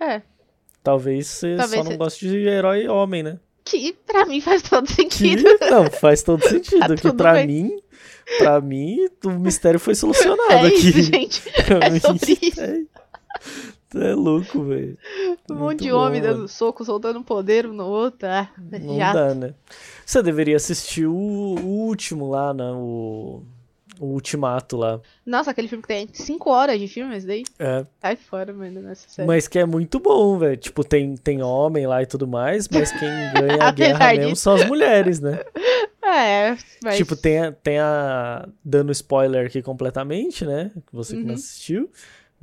É. 0.00 0.22
Talvez 0.82 1.26
você 1.26 1.56
Talvez 1.56 1.78
só 1.78 1.84
não 1.84 1.90
cê- 1.92 1.96
goste 1.98 2.28
de 2.28 2.38
herói 2.48 2.88
homem, 2.88 3.22
né? 3.22 3.38
Que 3.64 3.92
pra 4.06 4.24
mim 4.24 4.40
faz 4.40 4.62
todo 4.62 4.86
Que 4.86 4.94
sentido. 4.94 5.42
não, 5.70 5.90
faz 5.90 6.22
todo 6.22 6.42
sentido. 6.48 6.80
Tá 6.80 6.94
que 6.96 7.12
pra 7.12 7.34
bem. 7.34 7.46
mim, 7.46 7.82
pra 8.38 8.60
mim, 8.62 9.08
o 9.24 9.30
mistério 9.32 9.78
foi 9.78 9.94
solucionado 9.96 10.50
É 10.50 10.66
aqui. 10.68 10.74
isso, 10.76 11.02
gente. 11.02 11.42
É 11.84 11.90
mim, 11.90 12.00
sobre 12.00 12.38
isso. 12.40 12.60
É, 12.60 12.82
é 13.94 14.14
louco, 14.14 14.62
velho. 14.64 14.96
Um 15.50 15.54
monte 15.54 15.82
de 15.84 15.90
bom, 15.90 15.98
homem 15.98 16.20
mano. 16.22 16.34
dando 16.34 16.48
soco, 16.48 16.84
soltando 16.84 17.22
poder 17.22 17.66
um 17.66 17.72
no 17.72 17.86
outro. 17.86 18.28
Ah, 18.28 18.48
Não 18.80 18.98
dá, 18.98 19.34
né? 19.34 19.54
Você 20.04 20.22
deveria 20.22 20.56
assistir 20.56 21.06
o, 21.06 21.14
o 21.14 21.60
último 21.86 22.28
lá, 22.30 22.52
né? 22.54 22.70
O, 22.72 23.42
o 24.00 24.06
Ultimato 24.06 24.76
lá. 24.76 25.00
Nossa, 25.24 25.50
aquele 25.50 25.68
filme 25.68 25.82
que 25.82 25.88
tem 25.88 26.08
5 26.12 26.50
horas 26.50 26.78
de 26.80 26.88
filme, 26.88 27.16
esse 27.16 27.26
daí. 27.26 27.44
É, 27.58 27.84
Sai 28.00 28.16
fora, 28.16 28.52
mano, 28.52 28.80
nessa 28.82 29.08
série. 29.08 29.26
mas 29.28 29.46
que 29.46 29.58
é 29.58 29.66
muito 29.66 30.00
bom, 30.00 30.38
velho. 30.38 30.56
Tipo, 30.56 30.82
tem, 30.82 31.16
tem 31.16 31.42
homem 31.42 31.86
lá 31.86 32.02
e 32.02 32.06
tudo 32.06 32.26
mais, 32.26 32.68
mas 32.68 32.90
quem 32.92 33.08
ganha 33.38 33.62
a 33.64 33.70
guerra 33.70 34.14
mesmo 34.14 34.34
são 34.36 34.54
as 34.54 34.64
mulheres, 34.66 35.20
né? 35.20 35.38
É, 36.04 36.56
mas. 36.82 36.96
Tipo, 36.96 37.14
tem 37.14 37.38
a, 37.38 37.52
tem 37.52 37.78
a. 37.78 38.46
Dando 38.62 38.90
spoiler 38.90 39.46
aqui 39.46 39.62
completamente, 39.62 40.44
né? 40.44 40.70
Que 40.74 40.92
você 40.94 41.14
que 41.14 41.22
não 41.22 41.28
Uhum. 41.28 41.34
assistiu. 41.34 41.90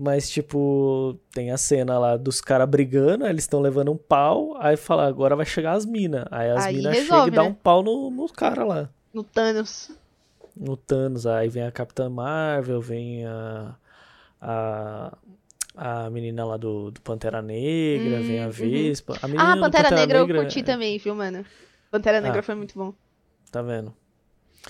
Mas, 0.02 0.30
tipo, 0.30 1.20
tem 1.30 1.52
a 1.52 1.58
cena 1.58 2.00
lá 2.00 2.16
dos 2.16 2.40
caras 2.40 2.70
brigando, 2.70 3.28
eles 3.28 3.44
estão 3.44 3.60
levando 3.60 3.92
um 3.92 3.98
pau, 3.98 4.56
aí 4.58 4.78
fala, 4.78 5.06
agora 5.06 5.36
vai 5.36 5.46
chegar 5.46 5.74
as 5.74 5.86
minas. 5.86 6.24
Aí 6.32 6.50
as 6.50 6.68
minas 6.68 6.96
chegam 6.96 7.28
e 7.28 7.32
dão 7.32 7.44
né? 7.44 7.50
um 7.50 7.54
pau 7.54 7.84
no, 7.84 8.10
no 8.10 8.30
cara 8.30 8.64
lá. 8.64 8.90
No 9.14 9.26
Thanos. 9.26 9.92
No 10.56 10.78
Thanos, 10.78 11.28
aí 11.28 11.50
vem 11.50 11.64
a 11.64 11.72
Capitã 11.72 12.10
Marvel, 12.10 12.80
vem 12.80 13.26
a. 13.26 13.76
A, 14.42 15.18
a 15.76 16.10
menina 16.10 16.46
lá 16.46 16.56
do, 16.56 16.92
do 16.92 17.02
Pantera 17.02 17.42
Negra, 17.42 18.20
Hum, 18.22 18.24
vem 18.24 18.42
a 18.42 18.46
uhum. 18.46 18.52
Vespa. 18.52 19.18
A 19.22 19.28
menina 19.28 19.52
Ah, 19.52 19.56
do 19.56 19.62
Pantera, 19.62 19.90
Negra, 19.92 20.20
eu 20.20 20.28
Negra, 20.28 20.42
curti 20.44 20.64
também, 20.64 20.98
viu, 20.98 21.14
mano? 21.14 21.46
Pantera 21.92 22.22
Negra 22.22 22.40
Ah. 22.40 22.44
foi 22.44 22.56
muito 22.56 22.74
bom. 22.74 22.94
Tá 23.52 23.62
vendo? 23.62 23.94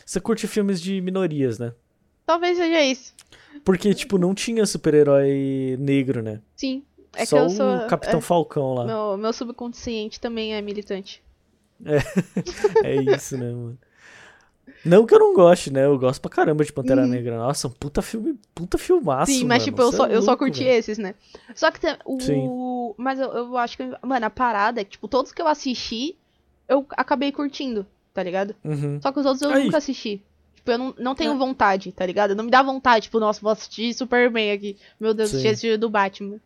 Você 0.04 0.20
curte 0.20 0.48
filmes 0.48 0.82
de 0.82 1.00
minorias, 1.02 1.60
né? 1.60 1.72
Talvez 2.26 2.58
seja 2.58 2.82
isso. 2.82 3.14
Porque, 3.64 3.94
tipo, 3.94 4.18
não 4.18 4.34
tinha 4.34 4.66
super-herói 4.66 5.76
negro, 5.80 6.22
né? 6.22 6.42
Sim. 6.56 6.84
É 7.16 7.26
Só 7.26 7.38
que 7.38 7.44
eu 7.44 7.50
sou. 7.50 7.76
o 7.78 7.88
Capitão 7.88 8.22
Falcão 8.22 8.74
lá. 8.76 8.84
é, 8.84 8.88
meu, 8.88 9.18
meu 9.18 9.34
subconsciente 9.34 10.20
também 10.20 10.54
é 10.56 10.62
militante. 10.62 11.22
É 12.84 12.96
isso, 12.96 13.38
né, 13.38 13.52
mano? 13.52 13.78
Não 14.86 15.06
que 15.06 15.14
eu 15.14 15.20
não 15.20 15.34
goste, 15.34 15.72
né? 15.74 15.86
Eu 15.86 15.98
gosto 16.00 16.22
pra 16.22 16.30
caramba 16.32 16.64
de 16.64 16.72
Pantera 16.72 17.02
Uhum. 17.02 17.08
Negra. 17.08 17.38
Nossa, 17.38 17.68
um 17.68 17.72
puta 17.72 18.02
filme, 18.02 18.38
puta 18.56 18.78
filmaço, 18.78 19.32
Sim, 19.32 19.44
mas 19.46 19.64
mano. 19.64 19.66
tipo, 19.66 19.82
eu 19.82 19.92
só, 19.92 20.08
é 20.08 20.16
eu 20.16 20.22
só 20.22 20.38
curti 20.38 20.64
velho. 20.64 20.78
esses, 20.78 20.98
né? 20.98 21.16
Só 21.54 21.70
que 21.72 21.82
tem 21.82 21.98
o. 22.06 22.20
Sim. 22.20 22.94
Mas 22.98 23.20
eu, 23.20 23.28
eu 23.30 23.58
acho 23.58 23.76
que. 23.76 23.84
Mano, 24.04 24.26
a 24.26 24.30
parada 24.30 24.80
é 24.80 24.84
que, 24.86 24.92
tipo, 24.92 25.08
todos 25.08 25.32
que 25.34 25.42
eu 25.42 25.48
assisti, 25.48 26.16
eu 26.68 26.86
acabei 26.92 27.32
curtindo, 27.32 27.86
tá 28.14 28.24
ligado? 28.24 28.56
Uhum. 28.64 29.00
Só 29.02 29.12
que 29.12 29.20
os 29.20 29.26
outros 29.26 29.42
eu 29.42 29.50
Aí. 29.52 29.66
nunca 29.66 29.78
assisti. 29.80 30.22
Tipo, 30.60 30.72
eu 30.72 30.78
não, 30.78 30.94
não 31.00 31.16
tenho 31.16 31.32
É. 31.32 31.38
vontade, 31.38 31.90
tá 31.94 32.06
ligado? 32.06 32.36
Não 32.36 32.44
me 32.44 32.52
dá 32.52 32.62
vontade, 32.62 33.04
tipo, 33.04 33.18
nossa, 33.18 33.40
vou 33.40 33.52
assistir 33.52 33.94
Superman 33.94 34.52
aqui. 34.52 34.78
Meu 35.00 35.14
Deus, 35.14 35.30
assisti 35.30 35.48
esse 35.48 35.78
do 35.78 35.90
Batman. 35.90 36.38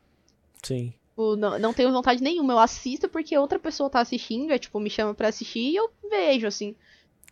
Sim. 0.62 0.94
Tipo, 1.10 1.36
não, 1.36 1.58
não 1.58 1.74
tenho 1.74 1.92
vontade 1.92 2.22
nenhuma. 2.22 2.54
Eu 2.54 2.60
assisto 2.60 3.10
porque 3.10 3.36
outra 3.36 3.58
pessoa 3.58 3.90
tá 3.90 4.00
assistindo, 4.02 4.52
é 4.52 4.60
tipo, 4.60 4.80
me 4.80 4.90
chama 4.90 5.16
pra 5.16 5.30
assistir 5.30 5.60
e 5.72 5.76
eu 5.76 5.90
vejo, 6.10 6.46
assim. 6.46 6.76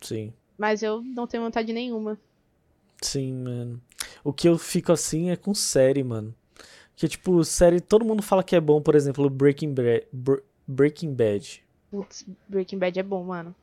Sim. 0.02 0.34
Mas 0.58 0.82
eu 0.82 1.04
não 1.04 1.28
tenho 1.28 1.44
vontade 1.44 1.72
nenhuma. 1.72 2.17
Sim, 3.02 3.32
mano. 3.34 3.82
O 4.24 4.34
que 4.34 4.50
eu 4.50 4.58
fico 4.58 4.91
assim 4.91 5.30
é 5.30 5.36
com 5.36 5.54
série, 5.54 6.04
mano. 6.04 6.34
Que, 6.96 7.08
tipo, 7.08 7.44
série, 7.44 7.80
todo 7.80 8.04
mundo 8.06 8.22
fala 8.24 8.44
que 8.44 8.56
é 8.56 8.60
bom, 8.60 8.82
por 8.82 8.96
exemplo, 8.96 9.30
Breaking 9.30 9.74
Bad. 9.74 10.08
Breaking 10.67 11.13
Bad. 11.13 11.63
Putz, 11.91 12.26
Breaking 12.48 12.78
Bad 12.80 13.00
é 13.00 13.04
bom, 13.04 13.24
mano. 13.24 13.56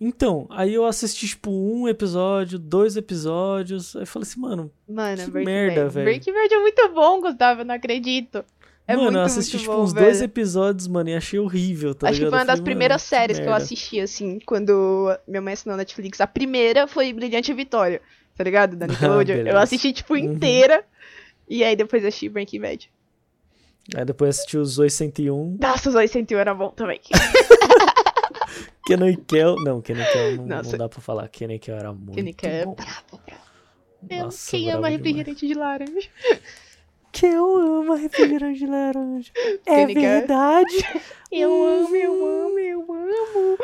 Então, 0.00 0.46
aí 0.48 0.72
eu 0.72 0.86
assisti, 0.86 1.28
tipo, 1.28 1.50
um 1.50 1.86
episódio, 1.86 2.58
dois 2.58 2.96
episódios. 2.96 3.94
Aí 3.94 4.02
eu 4.02 4.06
falei 4.06 4.26
assim, 4.26 4.40
mano, 4.40 4.70
Mano, 4.88 5.24
Que 5.24 5.30
Breaking 5.30 5.52
merda, 5.52 5.88
velho. 5.90 6.04
Breaking 6.06 6.32
Bad 6.32 6.54
é 6.54 6.58
muito 6.60 6.88
bom, 6.94 7.20
Gustavo, 7.20 7.60
eu 7.60 7.64
não 7.66 7.74
acredito. 7.74 8.42
É 8.88 8.94
mano, 8.96 9.04
muito, 9.04 9.18
eu 9.18 9.22
assisti, 9.24 9.58
tipo, 9.58 9.72
bom, 9.72 9.82
uns 9.82 9.92
dois 9.92 10.18
velho. 10.20 10.24
episódios, 10.30 10.88
mano, 10.88 11.10
e 11.10 11.14
achei 11.14 11.38
horrível, 11.38 11.94
tá 11.94 12.08
Acho 12.08 12.14
que 12.18 12.24
ligado? 12.24 12.30
foi 12.30 12.38
uma 12.38 12.42
Eu 12.42 12.46
das 12.46 12.58
falei, 12.58 12.64
primeiras 12.64 13.02
séries 13.02 13.36
que 13.38 13.44
eu 13.44 13.50
merda. 13.50 13.62
assisti, 13.62 14.00
assim, 14.00 14.38
quando 14.46 15.16
minha 15.28 15.40
mãe 15.42 15.52
assinou 15.52 15.76
Netflix. 15.76 16.20
A 16.20 16.26
primeira 16.26 16.86
foi 16.86 17.12
Brilhante 17.12 17.52
Vitória, 17.52 18.00
tá 18.36 18.42
ligado? 18.42 18.76
Da 18.76 18.86
Nickelodeon. 18.88 19.36
eu 19.36 19.44
beleza. 19.44 19.60
assisti, 19.60 19.92
tipo, 19.92 20.14
Uhum. 20.14 20.20
inteira. 20.20 20.82
E 21.48 21.62
aí 21.62 21.76
depois 21.76 22.02
assisti 22.04 22.28
Breaking 22.30 22.60
Bad. 22.60 22.90
Aí 23.94 24.04
depois 24.04 24.30
assisti 24.36 24.56
os 24.56 24.78
801, 24.78 25.56
Nossa, 25.60 25.88
os 25.90 25.94
801 25.94 26.38
era 26.38 26.54
bom 26.54 26.70
também. 26.70 27.00
Kenan 28.96 29.14
Kel. 29.26 29.54
Não, 29.64 29.80
Kenan 29.80 30.04
Kel 30.12 30.36
não, 30.36 30.62
não 30.62 30.78
dá 30.78 30.88
pra 30.88 31.00
falar. 31.00 31.28
Kenan 31.28 31.58
Kel 31.58 31.76
era 31.76 31.92
muito 31.92 32.14
Kenny 32.14 32.34
é 32.42 32.64
bom. 32.64 32.74
brabo, 32.74 33.20
brabo. 33.26 34.24
Nossa, 34.24 34.50
quem 34.50 34.70
ama 34.70 34.88
refrigerante 34.88 35.46
de 35.46 35.54
laranja? 35.54 36.08
Que 37.12 37.26
eu 37.26 37.56
amo 37.56 37.94
refrigerante 37.94 38.58
de 38.60 38.66
laranja. 38.66 39.30
É 39.66 39.86
Kel. 39.86 39.94
verdade. 39.94 40.76
Eu 41.32 41.48
amo, 41.64 41.94
eu 41.94 42.12
amo, 42.26 42.58
eu 42.58 42.80
amo. 42.92 43.56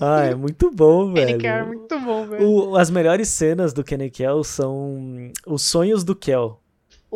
Ah, 0.00 0.24
é 0.24 0.34
muito 0.34 0.68
bom, 0.68 1.12
velho. 1.14 1.46
é 1.46 1.62
muito 1.62 1.96
bom, 2.00 2.26
velho. 2.26 2.44
O- 2.44 2.76
as 2.76 2.90
melhores 2.90 3.28
cenas 3.28 3.72
do 3.72 3.84
Kenny 3.84 4.10
Kel 4.10 4.42
são 4.42 5.30
os 5.46 5.62
sonhos 5.62 6.02
do 6.02 6.16
Kel. 6.16 6.60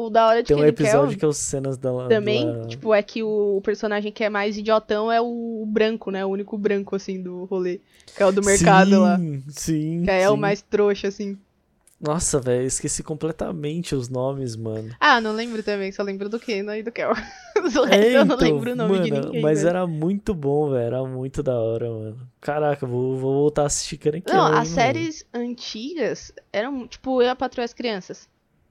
O 0.01 0.09
da 0.11 0.29
hora 0.29 0.43
de 0.45 0.47
Tem 0.47 0.57
um 0.57 0.65
episódio 0.65 1.09
Kel 1.09 1.19
que 1.19 1.25
é 1.25 1.29
os 1.29 1.39
cenas 1.39 1.77
da 1.77 1.91
também, 2.09 2.47
da- 2.47 2.69
tipo, 2.69 2.95
é 2.95 3.03
que 3.03 3.21
o 3.25 3.61
personagem 3.65 4.13
que 4.13 4.23
é 4.23 4.31
mais 4.31 4.57
idiotão 4.57 5.11
é 5.11 5.21
o 5.21 5.65
branco, 5.67 6.13
né? 6.13 6.25
O 6.25 6.29
único 6.29 6.57
branco, 6.57 6.95
assim, 6.95 7.21
do 7.21 7.47
rolê. 7.47 7.81
Que 8.17 8.23
é 8.23 8.27
o 8.27 8.31
do 8.31 8.41
mercado 8.41 8.91
sim, 8.91 8.97
lá. 8.97 9.19
Sim, 9.49 10.03
Que 10.05 10.11
é 10.13 10.31
o 10.31 10.35
sim. 10.35 10.39
mais 10.39 10.63
trouxa, 10.63 11.09
assim. 11.09 11.37
Nossa, 12.01 12.39
velho, 12.39 12.65
esqueci 12.65 13.03
completamente 13.03 13.93
os 13.97 14.09
nomes, 14.09 14.55
mano. 14.55 14.95
Ah, 15.01 15.21
não 15.21 15.33
lembro 15.33 15.65
também, 15.65 15.91
só 15.91 16.05
lembro 16.05 16.29
do 16.29 16.39
Kenan 16.39 16.77
e 16.79 16.83
do 16.85 16.93
Kel. 16.93 17.11
É, 17.91 18.15
eu 18.17 18.25
não 18.25 18.37
então, 18.37 18.49
lembro 18.55 18.71
o 18.71 18.77
nome 18.77 19.01
de 19.01 19.11
mano, 19.11 19.25
ninguém. 19.27 19.43
Mas 19.43 19.63
velho. 19.63 19.71
era 19.71 19.85
muito 19.85 20.33
bom, 20.33 20.71
velho. 20.71 20.81
Era 20.81 21.05
muito 21.05 21.43
da 21.43 21.59
hora, 21.59 21.91
mano. 21.91 22.29
Caraca, 22.41 22.87
vou, 22.87 23.17
vou 23.17 23.33
voltar 23.35 23.65
a 23.65 23.67
assistir 23.67 23.97
Kel, 23.99 24.23
Não, 24.29 24.45
as 24.45 24.53
mano. 24.53 24.65
séries 24.67 25.27
antigas 25.35 26.33
eram, 26.53 26.87
tipo, 26.87 27.21
Eu, 27.21 27.31
a 27.31 27.35
Patroa 27.35 27.65
as 27.65 27.73
Crianças. 27.73 28.29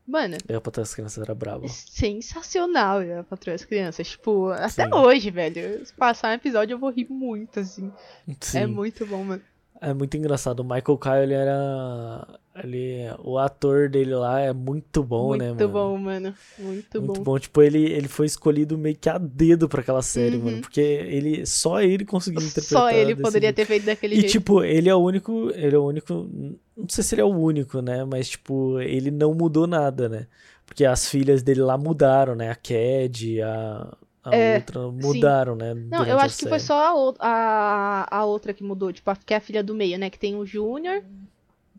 Mano, 0.08 0.38
Eu, 0.48 0.62
pra 0.62 0.82
as 0.82 0.96
crianças, 0.96 1.22
era 1.22 1.36
brabo. 1.36 1.68
sensacional 1.68 3.04
Eu, 3.04 3.20
a 3.20 3.24
Patroa 3.26 3.54
e 3.54 3.56
as 3.56 3.66
Crianças. 3.66 4.08
Tipo, 4.08 4.52
até 4.52 4.86
Sim. 4.86 4.94
hoje, 4.94 5.30
velho. 5.30 5.86
Se 5.86 5.94
passar 5.94 6.30
um 6.30 6.34
episódio 6.36 6.76
eu 6.76 6.80
vou 6.80 6.90
rir 6.90 7.08
muito, 7.10 7.60
assim. 7.60 7.92
Sim. 8.40 8.60
É 8.60 8.66
muito 8.66 9.06
bom, 9.06 9.22
mano. 9.24 9.42
É 9.80 9.94
muito 9.94 10.18
engraçado. 10.18 10.62
O 10.62 10.64
Michael 10.64 10.98
Kyle, 10.98 11.24
ele 11.24 11.34
era. 11.34 12.28
Ele, 12.64 13.02
o 13.24 13.38
ator 13.38 13.88
dele 13.88 14.16
lá 14.16 14.40
é 14.40 14.52
muito 14.52 15.04
bom, 15.04 15.28
muito 15.28 15.44
né, 15.44 15.54
mano? 15.54 15.70
bom, 15.70 15.98
mano. 15.98 16.34
Muito, 16.58 17.00
Muito 17.00 17.18
bom. 17.20 17.24
bom. 17.24 17.38
Tipo, 17.40 17.62
ele, 17.62 17.84
ele 17.86 18.08
foi 18.08 18.26
escolhido 18.26 18.76
meio 18.76 18.96
que 18.96 19.08
a 19.08 19.20
dedo 19.20 19.70
pra 19.70 19.82
aquela 19.82 20.02
série, 20.02 20.38
Uhum. 20.38 20.44
mano. 20.46 20.62
Porque 20.62 20.82
ele, 20.82 21.46
só 21.46 21.80
ele 21.82 22.04
conseguiu 22.04 22.42
interpretar. 22.42 22.82
Só 22.82 22.90
ele 22.90 23.16
poderia 23.16 23.50
jeito. 23.50 23.56
ter 23.58 23.66
feito 23.66 23.86
daquele 23.86 24.16
E, 24.16 24.20
jeito. 24.22 24.32
tipo, 24.32 24.64
ele 24.64 24.90
é 24.90 24.96
o 24.96 24.98
único. 25.00 25.52
Ele 25.54 25.76
é 25.76 25.80
o 25.80 25.86
único. 25.86 26.28
Não 26.76 26.90
sei 26.90 27.04
se 27.04 27.14
ele 27.14 27.22
é 27.22 27.26
o 27.26 27.28
único, 27.30 27.80
né? 27.80 28.04
Mas, 28.04 28.30
tipo, 28.30 28.80
ele 28.80 29.12
não 29.12 29.36
mudou 29.36 29.68
nada, 29.68 30.10
né? 30.10 30.26
Porque 30.66 30.84
as 30.84 31.08
filhas 31.08 31.44
dele 31.44 31.62
lá 31.62 31.78
mudaram, 31.78 32.34
né? 32.36 32.50
A 32.50 32.56
Cad, 32.56 33.42
a, 33.44 33.96
a 34.30 34.36
É, 34.36 34.56
outra 34.58 34.92
mudaram, 34.92 35.56
né? 35.56 35.74
Não, 35.74 36.06
eu 36.06 36.20
acho 36.20 36.38
que 36.38 36.48
foi 36.48 36.60
só 36.60 37.14
a, 37.20 38.08
a, 38.10 38.18
a 38.18 38.26
outra 38.26 38.54
que 38.54 38.64
mudou, 38.64 38.92
tipo, 38.92 39.10
a, 39.10 39.16
que 39.16 39.34
é 39.34 39.38
a 39.38 39.42
filha 39.42 39.64
do 39.64 39.74
meio, 39.76 39.98
né? 39.98 40.10
Que 40.10 40.20
tem 40.20 40.36
o 40.36 40.46
Júnior, 40.46 41.04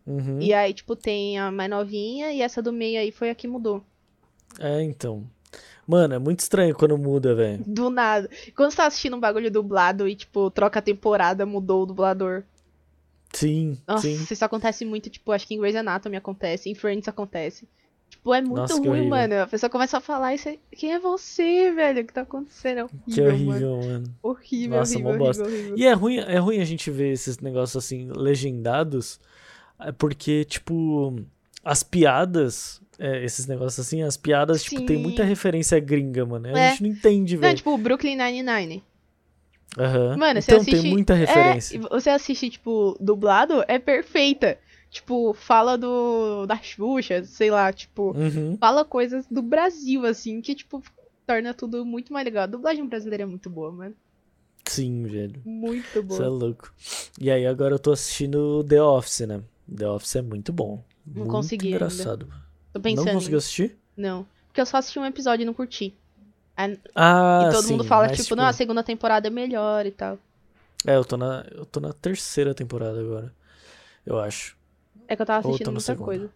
Uhum. 0.07 0.41
e 0.41 0.55
aí, 0.55 0.73
tipo, 0.73 0.97
tem 0.97 1.39
a 1.39 1.51
mais 1.51 1.69
novinha, 1.69 2.33
e 2.33 2.41
essa 2.41 2.63
do 2.63 2.73
meio 2.73 2.99
aí 2.99 3.11
foi 3.13 3.29
a 3.31 3.35
que 3.35 3.47
mudou. 3.47 3.83
É, 4.59 4.83
então. 4.83 5.25
Mano, 5.87 6.15
é 6.15 6.19
muito 6.19 6.41
estranho 6.41 6.75
quando 6.75 6.97
muda, 6.99 7.35
velho. 7.35 7.63
Do 7.67 7.89
nada. 7.91 8.29
Quando 8.55 8.71
você 8.71 8.77
tá 8.77 8.87
assistindo 8.87 9.17
um 9.17 9.21
bagulho 9.21 9.51
dublado 9.51 10.07
e, 10.09 10.15
tipo, 10.15 10.51
troca 10.51 10.79
a 10.79 10.83
temporada, 10.83 11.47
mudou 11.47 11.83
o 11.83 11.87
dublador. 11.87 12.43
Sim, 13.33 13.79
Nossa, 13.87 14.03
sim. 14.03 14.27
isso 14.31 14.45
acontece 14.45 14.85
muito, 14.85 15.11
tipo, 15.11 15.33
acho 15.33 15.47
que 15.47 15.55
em 15.55 15.59
Grey's 15.59 15.77
Anatomy 15.77 16.17
acontece, 16.17 16.71
em 16.71 16.75
Friends 16.75 17.07
acontece. 17.09 17.69
Tipo, 18.29 18.35
é 18.35 18.41
muito 18.43 18.57
Nossa, 18.57 18.75
ruim, 18.77 19.09
mano. 19.09 19.35
A 19.43 19.47
pessoa 19.47 19.71
começa 19.71 19.97
a 19.97 20.01
falar 20.01 20.35
e 20.35 20.39
você. 20.39 20.59
Quem 20.73 20.93
é 20.93 20.99
você, 20.99 21.73
velho? 21.73 22.03
O 22.03 22.05
que 22.05 22.13
tá 22.13 22.21
acontecendo? 22.23 22.79
É 22.81 22.85
horrível, 22.85 23.05
Que 23.15 23.21
mano. 23.23 23.33
horrível, 23.33 23.77
mano. 23.83 24.15
Horrível, 24.23 24.79
Nossa, 24.79 24.95
horrível, 24.99 25.11
horrível, 25.25 25.45
horrível. 25.47 25.79
E 25.79 25.87
é 25.87 25.93
ruim, 25.93 26.19
é 26.19 26.39
ruim 26.39 26.61
a 26.61 26.65
gente 26.65 26.91
ver 26.91 27.13
esses 27.13 27.39
negócios 27.39 27.83
assim, 27.83 28.11
legendados, 28.15 29.19
é 29.81 29.93
porque, 29.93 30.45
tipo, 30.45 31.19
as 31.65 31.83
piadas, 31.83 32.83
é, 32.99 33.25
esses 33.25 33.47
negócios 33.47 33.87
assim, 33.87 34.03
as 34.03 34.17
piadas, 34.19 34.63
tipo, 34.63 34.83
tem 34.83 34.97
Sim. 34.97 35.03
muita 35.03 35.25
referência 35.25 35.79
gringa, 35.81 36.27
mano. 36.27 36.49
A 36.49 36.59
É. 36.59 36.71
gente 36.71 36.83
não 36.83 36.91
entende, 36.91 37.35
Não, 37.35 37.41
velho. 37.43 37.57
tipo, 37.57 37.79
Brooklyn 37.79 38.17
Nine-Nine. 38.17 38.83
Aham. 39.79 40.17
Mano, 40.17 40.43
você 40.43 40.51
então 40.51 40.61
assiste. 40.63 40.83
tem 40.83 40.91
muita 40.91 41.15
referência. 41.15 41.77
É, 41.77 41.79
e 41.79 41.81
você 41.81 42.11
assiste, 42.11 42.51
tipo, 42.51 42.97
dublado, 43.01 43.65
é 43.69 43.79
perfeita. 43.79 44.59
Tipo, 44.91 45.35
fala 45.35 45.77
do. 45.77 46.47
da 46.47 46.57
Xuxa, 46.57 47.23
sei 47.25 47.51
lá, 47.51 47.73
tipo. 47.73 48.13
Uhum. 48.17 48.57
Fala 48.59 48.85
coisas 48.85 49.27
do 49.31 49.43
Brasil, 49.43 50.07
assim, 50.07 50.41
que, 50.41 50.55
tipo, 50.55 50.83
torna 51.27 51.53
tudo 51.53 51.85
muito 51.85 52.13
mais 52.13 52.25
legal. 52.25 52.45
A 52.45 52.47
dublagem 52.47 52.87
brasileira 52.87 53.25
é 53.25 53.27
muito 53.27 53.51
boa, 53.51 53.71
mano. 53.71 53.95
Sim, 54.65 55.05
velho. 55.05 55.41
Muito 55.45 55.93
Você 55.93 55.99
é 56.01 56.03
boa. 56.03 56.29
louco. 56.29 56.73
E 57.21 57.31
aí 57.31 57.47
agora 57.47 57.75
eu 57.75 57.79
tô 57.79 57.93
assistindo 57.93 58.63
The 58.65 58.83
Office, 58.83 59.21
né? 59.21 59.43
The 59.75 59.89
Office 59.89 60.17
é 60.17 60.23
muito 60.23 60.53
bom. 60.53 60.83
Não 61.07 61.15
muito 61.21 61.31
consegui 61.31 61.67
ainda. 61.69 61.77
engraçado. 61.87 62.29
Tô 62.73 62.81
pensando. 62.81 63.07
Não 63.07 63.15
conseguiu 63.15 63.39
assistir? 63.39 63.77
Não. 63.97 64.27
Porque 64.47 64.61
eu 64.61 64.67
só 64.67 64.77
assisti 64.79 64.99
um 64.99 65.07
episódio 65.07 65.43
e 65.43 65.47
não 65.47 65.55
curti. 65.55 65.95
Aí- 66.57 66.79
Ah, 66.95 67.45
e 67.47 67.53
todo 67.53 67.63
sim, 67.65 67.73
mundo 67.73 67.85
fala, 67.85 68.09
mas, 68.09 68.19
tipo, 68.23 68.35
não, 68.37 68.45
a 68.45 68.53
segunda 68.53 68.83
temporada 68.83 69.27
é 69.27 69.31
melhor 69.31 69.87
e 69.87 69.91
tal. 69.91 70.19
É, 70.87 70.97
eu 70.97 71.05
tô 71.05 71.17
na, 71.17 71.47
eu 71.51 71.65
tô 71.65 71.81
na 71.81 71.93
terceira 71.93 72.55
temporada 72.55 73.01
agora. 73.01 73.33
Eu 74.05 74.19
acho. 74.19 74.57
É 75.09 75.17
que 75.17 75.23
eu 75.23 75.27
tava 75.27 75.41
assistindo 75.41 75.69
muita 75.73 75.81
segunda. 75.81 76.05
coisa. 76.05 76.31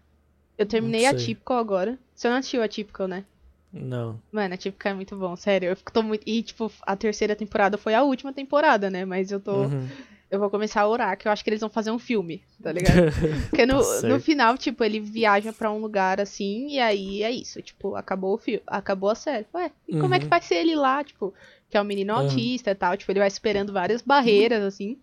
Eu 0.58 0.66
terminei 0.66 1.06
a. 1.06 1.14
Typical 1.14 1.58
agora. 1.58 1.98
Você 2.14 2.28
não 2.28 2.36
assistiu 2.36 2.62
a 2.62 2.68
Typical, 2.68 3.06
né? 3.06 3.24
Não. 3.72 4.20
Mano, 4.32 4.54
a 4.54 4.56
Typical 4.56 4.92
é 4.92 4.94
muito 4.94 5.16
bom, 5.16 5.36
sério. 5.36 5.68
Eu 5.68 5.76
fico- 5.76 5.92
tô 5.92 6.02
muito. 6.02 6.22
E, 6.26 6.42
tipo, 6.42 6.70
a 6.82 6.96
terceira 6.96 7.36
temporada 7.36 7.76
foi 7.78 7.94
a 7.94 8.02
última 8.02 8.32
temporada, 8.32 8.90
né? 8.90 9.04
Mas 9.04 9.30
eu 9.30 9.38
tô. 9.40 9.62
Uhum. 9.64 9.88
Eu 10.30 10.38
vou 10.40 10.48
começar 10.48 10.80
a 10.80 10.88
orar, 10.88 11.18
que 11.18 11.28
eu 11.28 11.32
acho 11.32 11.44
que 11.44 11.50
eles 11.50 11.60
vão 11.60 11.68
fazer 11.68 11.90
um 11.90 11.98
filme, 11.98 12.42
tá 12.62 12.72
ligado? 12.72 12.94
Porque 13.50 13.66
no, 13.66 13.82
Tá 13.82 14.08
no 14.08 14.18
final, 14.18 14.56
tipo, 14.56 14.82
ele 14.82 14.98
viaja 14.98 15.52
pra 15.52 15.70
um 15.70 15.78
lugar 15.78 16.18
assim, 16.22 16.68
e 16.70 16.78
aí 16.80 17.22
é 17.22 17.30
isso. 17.30 17.60
Tipo, 17.60 17.94
acabou 17.96 18.34
o 18.34 18.38
filme. 18.38 18.62
Acabou 18.66 19.10
a 19.10 19.14
série. 19.14 19.44
Ué, 19.54 19.70
e 19.86 19.98
como 19.98 20.14
é 20.14 20.18
que 20.18 20.24
Uhum. 20.24 20.30
vai 20.30 20.40
ser 20.40 20.54
ele 20.54 20.74
lá, 20.74 21.04
tipo, 21.04 21.34
que 21.68 21.76
é 21.76 21.80
um 21.80 21.84
menino 21.84 22.14
Uhum. 22.14 22.20
autista 22.20 22.70
e 22.70 22.74
tal, 22.74 22.96
tipo, 22.96 23.12
ele 23.12 23.18
vai 23.20 23.28
superando 23.30 23.74
várias 23.74 24.00
barreiras, 24.00 24.62
assim. 24.64 24.96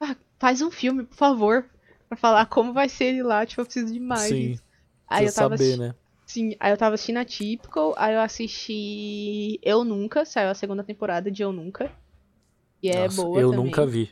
Ah, 0.00 0.16
faz 0.40 0.60
um 0.60 0.72
filme, 0.72 1.04
por 1.04 1.14
favor. 1.16 1.64
Pra 2.08 2.16
falar 2.16 2.46
como 2.46 2.72
vai 2.72 2.88
ser 2.88 3.06
ele 3.06 3.22
lá, 3.22 3.44
tipo, 3.44 3.60
eu 3.60 3.64
preciso 3.66 3.92
de 3.92 4.00
mais. 4.00 4.28
Sim. 4.28 4.58
Aí 5.08 5.26
eu 5.26 5.32
tava 5.32 5.56
saber, 5.56 5.76
né? 5.76 5.94
Sim, 6.26 6.54
aí 6.60 6.72
eu 6.72 6.76
tava 6.76 6.94
assistindo 6.94 7.18
a 7.18 7.24
Typical, 7.24 7.94
aí 7.96 8.14
eu 8.14 8.20
assisti 8.20 9.58
Eu 9.62 9.82
Nunca, 9.82 10.24
saiu 10.26 10.50
a 10.50 10.54
segunda 10.54 10.84
temporada 10.84 11.30
de 11.30 11.42
Eu 11.42 11.52
Nunca. 11.52 11.90
E 12.82 12.90
é 12.90 13.04
Nossa, 13.04 13.22
boa 13.22 13.40
eu 13.40 13.50
também. 13.50 13.64
nunca 13.66 13.86
vi. 13.86 14.10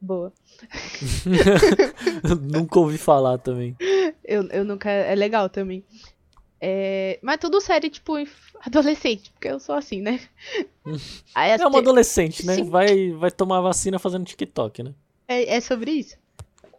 Boa. 0.00 0.32
nunca 2.40 2.78
ouvi 2.78 2.96
falar 2.96 3.36
também. 3.38 3.76
Eu, 4.24 4.48
eu 4.48 4.64
nunca. 4.64 4.90
É 4.90 5.14
legal 5.14 5.50
também. 5.50 5.84
É, 6.58 7.18
mas 7.22 7.38
tudo 7.38 7.60
série, 7.60 7.88
tipo, 7.88 8.14
adolescente, 8.64 9.30
porque 9.32 9.48
eu 9.48 9.60
sou 9.60 9.74
assim, 9.74 10.00
né? 10.00 10.20
É 11.34 11.56
uma 11.66 11.70
te- 11.70 11.78
adolescente, 11.78 12.44
né? 12.44 12.56
Sim. 12.56 12.70
Vai, 12.70 13.12
vai 13.12 13.30
tomar 13.30 13.60
vacina 13.60 13.98
fazendo 13.98 14.24
TikTok, 14.24 14.82
né? 14.82 14.94
É, 15.30 15.56
é 15.56 15.60
sobre 15.60 15.92
isso. 15.92 16.16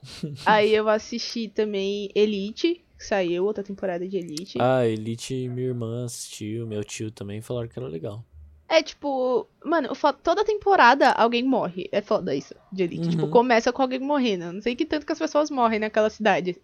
Aí 0.46 0.74
eu 0.74 0.90
assisti 0.90 1.48
também 1.48 2.10
Elite, 2.16 2.84
que 2.98 3.04
saiu 3.06 3.46
outra 3.46 3.64
temporada 3.64 4.08
de 4.08 4.18
Elite. 4.18 4.58
Ah, 4.60 4.86
Elite, 4.86 5.48
minha 5.48 5.68
irmã 5.68 6.06
assistiu, 6.06 6.68
meu 6.68 6.84
tio 6.84 7.12
também 7.12 7.42
falaram 7.42 7.68
que 7.68 7.78
era 7.80 7.88
legal. 7.88 8.24
É 8.68 8.82
tipo, 8.82 9.48
mano, 9.66 9.90
toda 10.24 10.46
temporada 10.46 11.12
alguém 11.12 11.44
morre. 11.44 11.90
É 11.92 12.02
foda 12.02 12.34
isso 12.34 12.56
de 12.72 12.84
Elite. 12.84 13.10
Tipo, 13.10 13.24
Uhum. 13.26 13.32
começa 13.32 13.72
com 13.74 13.82
alguém 13.82 14.00
morrendo. 14.00 14.52
Não 14.54 14.62
sei 14.62 14.76
que 14.76 14.86
tanto 14.86 15.06
que 15.06 15.12
as 15.12 15.20
pessoas 15.20 15.50
morrem 15.52 15.80
naquela 15.80 16.10
cidade. 16.10 16.56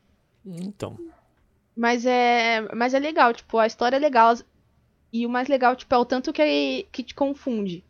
Então. 0.46 0.98
Mas 1.76 2.06
é, 2.06 2.62
mas 2.74 2.94
é 2.94 3.00
legal, 3.00 3.34
tipo, 3.34 3.58
a 3.58 3.68
história 3.68 3.98
é 3.98 4.00
legal. 4.00 4.36
E 5.12 5.26
o 5.26 5.30
mais 5.30 5.48
legal, 5.50 5.76
tipo, 5.76 5.94
é 5.94 5.98
o 5.98 6.06
tanto 6.06 6.32
que, 6.32 6.88
que 6.92 7.04
te 7.04 7.14
confunde. 7.14 7.84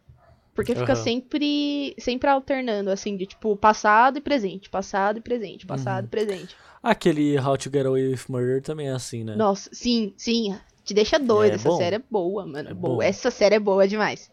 Porque 0.57 0.75
fica 0.75 0.93
Aham. 0.93 1.03
sempre 1.03 1.95
sempre 1.99 2.29
alternando, 2.29 2.89
assim, 2.91 3.15
de 3.17 3.27
tipo, 3.27 3.55
passado 3.55 4.17
e 4.17 4.21
presente, 4.21 4.69
passado 4.69 5.19
e 5.19 5.21
presente, 5.21 5.65
passado 5.65 6.03
Uhum. 6.03 6.07
e 6.07 6.09
presente. 6.09 6.57
Aquele 6.83 7.37
How 7.39 7.57
to 7.57 7.69
Get 7.71 7.85
Away 7.85 8.09
with 8.09 8.25
Murder 8.29 8.61
também 8.61 8.87
é 8.89 8.91
assim, 8.93 9.23
né? 9.23 9.33
Nossa, 9.35 9.69
sim, 9.73 10.13
sim. 10.17 10.57
Te 10.83 10.93
deixa 10.93 11.19
doido. 11.19 11.53
É 11.53 11.55
Essa 11.55 11.69
bom. 11.69 11.77
série 11.77 11.97
é 11.97 11.99
boa, 12.09 12.45
mano. 12.45 12.69
É 12.69 12.73
boa. 12.73 13.03
Essa 13.03 13.29
série 13.31 13.55
é 13.55 13.59
boa 13.59 13.87
demais. 13.87 14.29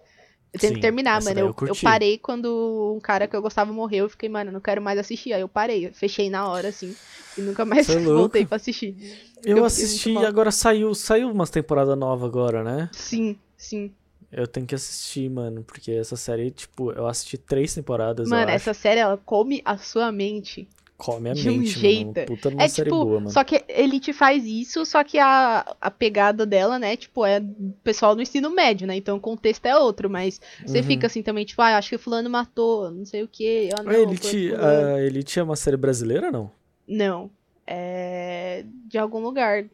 Eu 0.52 0.60
tenho 0.60 0.72
Sim, 0.72 0.74
que 0.74 0.80
terminar, 0.80 1.20
mano. 1.22 1.40
Eu, 1.40 1.48
eu 1.48 1.56
eu 1.66 1.76
parei 1.76 2.18
quando 2.18 2.94
um 2.96 3.00
cara 3.00 3.28
que 3.28 3.36
eu 3.36 3.42
gostava 3.42 3.72
morreu. 3.72 4.06
Eu 4.06 4.10
fiquei, 4.10 4.28
mano, 4.28 4.52
não 4.52 4.60
quero 4.60 4.82
mais 4.82 4.98
assistir. 4.98 5.32
Aí 5.32 5.40
eu 5.42 5.48
parei. 5.48 5.92
Fechei 5.92 6.30
na 6.30 6.48
hora, 6.48 6.68
assim. 6.68 6.96
E 7.36 7.42
nunca 7.42 7.64
mais 7.66 7.96
é 7.96 8.10
voltei 8.12 8.46
pra 8.46 8.56
assistir. 8.56 8.96
Eu, 9.44 9.58
eu 9.58 9.64
assisti 9.64 10.10
e 10.18 10.24
agora 10.24 10.50
saiu, 10.50 10.94
saiu 10.94 11.30
umas 11.30 11.50
temporadas 11.50 11.96
novas 11.98 12.28
agora, 12.28 12.62
né? 12.64 12.90
Sim, 12.90 13.38
sim. 13.58 13.94
Eu 14.36 14.46
tenho 14.46 14.66
que 14.66 14.74
assistir, 14.74 15.30
mano, 15.30 15.62
porque 15.62 15.92
essa 15.92 16.16
série, 16.16 16.50
tipo, 16.50 16.90
eu 16.92 17.06
assisti 17.06 17.38
três 17.38 17.72
temporadas, 17.74 18.28
Mano, 18.28 18.42
eu 18.42 18.46
acho. 18.48 18.56
essa 18.56 18.74
série, 18.74 19.00
ela 19.00 19.16
come 19.16 19.62
a 19.64 19.76
sua 19.78 20.10
mente. 20.10 20.68
Come 20.96 21.30
a 21.30 21.32
de 21.34 21.50
um 21.50 21.58
mente, 21.58 21.70
jeito. 21.78 22.14
mano. 22.14 22.26
Puta 22.26 22.50
numa 22.50 22.62
é 22.62 22.68
série 22.68 22.88
tipo, 22.88 23.04
boa, 23.04 23.18
mano. 23.18 23.30
só 23.30 23.42
que 23.44 23.64
Elite 23.68 24.12
faz 24.12 24.44
isso, 24.44 24.86
só 24.86 25.02
que 25.02 25.18
a, 25.18 25.74
a 25.80 25.90
pegada 25.90 26.46
dela, 26.46 26.78
né, 26.78 26.96
tipo, 26.96 27.26
é 27.26 27.42
pessoal 27.82 28.14
no 28.14 28.22
ensino 28.22 28.48
médio, 28.50 28.86
né? 28.86 28.96
Então 28.96 29.16
o 29.16 29.20
contexto 29.20 29.66
é 29.66 29.76
outro, 29.76 30.08
mas 30.08 30.40
você 30.64 30.78
Uhum. 30.78 30.84
fica 30.84 31.06
assim 31.08 31.20
também, 31.22 31.44
tipo, 31.44 31.60
ah, 31.62 31.76
acho 31.76 31.90
que 31.90 31.98
fulano 31.98 32.30
matou, 32.30 32.90
não 32.92 33.04
sei 33.04 33.22
o 33.24 33.28
quê. 33.28 33.70
Ah, 33.76 33.82
não, 33.82 33.90
a, 33.90 33.98
Elite, 33.98 34.54
a 34.54 35.00
Elite 35.02 35.38
é 35.38 35.42
uma 35.42 35.56
série 35.56 35.76
brasileira, 35.76 36.30
não? 36.30 36.50
Não. 36.86 37.28
É 37.66 38.64
de 38.86 38.96
algum 38.98 39.18
lugar, 39.20 39.64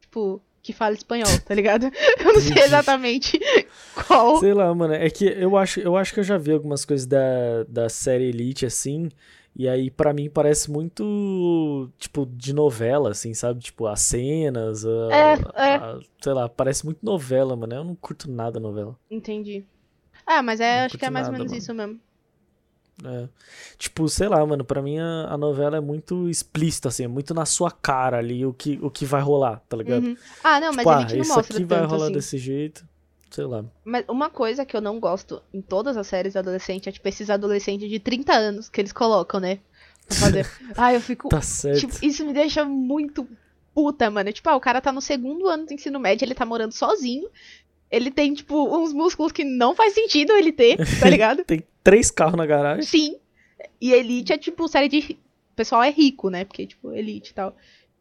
tipo, 0.00 0.40
que 0.62 0.72
fala 0.72 0.94
espanhol, 0.94 1.28
tá 1.46 1.54
ligado? 1.54 1.84
Eu 2.18 2.32
não 2.34 2.40
sei 2.40 2.62
exatamente 2.64 3.38
qual. 4.06 4.38
Sei 4.38 4.52
lá, 4.54 4.72
mano. 4.74 4.94
É 4.94 5.08
que 5.10 5.24
eu 5.26 5.56
acho, 5.56 5.80
eu 5.80 5.96
acho 5.96 6.12
que 6.14 6.20
eu 6.20 6.24
já 6.24 6.36
vi 6.38 6.52
algumas 6.52 6.84
coisas 6.84 7.06
da, 7.06 7.64
da 7.68 7.88
série 7.88 8.24
Elite, 8.28 8.66
assim. 8.66 9.08
E 9.58 9.66
aí, 9.68 9.90
pra 9.90 10.12
mim, 10.12 10.28
parece 10.28 10.70
muito, 10.70 11.90
tipo, 11.98 12.26
de 12.26 12.52
novela, 12.52 13.10
assim, 13.12 13.32
sabe? 13.32 13.60
Tipo, 13.60 13.86
as 13.86 14.00
cenas, 14.02 14.84
a, 14.84 14.90
É, 15.10 15.32
é. 15.54 15.74
a- 15.76 15.98
sei 16.20 16.32
lá, 16.34 16.46
parece 16.48 16.84
muito 16.84 16.98
novela, 17.02 17.56
mano. 17.56 17.74
Eu 17.74 17.84
não 17.84 17.94
curto 17.94 18.30
nada 18.30 18.60
novela. 18.60 18.98
Entendi. 19.10 19.64
Ah, 20.26 20.42
mas 20.42 20.60
é, 20.60 20.80
Não 20.80 20.86
acho 20.86 20.98
que 20.98 21.06
é 21.06 21.10
mais 21.10 21.26
ou 21.28 21.32
menos 21.32 21.48
mano. 21.48 21.58
isso 21.58 21.72
mesmo. 21.72 21.98
É. 23.04 23.28
Tipo, 23.78 24.08
sei 24.08 24.26
lá, 24.28 24.44
mano, 24.46 24.64
pra 24.64 24.80
mim 24.80 24.98
a, 24.98 25.26
a 25.30 25.36
novela 25.36 25.76
é 25.76 25.80
muito 25.80 26.28
explícita, 26.30 26.88
assim, 26.88 27.04
é 27.04 27.08
muito 27.08 27.34
na 27.34 27.44
sua 27.44 27.70
cara 27.70 28.16
ali 28.18 28.44
o 28.46 28.54
que, 28.54 28.78
o 28.82 28.90
que 28.90 29.04
vai 29.04 29.20
rolar, 29.20 29.60
tá 29.68 29.76
ligado? 29.76 30.04
Uhum. 30.04 30.16
Ah, 30.42 30.58
não, 30.60 30.68
mas 30.72 30.78
tipo, 30.78 30.88
a 30.90 30.96
ah, 30.96 31.00
gente 31.02 31.14
não 31.16 31.20
isso 31.22 31.34
mostra 31.34 31.56
aqui 31.58 31.64
vai 31.66 31.78
tanto 31.80 31.90
rolar 31.90 32.04
assim. 32.04 32.12
desse 32.14 32.38
jeito, 32.38 32.88
sei 33.36 33.44
lá. 33.44 33.64
Mas 33.84 34.04
uma 34.08 34.30
coisa 34.30 34.64
que 34.64 34.74
eu 34.74 34.80
não 34.80 34.98
gosto 34.98 35.42
em 35.52 35.60
todas 35.60 35.96
as 35.96 36.06
séries 36.06 36.36
adolescentes 36.36 36.88
é, 36.88 36.92
tipo, 36.92 37.06
esses 37.06 37.28
adolescentes 37.28 37.88
de 37.88 37.98
30 37.98 38.32
anos 38.32 38.68
que 38.70 38.80
eles 38.80 38.92
colocam, 38.92 39.38
né? 39.38 39.58
Pra 40.08 40.16
fazer. 40.16 40.50
ah, 40.74 40.94
eu 40.94 41.00
fico. 41.00 41.28
Tá 41.28 41.42
certo. 41.42 41.80
Tipo, 41.80 42.04
isso 42.04 42.24
me 42.24 42.32
deixa 42.32 42.64
muito 42.64 43.28
puta, 43.74 44.10
mano. 44.10 44.32
Tipo, 44.32 44.48
ah, 44.48 44.56
o 44.56 44.60
cara 44.60 44.80
tá 44.80 44.90
no 44.90 45.02
segundo 45.02 45.46
ano 45.48 45.66
do 45.66 45.74
ensino 45.74 46.00
médio, 46.00 46.24
ele 46.24 46.34
tá 46.34 46.46
morando 46.46 46.72
sozinho. 46.72 47.28
Ele 47.90 48.10
tem, 48.10 48.32
tipo, 48.32 48.74
uns 48.74 48.94
músculos 48.94 49.32
que 49.32 49.44
não 49.44 49.74
faz 49.74 49.92
sentido 49.92 50.32
ele 50.32 50.50
ter, 50.50 50.78
tá 50.98 51.08
ligado? 51.10 51.44
Tem 51.44 51.62
três 51.84 52.10
carros 52.10 52.36
na 52.36 52.46
garagem. 52.46 52.82
Sim. 52.82 53.16
E 53.78 53.92
Elite 53.92 54.32
é, 54.32 54.38
tipo, 54.38 54.66
série 54.66 54.88
de. 54.88 55.12
O 55.52 55.56
pessoal 55.56 55.82
é 55.82 55.90
rico, 55.90 56.30
né? 56.30 56.44
Porque, 56.44 56.66
tipo, 56.66 56.90
Elite 56.92 57.32
e 57.32 57.34
tal. 57.34 57.54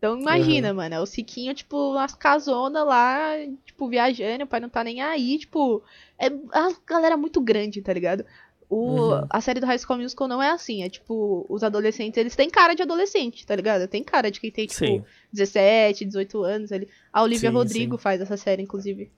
Então 0.05 0.19
imagina, 0.19 0.73
mano. 0.73 0.95
É 0.95 0.99
o 0.99 1.05
Siquinho, 1.05 1.53
tipo, 1.53 1.93
nas 1.93 2.13
casonas 2.13 2.85
lá, 2.85 3.31
tipo, 3.65 3.87
viajando, 3.89 4.43
o 4.43 4.47
pai 4.47 4.59
não 4.59 4.69
tá 4.69 4.83
nem 4.83 5.01
aí, 5.01 5.39
tipo. 5.39 5.83
É 6.19 6.27
a 6.27 6.71
galera 6.85 7.17
muito 7.17 7.41
grande, 7.41 7.81
tá 7.81 7.91
ligado? 7.91 8.23
O, 8.69 9.11
Uhum. 9.11 9.27
A 9.29 9.41
série 9.41 9.59
do 9.59 9.65
High 9.65 9.77
School 9.79 9.99
Musical 9.99 10.27
não 10.27 10.41
é 10.41 10.49
assim. 10.49 10.83
É 10.83 10.89
tipo, 10.89 11.45
os 11.49 11.63
adolescentes, 11.63 12.17
eles 12.17 12.35
têm 12.35 12.49
cara 12.49 12.73
de 12.73 12.81
adolescente, 12.83 13.45
tá 13.45 13.55
ligado? 13.55 13.87
Tem 13.87 14.03
cara 14.03 14.29
de 14.29 14.39
quem 14.39 14.51
tem, 14.51 14.65
tipo, 14.67 14.79
Sim. 14.79 15.03
17, 15.31 16.05
18 16.05 16.43
anos 16.43 16.71
ali. 16.71 16.87
A 17.11 17.21
Olivia 17.23 17.49
Sim, 17.49 17.55
Rodrigo 17.55 17.95
sim. 17.97 18.01
faz 18.01 18.21
essa 18.21 18.37
série, 18.37 18.61
inclusive. 18.63 19.11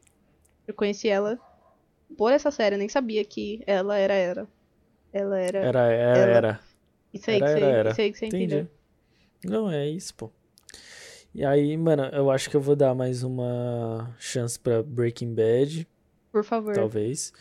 Eu 0.67 0.73
conheci 0.73 1.07
ela 1.07 1.39
por 2.17 2.31
essa 2.31 2.51
série, 2.51 2.75
eu 2.75 2.79
nem 2.79 2.89
sabia 2.89 3.23
que 3.25 3.61
ela 3.67 3.97
era 3.97 4.13
era. 4.13 4.47
Ela 5.13 5.39
era. 5.39 5.59
Era, 5.59 5.79
era, 5.91 6.17
Ela- 6.17 6.31
era. 6.37 6.59
Isso 7.13 7.29
aí 7.29 7.37
Era, 7.37 7.45
que 7.45 7.51
você, 7.51 7.65
era, 7.65 7.77
era. 7.77 7.91
Isso 7.91 8.01
aí 8.01 8.11
que 8.11 8.17
você 8.17 8.25
entendeu. 8.27 8.67
Não, 9.43 9.71
é 9.71 9.87
isso, 9.87 10.13
pô. 10.13 10.31
E 11.37 11.45
aí, 11.45 11.77
mano, 11.77 12.01
eu 12.05 12.31
acho 12.31 12.49
que 12.49 12.55
eu 12.55 12.61
vou 12.61 12.75
dar 12.75 12.95
mais 12.95 13.21
uma 13.21 14.11
chance 14.17 14.59
pra 14.59 14.81
Breaking 14.81 15.35
Bad, 15.35 15.87
Por 16.31 16.43
favor. 16.43 16.73
talvez. 16.73 17.31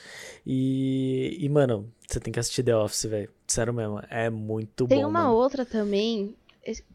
E, 0.46 1.34
e 1.40 1.48
mano, 1.48 1.90
você 2.06 2.20
tem 2.20 2.30
que 2.30 2.38
assistir 2.38 2.62
The 2.62 2.76
Office, 2.76 3.06
velho. 3.06 3.30
Sério 3.48 3.72
mesmo, 3.72 3.98
é 4.10 4.28
muito 4.28 4.86
Tem 4.86 4.98
bom. 5.02 5.08
uma 5.08 5.22
mano. 5.22 5.34
outra 5.34 5.64
também, 5.64 6.36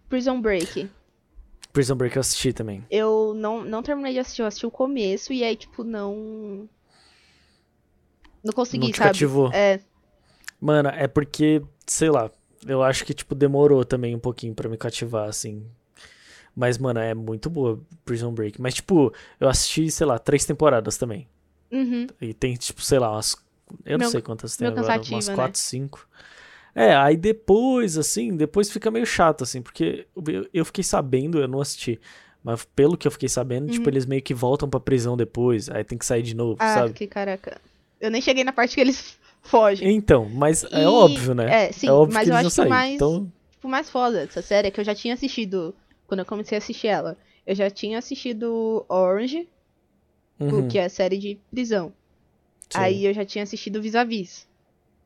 Prison 0.07 0.39
Break. 0.39 0.91
Prison 1.73 1.95
Break 1.95 2.15
eu 2.15 2.19
assisti 2.19 2.53
também. 2.53 2.85
Eu 2.91 3.33
não, 3.35 3.63
não 3.65 3.81
terminei 3.81 4.13
de 4.13 4.19
assistir, 4.19 4.43
eu 4.43 4.45
assisti 4.45 4.67
o 4.67 4.71
começo 4.71 5.33
e 5.33 5.43
aí, 5.43 5.55
tipo, 5.55 5.83
não. 5.83 6.69
Não 8.43 8.53
consegui, 8.53 8.85
Não 8.85 8.91
te 8.91 8.97
sabe? 8.99 9.09
cativou? 9.09 9.51
É, 9.51 9.79
Mano, 10.59 10.89
é 10.89 11.07
porque, 11.07 11.63
sei 11.87 12.11
lá, 12.11 12.29
eu 12.67 12.83
acho 12.83 13.03
que, 13.05 13.13
tipo, 13.15 13.33
demorou 13.33 13.83
também 13.83 14.15
um 14.15 14.19
pouquinho 14.19 14.53
pra 14.53 14.69
me 14.69 14.77
cativar, 14.77 15.27
assim. 15.27 15.65
Mas, 16.55 16.77
mano, 16.77 16.99
é 16.99 17.13
muito 17.13 17.49
boa 17.49 17.79
Prison 18.03 18.33
Break. 18.33 18.59
Mas, 18.61 18.73
tipo, 18.75 19.13
eu 19.39 19.47
assisti, 19.47 19.89
sei 19.89 20.05
lá, 20.05 20.19
três 20.19 20.45
temporadas 20.45 20.97
também. 20.97 21.27
uhum. 21.71 22.07
E 22.19 22.33
tem, 22.33 22.55
tipo, 22.55 22.81
sei 22.81 22.99
lá, 22.99 23.11
umas. 23.11 23.35
Eu 23.85 23.93
não 23.93 23.99
Meu- 23.99 24.11
sei 24.11 24.21
quantas 24.21 24.55
tem 24.57 24.67
agora, 24.67 24.83
umas 25.15 25.27
né? 25.29 25.35
quatro, 25.35 25.59
cinco. 25.59 26.07
É, 26.75 26.95
aí 26.95 27.17
depois, 27.17 27.97
assim, 27.97 28.35
depois 28.35 28.69
fica 28.71 28.89
meio 28.91 29.05
chato, 29.05 29.43
assim, 29.43 29.61
porque 29.61 30.07
eu, 30.15 30.47
fiquei 30.65 30.83
sabendo, 30.83 31.39
eu 31.39 31.47
não 31.47 31.59
assisti. 31.61 31.99
Mas 32.43 32.65
pelo 32.65 32.97
que 32.97 33.07
eu 33.07 33.11
fiquei 33.11 33.29
sabendo, 33.29 33.69
tipo, 33.69 33.87
Uhum. 33.87 33.93
eles 33.93 34.05
meio 34.05 34.21
que 34.21 34.33
voltam 34.33 34.69
pra 34.69 34.79
prisão 34.79 35.15
depois, 35.17 35.69
aí 35.69 35.83
tem 35.83 35.97
que 35.97 36.05
sair 36.05 36.23
de 36.23 36.35
novo, 36.35 36.57
Ah, 36.59 36.73
sabe? 36.75 36.93
que 36.93 37.07
caraca. 37.07 37.59
Eu 37.99 38.09
nem 38.09 38.21
cheguei 38.21 38.43
na 38.43 38.51
parte 38.53 38.75
que 38.75 38.81
eles 38.81 39.17
fogem. 39.43 39.93
Então, 39.95 40.27
mas 40.29 40.63
é 40.63 40.81
E- 40.81 40.85
óbvio, 40.87 41.35
né? 41.35 41.67
É, 41.67 41.71
sim, 41.71 41.89
óbvio 41.89 42.13
mas 42.15 42.23
que 42.25 42.29
eu 42.31 42.35
eles 42.35 42.45
acho 42.47 42.55
que 42.55 42.61
o 42.61 42.63
sair. 42.63 42.69
mais, 42.69 42.95
Então, 42.95 43.31
tipo, 43.51 43.67
mais 43.67 43.89
foda 43.89 44.25
dessa 44.25 44.41
série 44.41 44.67
é 44.69 44.71
que 44.71 44.79
eu 44.79 44.85
já 44.85 44.95
tinha 44.95 45.13
assistido. 45.13 45.75
Quando 46.12 46.20
eu 46.20 46.26
comecei 46.26 46.57
a 46.57 46.59
assistir 46.59 46.88
ela, 46.88 47.18
eu 47.47 47.55
já 47.55 47.70
tinha 47.70 47.97
assistido 47.97 48.86
Orange, 48.89 49.47
uhum, 50.41 50.68
que 50.68 50.78
é 50.78 50.84
a 50.84 50.89
série 50.89 51.18
de 51.18 51.39
prisão. 51.49 51.93
sim. 52.70 52.78
Aí 52.82 53.05
eu 53.05 53.14
já 53.14 53.24
tinha 53.24 53.45
assistido 53.45 53.82
Vis-a-Vis. 53.82 54.45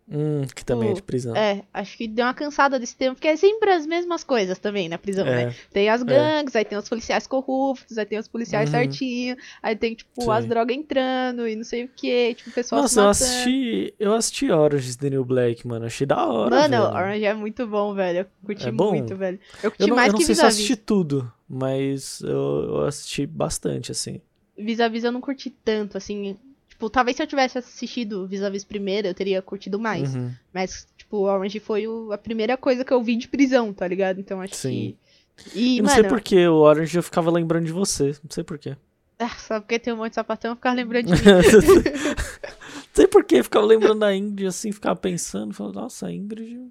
Hum, 0.07 0.45
que 0.55 0.63
também 0.63 0.89
é 0.91 0.93
de 0.93 1.01
prisão. 1.01 1.35
É, 1.35 1.63
acho 1.73 1.97
que 1.97 2.07
deu 2.07 2.25
uma 2.25 2.33
cansada 2.33 2.77
desse 2.79 2.95
tema, 2.95 3.15
porque 3.15 3.27
é 3.27 3.35
sempre 3.35 3.71
as 3.71 3.87
mesmas 3.87 4.23
coisas 4.23 4.59
também 4.59 4.87
na 4.87 4.99
prisão, 4.99 5.25
É. 5.25 5.47
né? 5.47 5.55
Tem 5.73 5.89
as 5.89 6.03
gangues, 6.03 6.55
aí 6.55 6.63
tem 6.63 6.77
os 6.77 6.87
policiais 6.87 7.25
corruptos, 7.25 7.97
aí 7.97 8.05
tem 8.05 8.19
os 8.19 8.27
policiais 8.27 8.69
Uhum. 8.69 8.71
certinho, 8.75 9.35
aí 9.63 9.75
tem, 9.75 9.95
tipo, 9.95 10.21
Sim. 10.21 10.29
as 10.29 10.45
drogas 10.45 10.77
entrando 10.77 11.47
e 11.47 11.55
não 11.55 11.63
sei 11.63 11.85
o 11.85 11.89
que, 11.89 12.35
tipo, 12.35 12.51
o 12.51 12.53
pessoal 12.53 12.83
Nossa, 12.83 13.01
eu 13.01 13.09
assisti. 13.09 13.93
Eu 13.99 14.13
assisti 14.13 14.51
Orange 14.51 14.95
New 15.09 15.25
Black, 15.25 15.65
mano. 15.67 15.85
Achei 15.87 16.05
da 16.05 16.23
hora. 16.23 16.51
Mano, 16.51 16.69
velho. 16.69 16.95
Orange 16.95 17.25
é 17.25 17.33
muito 17.33 17.65
bom, 17.65 17.95
velho. 17.95 18.19
Eu 18.19 18.25
curti 18.45 18.67
É 18.67 18.71
muito, 18.71 19.15
velho. 19.15 19.39
Eu 19.63 19.71
curti 19.71 19.81
Eu 19.81 19.87
não, 19.87 19.95
mais 19.95 20.07
eu 20.09 20.11
não 20.13 20.19
que 20.19 20.25
sei 20.25 20.35
se 20.35 20.41
eu 20.43 20.47
assisti 20.47 20.75
tudo, 20.75 21.33
mas 21.49 22.21
eu, 22.21 22.29
eu 22.29 22.85
assisti 22.85 23.25
bastante, 23.25 23.91
assim. 23.91 24.21
Vis-a-Vis 24.57 25.03
eu 25.03 25.11
não 25.11 25.19
curti 25.19 25.49
tanto, 25.49 25.97
assim. 25.97 26.37
Tipo, 26.75 26.89
talvez 26.89 27.15
se 27.15 27.23
eu 27.23 27.27
tivesse 27.27 27.57
assistido 27.57 28.27
Vis-a-Vis 28.27 28.65
primeiro, 28.65 29.07
eu 29.07 29.13
teria 29.13 29.41
curtido 29.41 29.79
mais. 29.79 30.13
Uhum. 30.13 30.29
Mas, 30.53 30.85
tipo, 30.97 31.19
Orange 31.19 31.57
foi 31.61 31.87
o- 31.87 32.11
a 32.11 32.17
primeira 32.17 32.57
coisa 32.57 32.83
que 32.83 32.91
eu 32.91 33.01
vi 33.01 33.15
de 33.15 33.29
prisão, 33.29 33.71
tá 33.71 33.87
ligado? 33.87 34.19
Então 34.19 34.41
acho 34.41 34.55
Sim. 34.55 34.97
que. 35.39 35.55
E, 35.57 35.77
Eu 35.77 35.83
não 35.83 35.89
mano, 35.89 36.01
sei 36.01 36.09
porquê, 36.09 36.47
o 36.49 36.55
Orange 36.55 36.97
eu 36.97 37.03
ficava 37.03 37.31
lembrando 37.31 37.65
de 37.65 37.71
você. 37.71 38.07
Não 38.21 38.29
sei 38.29 38.43
porquê. 38.43 38.75
ah, 39.17 39.29
só 39.37 39.61
porque 39.61 39.79
tem 39.79 39.93
um 39.93 39.97
monte 39.97 40.09
de 40.09 40.15
sapatão, 40.15 40.51
eu 40.51 40.55
ficava 40.57 40.75
lembrando 40.75 41.05
de 41.05 41.13
mim. 41.13 41.19
não 41.23 42.93
sei 42.93 43.07
porquê, 43.07 43.41
ficava 43.41 43.65
lembrando 43.65 43.99
da 43.99 44.13
Ingrid, 44.13 44.47
assim, 44.47 44.71
ficava 44.73 44.97
pensando, 44.97 45.53
falando, 45.53 45.75
nossa, 45.75 46.07
a 46.07 46.11
Ingrid, 46.13 46.67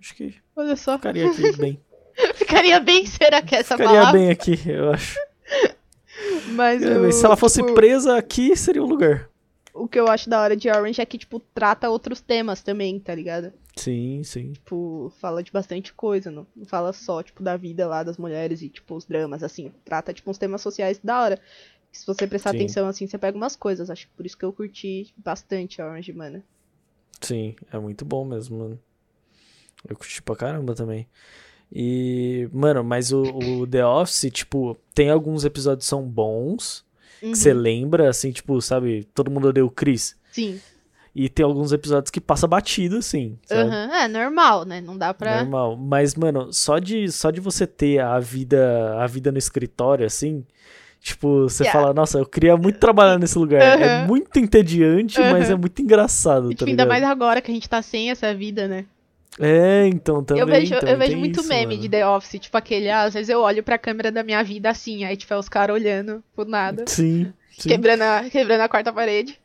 acho 0.00 0.14
que 0.14 0.34
Olha 0.54 0.76
só. 0.76 0.96
ficaria 0.96 1.28
aqui 1.28 1.54
bem. 1.58 1.80
Ficaria 2.36 2.78
bem, 2.78 3.04
será 3.06 3.42
que 3.42 3.54
é 3.56 3.58
essa 3.60 3.76
Ficaria 3.76 3.98
palavra? 4.00 4.20
bem 4.20 4.30
aqui, 4.30 4.60
eu 4.66 4.90
acho. 4.92 5.18
Mas, 6.52 6.82
É, 6.82 7.10
se 7.12 7.24
ela 7.24 7.36
fosse 7.36 7.60
tipo, 7.62 7.74
presa 7.74 8.16
aqui, 8.16 8.54
seria 8.56 8.82
o 8.82 8.86
lugar. 8.86 9.29
O 9.74 9.88
que 9.88 9.98
eu 9.98 10.08
acho 10.08 10.28
da 10.28 10.40
hora 10.40 10.56
de 10.56 10.68
Orange 10.68 11.00
é 11.00 11.06
que, 11.06 11.18
tipo, 11.18 11.40
trata 11.40 11.90
outros 11.90 12.20
temas 12.20 12.62
também, 12.62 12.98
tá 12.98 13.14
ligado? 13.14 13.52
Sim, 13.76 14.22
sim. 14.22 14.52
Tipo, 14.52 15.12
fala 15.20 15.42
de 15.42 15.52
bastante 15.52 15.92
coisa, 15.92 16.30
não, 16.30 16.46
não 16.54 16.66
fala 16.66 16.92
só, 16.92 17.22
tipo, 17.22 17.42
da 17.42 17.56
vida 17.56 17.86
lá 17.86 18.02
das 18.02 18.18
mulheres 18.18 18.62
e, 18.62 18.68
tipo, 18.68 18.94
os 18.94 19.04
dramas, 19.04 19.42
assim. 19.42 19.72
Trata, 19.84 20.12
tipo, 20.12 20.30
uns 20.30 20.38
temas 20.38 20.60
sociais 20.60 21.00
da 21.02 21.22
hora. 21.22 21.40
Se 21.92 22.06
você 22.06 22.26
prestar 22.26 22.50
Sim. 22.50 22.56
atenção, 22.56 22.88
assim, 22.88 23.06
você 23.06 23.18
pega 23.18 23.36
umas 23.36 23.56
coisas. 23.56 23.90
Acho 23.90 24.06
que 24.06 24.14
por 24.14 24.26
isso 24.26 24.36
que 24.36 24.44
eu 24.44 24.52
curti 24.52 25.12
bastante 25.16 25.80
Orange, 25.82 26.12
mano. 26.12 26.42
Sim, 27.20 27.56
é 27.72 27.78
muito 27.78 28.04
bom 28.04 28.24
mesmo, 28.24 28.58
mano. 28.58 28.80
Eu 29.88 29.96
curti 29.96 30.22
pra 30.22 30.36
caramba 30.36 30.74
também. 30.74 31.08
E, 31.72 32.48
mano, 32.52 32.82
mas 32.82 33.12
o, 33.12 33.22
o 33.22 33.66
The 33.66 33.84
Office, 33.84 34.30
tipo, 34.32 34.76
tem 34.94 35.10
alguns 35.10 35.44
episódios 35.44 35.84
que 35.84 35.88
são 35.90 36.02
bons, 36.02 36.84
Uhum. 37.22 37.32
que 37.32 37.38
você 37.38 37.52
lembra, 37.52 38.08
assim, 38.08 38.32
tipo, 38.32 38.60
sabe, 38.60 39.04
todo 39.14 39.30
mundo 39.30 39.48
odeia 39.48 39.64
o 39.64 39.70
Chris. 39.70 40.16
Sim. 40.30 40.60
E 41.14 41.28
tem 41.28 41.44
alguns 41.44 41.72
episódios 41.72 42.10
que 42.10 42.20
passa 42.20 42.46
batido, 42.46 42.98
assim? 42.98 43.36
Aham. 43.50 43.90
É 43.92 44.06
normal, 44.08 44.64
né? 44.64 44.80
Não 44.80 44.96
dá 44.96 45.12
pra. 45.12 45.38
Normal. 45.38 45.76
Mas, 45.76 46.14
mano, 46.14 46.52
só 46.52 46.78
de, 46.78 47.10
só 47.10 47.30
de 47.32 47.40
você 47.40 47.66
ter 47.66 47.98
a 48.00 48.18
vida, 48.20 48.96
a 48.96 49.06
vida 49.08 49.32
no 49.32 49.38
escritório, 49.38 50.06
assim, 50.06 50.44
tipo, 51.00 51.42
você 51.48 51.64
Yeah. 51.64 51.80
fala, 51.80 51.92
nossa, 51.92 52.18
eu 52.18 52.24
queria 52.26 52.56
muito 52.56 52.78
trabalhar 52.78 53.18
nesse 53.18 53.36
lugar. 53.36 53.60
É 53.60 53.86
Aham. 53.98 54.06
muito 54.06 54.38
entediante, 54.38 55.18
mas 55.20 55.46
Aham. 55.46 55.54
é 55.54 55.56
muito 55.56 55.82
engraçado, 55.82 56.44
tá 56.44 56.50
Tipo, 56.50 56.64
ainda 56.70 56.84
ligado? 56.84 56.88
mais 56.88 57.02
agora 57.04 57.40
que 57.42 57.50
a 57.50 57.54
gente 57.54 57.68
tá 57.68 57.82
sem 57.82 58.10
essa 58.10 58.32
vida, 58.32 58.68
né? 58.68 58.84
É, 59.38 59.86
então, 59.86 60.22
também. 60.24 60.42
eu 60.42 60.46
vejo, 60.46 60.74
eu 60.74 60.80
também 60.80 60.96
vejo 60.96 61.16
muito 61.16 61.40
isso, 61.40 61.48
meme 61.48 61.76
mano. 61.76 61.80
de 61.82 61.88
The 61.88 62.06
Office, 62.06 62.40
tipo 62.40 62.56
aquele, 62.56 62.90
ah, 62.90 63.02
às 63.04 63.14
vezes 63.14 63.28
eu 63.28 63.40
olho 63.40 63.62
pra 63.62 63.78
câmera 63.78 64.10
da 64.12 64.22
minha 64.22 64.42
vida 64.42 64.68
assim, 64.70 65.04
aí 65.04 65.16
tipo 65.16 65.32
é 65.32 65.38
os 65.38 65.48
caras 65.48 65.74
olhando 65.74 66.22
por 66.34 66.46
nada, 66.46 66.84
Sim, 66.86 67.32
sim, 67.56 67.68
quebrando 67.68 68.02
a, 68.02 68.28
quebrando 68.30 68.60
a 68.62 68.68
quarta 68.68 68.92
parede. 68.92 69.38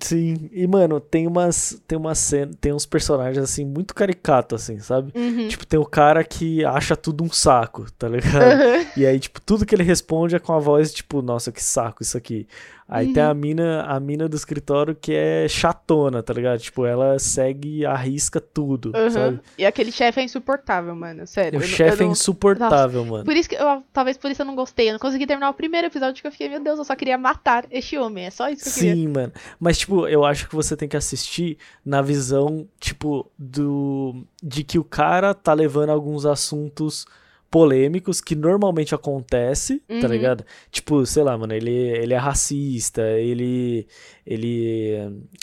sim. 0.00 0.48
E, 0.52 0.66
mano, 0.66 1.00
tem 1.00 1.26
umas, 1.26 1.80
tem 1.86 1.98
uma 1.98 2.14
cena, 2.14 2.52
tem 2.60 2.72
uns 2.72 2.86
personagens, 2.86 3.38
assim, 3.42 3.64
muito 3.64 3.94
caricatos, 3.94 4.62
assim, 4.62 4.78
sabe? 4.78 5.12
Uhum. 5.14 5.48
Tipo, 5.48 5.66
tem 5.66 5.78
o 5.78 5.84
cara 5.84 6.24
que 6.24 6.64
acha 6.64 6.96
tudo 6.96 7.22
um 7.24 7.30
saco, 7.30 7.90
tá 7.92 8.08
ligado? 8.08 8.42
Aham. 8.42 8.86
E 8.96 9.04
aí, 9.06 9.18
tipo, 9.20 9.40
tudo 9.40 9.66
que 9.66 9.74
ele 9.74 9.82
responde 9.82 10.34
é 10.36 10.38
com 10.38 10.52
a 10.52 10.58
voz, 10.58 10.92
tipo, 10.92 11.20
nossa, 11.22 11.52
que 11.52 11.62
saco 11.62 12.02
isso 12.02 12.16
aqui. 12.16 12.46
Aí 12.94 13.12
tem 13.12 13.22
Uhum. 13.22 13.30
a 13.30 13.34
mina, 13.34 13.82
a 13.84 13.98
mina 13.98 14.28
do 14.28 14.36
escritório 14.36 14.94
que 14.94 15.12
é 15.14 15.46
chatona, 15.48 16.22
tá 16.22 16.34
ligado? 16.34 16.60
Tipo, 16.60 16.84
ela 16.84 17.18
segue 17.18 17.86
arrisca 17.86 18.38
tudo, 18.40 18.92
Aham. 18.94 19.10
sabe? 19.10 19.40
E 19.56 19.64
aquele 19.64 19.90
chefe 19.90 20.20
é 20.20 20.24
insuportável, 20.24 20.94
mano. 20.94 21.26
Sério. 21.26 21.58
O 21.58 21.62
chefe 21.62 22.02
é 22.02 22.04
não- 22.04 22.12
insuportável, 22.12 23.04
mano. 23.04 23.24
Por 23.24 23.34
isso 23.34 23.48
que 23.48 23.54
eu, 23.54 23.82
talvez 23.92 24.18
por 24.18 24.30
isso 24.30 24.42
eu 24.42 24.46
não 24.46 24.54
gostei. 24.54 24.88
Eu 24.90 24.92
não 24.92 25.00
consegui 25.00 25.26
terminar 25.26 25.48
o 25.48 25.54
primeiro 25.54 25.86
episódio 25.86 26.20
que 26.20 26.26
eu 26.26 26.32
fiquei, 26.32 26.48
meu 26.48 26.62
Deus, 26.62 26.78
eu 26.78 26.84
só 26.84 26.94
queria 26.94 27.16
matar 27.16 27.64
este 27.70 27.96
homem. 27.96 28.26
É 28.26 28.30
só 28.30 28.48
isso 28.50 28.64
que 28.64 28.68
eu 28.68 28.74
queria. 28.74 28.94
Sim, 28.94 29.08
mano. 29.08 29.32
Mas, 29.58 29.78
tipo, 29.78 30.06
eu 30.06 30.24
acho 30.24 30.48
que 30.48 30.54
você 30.54 30.76
tem 30.76 30.88
que 30.88 30.96
assistir 30.96 31.56
na 31.84 32.02
visão, 32.02 32.68
tipo, 32.78 33.30
do. 33.38 34.22
De 34.42 34.64
que 34.64 34.78
o 34.78 34.84
cara 34.84 35.32
tá 35.32 35.52
levando 35.54 35.90
alguns 35.90 36.26
assuntos 36.26 37.06
polêmicos 37.52 38.18
que 38.22 38.34
normalmente 38.34 38.94
acontece, 38.94 39.80
tá 40.00 40.06
Uhum. 40.08 40.12
ligado? 40.12 40.44
Tipo, 40.70 41.04
sei 41.04 41.22
lá, 41.22 41.36
mano, 41.36 41.52
ele, 41.52 41.70
ele 41.70 42.14
é 42.14 42.16
racista, 42.16 43.02
ele. 43.02 43.86
Ele. 44.26 44.96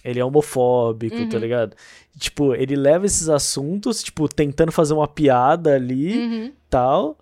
Ele 0.04 0.20
é 0.20 0.26
homofóbico, 0.26 1.16
tá 1.30 1.36
Uhum. 1.36 1.42
ligado? 1.42 1.76
Tipo, 2.18 2.56
ele 2.56 2.76
leva 2.76 3.06
esses 3.06 3.30
assuntos, 3.30 4.02
tipo, 4.04 4.28
tentando 4.28 4.72
fazer 4.72 4.94
uma 4.96 5.08
piada 5.08 5.76
ali 5.76 6.18
Uhum. 6.18 6.52
tal. 6.70 7.18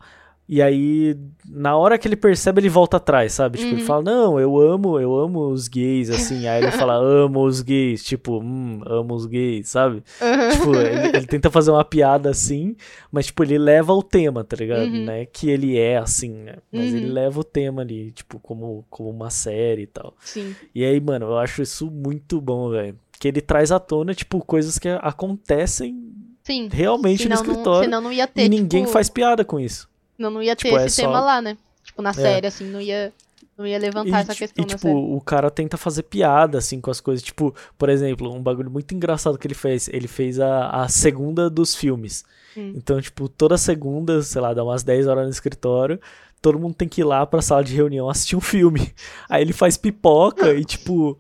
E 0.50 0.62
aí, 0.62 1.18
na 1.46 1.76
hora 1.76 1.98
que 1.98 2.08
ele 2.08 2.16
percebe, 2.16 2.62
ele 2.62 2.70
volta 2.70 2.96
atrás, 2.96 3.34
sabe? 3.34 3.58
Tipo, 3.58 3.74
ele 3.74 3.82
Uhum. 3.82 3.86
fala, 3.86 4.02
não, 4.04 4.40
eu 4.40 4.58
amo, 4.58 4.98
eu 4.98 5.14
amo 5.20 5.50
os 5.50 5.68
gays, 5.68 6.10
assim. 6.10 6.48
Aí 6.48 6.64
ele 6.64 6.72
fala, 6.72 6.94
amo 7.04 7.44
os 7.44 7.62
gays, 7.62 8.02
tipo, 8.02 8.40
hum, 8.40 8.80
amo 8.86 9.14
os 9.14 9.26
gays, 9.26 9.68
sabe? 9.68 10.02
Aham. 10.22 10.50
Tipo, 10.52 10.76
ele, 10.78 11.18
ele 11.18 11.28
tenta 11.28 11.52
fazer 11.52 11.72
uma 11.72 11.84
piada 11.84 12.30
assim, 12.30 12.78
mas, 13.12 13.26
tipo, 13.26 13.44
ele 13.44 13.58
leva 13.58 13.92
o 13.94 14.02
tema, 14.02 14.42
tá 14.44 14.56
ligado? 14.56 14.88
Uhum. 14.90 15.04
Né? 15.04 15.26
Que 15.26 15.50
ele 15.50 15.78
é 15.78 15.98
assim, 15.98 16.32
né? 16.32 16.56
Mas 16.72 16.94
ele 16.94 17.08
Uhum. 17.08 17.14
leva 17.14 17.40
o 17.42 17.44
tema 17.44 17.82
ali, 17.82 18.12
tipo, 18.14 18.40
como, 18.40 18.86
como 18.90 19.10
uma 19.10 19.30
série 19.30 19.82
e 19.82 19.88
tal. 19.88 20.16
Sim. 20.22 20.56
E 20.74 20.86
aí, 20.86 20.98
mano, 21.02 21.26
eu 21.26 21.38
acho 21.38 21.62
isso 21.62 21.92
muito 21.92 22.40
bom, 22.40 22.70
velho. 22.70 22.98
Que 23.20 23.28
ele 23.28 23.42
traz 23.42 23.70
à 23.70 23.80
tona, 23.80 24.14
tipo, 24.14 24.40
coisas 24.46 24.80
que 24.80 24.88
acontecem 25.02 26.10
Sim. 26.44 26.70
realmente 26.72 27.24
senão 27.24 27.36
no 27.36 27.42
escritório. 27.42 27.80
Não, 27.80 27.84
senão 27.84 28.02
não 28.02 28.12
ia 28.14 28.28
ter. 28.28 28.46
e 28.46 28.50
ninguém 28.50 28.84
tipo, 28.84 28.94
faz 28.94 29.10
piada 29.10 29.44
com 29.44 29.60
isso. 29.60 29.90
Senão 30.18 30.30
não 30.32 30.44
ia 30.44 30.56
ter 30.56 30.66
tipo, 30.70 30.78
é 30.80 30.86
esse 30.86 30.98
só- 30.98 31.04
tema 31.04 31.20
lá, 31.22 31.42
né? 31.42 31.58
Tipo, 31.84 32.02
na 32.02 32.12
série, 32.12 32.48
assim, 32.48 32.66
não 32.66 32.82
ia, 32.82 33.14
não 33.58 33.66
ia 33.66 33.78
levantar 33.80 34.20
E, 34.20 34.22
essa 34.22 34.36
questão 34.36 34.64
e, 34.66 34.68
na 34.68 34.76
tipo, 34.76 34.82
série. 34.82 34.94
o 34.96 35.22
cara 35.22 35.50
tenta 35.50 35.78
fazer 35.78 36.04
piada, 36.04 36.58
assim, 36.58 36.82
com 36.82 36.92
as 36.92 37.00
coisas. 37.00 37.24
Tipo, 37.24 37.56
por 37.78 37.88
exemplo, 37.88 38.34
um 38.34 38.42
bagulho 38.44 38.70
muito 38.70 38.94
engraçado 38.94 39.38
que 39.38 39.48
ele 39.48 39.54
fez. 39.56 39.88
Ele 39.88 40.08
fez 40.08 40.40
a, 40.40 40.68
a 40.70 40.88
segunda 40.90 41.50
dos 41.50 41.74
filmes. 41.76 42.26
Hum. 42.58 42.74
Então, 42.76 43.00
tipo, 43.00 43.30
toda 43.30 43.58
segunda, 43.58 44.22
sei 44.22 44.42
lá, 44.42 44.54
dá 44.54 44.64
umas 44.64 44.84
10 44.84 45.08
horas 45.08 45.24
no 45.26 45.30
escritório. 45.32 46.00
Todo 46.42 46.60
mundo 46.60 46.76
tem 46.76 46.90
que 46.90 47.02
ir 47.02 47.04
lá 47.06 47.26
pra 47.26 47.42
sala 47.42 47.64
de 47.64 47.74
reunião 47.74 48.10
assistir 48.10 48.36
um 48.36 48.42
filme. 48.42 48.94
Aí 49.30 49.42
ele 49.42 49.54
faz 49.54 49.78
pipoca 49.78 50.54
e, 50.54 50.66
tipo, 50.66 51.18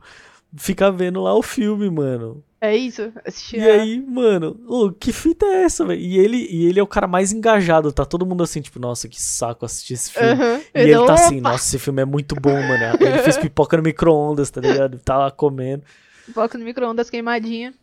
fica 0.55 0.91
vendo 0.91 1.21
lá 1.21 1.33
o 1.33 1.41
filme, 1.41 1.89
mano. 1.89 2.43
É 2.59 2.75
isso? 2.75 3.13
Assistir 3.23 3.59
E 3.59 3.69
a- 3.69 3.81
aí, 3.81 4.01
mano, 4.01 4.59
ô, 4.67 4.91
que 4.91 5.13
fita 5.13 5.45
é 5.45 5.63
essa, 5.63 5.85
velho? 5.85 6.01
E 6.01 6.17
ele, 6.17 6.37
e 6.49 6.65
ele 6.65 6.79
é 6.79 6.83
o 6.83 6.87
cara 6.87 7.05
mais 7.07 7.31
engajado, 7.31 7.91
tá 7.91 8.03
todo 8.03 8.25
mundo 8.25 8.43
assim, 8.43 8.61
tipo, 8.61 8.79
nossa, 8.79 9.07
que 9.07 9.21
saco 9.21 9.63
assistir 9.63 9.93
esse 9.93 10.11
filme. 10.11 10.31
Aham. 10.33 10.61
E 10.73 10.79
ele 10.79 10.91
Eu, 10.95 11.05
tá 11.05 11.13
assim, 11.13 11.39
opa, 11.39 11.51
nossa, 11.51 11.65
esse 11.67 11.77
filme 11.77 12.01
é 12.01 12.05
muito 12.05 12.33
bom, 12.35 12.49
mano. 12.53 12.97
Ele 12.99 13.19
fez 13.19 13.37
pipoca 13.37 13.77
no 13.77 13.83
micro-ondas, 13.83 14.49
tá 14.49 14.59
ligado? 14.59 14.97
Tá 14.99 15.17
lá 15.17 15.29
comendo. 15.29 15.83
Pipoca 16.25 16.57
no 16.57 16.65
micro-ondas 16.65 17.09
queimadinha. 17.11 17.75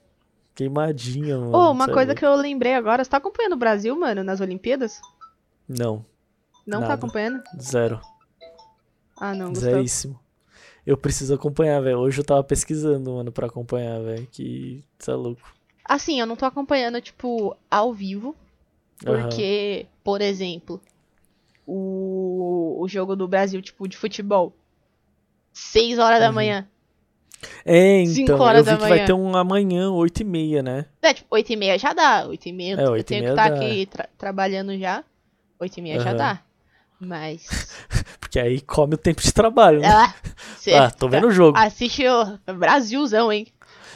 Queimadinha, 0.56 1.38
mano. 1.38 1.52
Ô, 1.56 1.70
uma 1.70 1.84
é 1.86 1.92
coisa 1.92 2.14
que 2.14 2.24
eu 2.26 2.34
lembrei 2.34 2.74
agora, 2.74 3.04
você 3.04 3.10
tá 3.10 3.18
acompanhando 3.18 3.52
o 3.54 3.56
Brasil, 3.58 3.96
mano, 3.96 4.24
nas 4.24 4.40
Olimpíadas? 4.40 5.00
Não, 5.68 6.04
Não 6.66 6.80
tá 6.80 6.88
Nada. 6.88 6.94
acompanhando? 6.94 7.42
zero. 7.60 8.00
Ah, 9.16 9.32
não, 9.34 9.50
Gustavo. 9.50 9.76
Zeríssimo. 9.76 10.20
Eu 10.86 10.96
preciso 10.96 11.34
acompanhar, 11.34 11.80
velho. 11.80 11.98
Hoje 11.98 12.20
eu 12.20 12.24
tava 12.24 12.44
pesquisando, 12.44 13.14
mano, 13.14 13.32
pra 13.32 13.46
acompanhar, 13.46 14.00
velho. 14.02 14.26
Que 14.30 14.82
você 14.98 15.10
é 15.10 15.14
louco. 15.14 15.54
Assim, 15.84 16.20
eu 16.20 16.26
não 16.26 16.36
tô 16.36 16.44
acompanhando, 16.46 17.00
tipo, 17.00 17.56
ao 17.70 17.92
vivo, 17.92 18.34
porque, 18.98 19.86
por 20.02 20.20
exemplo, 20.20 20.80
o, 21.66 22.76
o 22.80 22.88
jogo 22.88 23.14
do 23.16 23.28
Brasil, 23.28 23.60
tipo, 23.60 23.86
de 23.88 23.96
futebol, 23.96 24.54
6 25.52 25.98
horas 25.98 26.20
da 26.20 26.28
Uhum. 26.28 26.34
manhã. 26.34 26.68
É, 27.64 28.00
então, 28.00 28.40
horas 28.40 28.58
eu 28.60 28.64
vi 28.64 28.70
da 28.70 28.76
que 28.76 28.80
vai 28.82 28.90
manhã. 28.90 29.06
ter 29.06 29.12
um 29.12 29.36
amanhã, 29.36 29.90
8 29.90 30.20
e 30.20 30.24
meia, 30.24 30.62
né? 30.62 30.86
É, 31.02 31.12
tipo, 31.12 31.28
8 31.34 31.52
e 31.52 31.56
meia 31.56 31.78
já 31.78 31.92
dá. 31.92 32.26
8 32.26 32.46
e 32.48 32.52
meia 32.52 32.76
É, 32.80 32.84
eu 32.84 32.90
8 32.92 33.00
e 33.00 33.04
tenho 33.04 33.24
que 33.24 33.30
estar 33.30 33.48
dá. 33.50 33.56
aqui 33.56 33.86
tra- 33.86 34.08
trabalhando 34.16 34.78
já. 34.78 35.04
8 35.58 35.78
e 35.78 35.82
meia 35.82 35.98
já 35.98 36.10
Aham. 36.10 36.16
dá. 36.18 36.42
Mas. 37.00 37.46
Porque 38.34 38.40
aí 38.48 38.60
come 38.60 38.94
o 38.96 38.98
tempo 38.98 39.22
de 39.22 39.32
trabalho, 39.32 39.80
né? 39.80 39.86
Ah, 39.88 40.12
Ah, 40.74 40.90
tô 40.90 41.08
vendo 41.08 41.28
o 41.28 41.30
jogo. 41.30 41.56
Assiste 41.56 42.02
o 42.08 42.52
Brasilzão, 42.54 43.32
hein? 43.32 43.46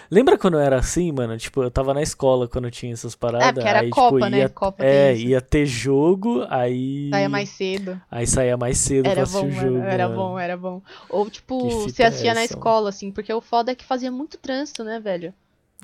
Lembra 0.09 0.39
quando 0.39 0.59
era 0.61 0.79
assim, 0.79 1.11
mano? 1.11 1.37
Tipo, 1.37 1.61
eu 1.65 1.71
tava 1.73 1.93
na 1.93 2.03
escola 2.03 2.47
quando 2.47 2.71
tinha 2.71 2.93
essas 2.93 3.17
paradas. 3.17 3.49
É, 3.49 3.53
porque 3.53 3.69
era 3.69 3.81
aí, 3.81 3.91
Copa, 3.91 4.17
tipo, 4.19 4.31
né? 4.31 4.39
ia, 4.39 4.49
Copa 4.49 4.85
É, 4.85 5.17
ia 5.17 5.41
ter 5.41 5.67
jogo, 5.67 6.47
aí. 6.49 7.11
Saia 7.11 7.29
mais 7.29 7.49
cedo. 7.49 8.01
Aí 8.09 8.27
saía 8.29 8.57
mais 8.57 8.79
cedo 8.79 9.03
pra 9.03 9.11
Era 9.11 9.23
assistir 9.25 9.41
bom, 9.43 9.49
o 9.49 9.61
jogo. 9.61 9.79
Era 9.79 10.09
mano. 10.09 10.21
bom, 10.21 10.39
era 10.39 10.57
bom. 10.57 10.83
Ou, 11.11 11.25
Que 11.25 11.31
tipo, 11.33 11.71
você 11.81 12.05
assistia 12.05 12.31
é 12.31 12.35
na 12.35 12.45
escola, 12.45 12.91
assim, 12.91 13.11
porque 13.11 13.33
o 13.35 13.41
foda 13.41 13.73
é 13.73 13.75
que 13.75 13.85
fazia 13.85 14.13
muito 14.13 14.39
trânsito, 14.39 14.85
né, 14.85 15.01
velho? 15.01 15.35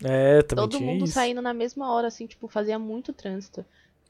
É, 0.03 0.43
também 0.43 0.69
Todo 0.69 0.81
mundo 0.81 1.07
isso. 1.07 1.15
saindo 1.15 1.43
na 1.43 1.53
mesma 1.53 1.93
hora, 1.93 2.07
assim, 2.07 2.29
tipo, 2.29 2.47
fazia 2.47 2.79
muito 2.79 3.13
trânsito. 3.13 3.65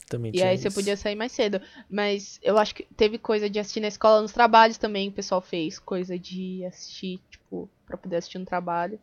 Também 0.09 0.31
E 0.35 0.43
aí 0.43 0.59
você 0.59 0.69
isso. 0.69 0.75
podia 0.75 0.97
sair 0.97 1.15
mais 1.15 1.33
cedo. 1.33 1.61
Mas 1.91 2.39
eu 2.43 2.59
acho 2.59 2.75
que 2.75 2.85
teve 2.97 3.19
coisa 3.19 3.49
de 3.49 3.59
assistir 3.59 3.81
na 3.81 3.89
escola, 3.89 4.21
nos 4.21 4.33
trabalhos 4.33 4.77
também, 4.79 5.09
o 5.09 5.13
pessoal 5.13 5.41
fez 5.41 5.79
coisa 5.79 6.19
de 6.19 6.65
assistir, 6.67 7.21
tipo, 7.31 7.69
pra 7.87 7.97
poder 7.97 8.17
assistir 8.17 8.39
no 8.39 8.45
trabalho. 8.45 8.99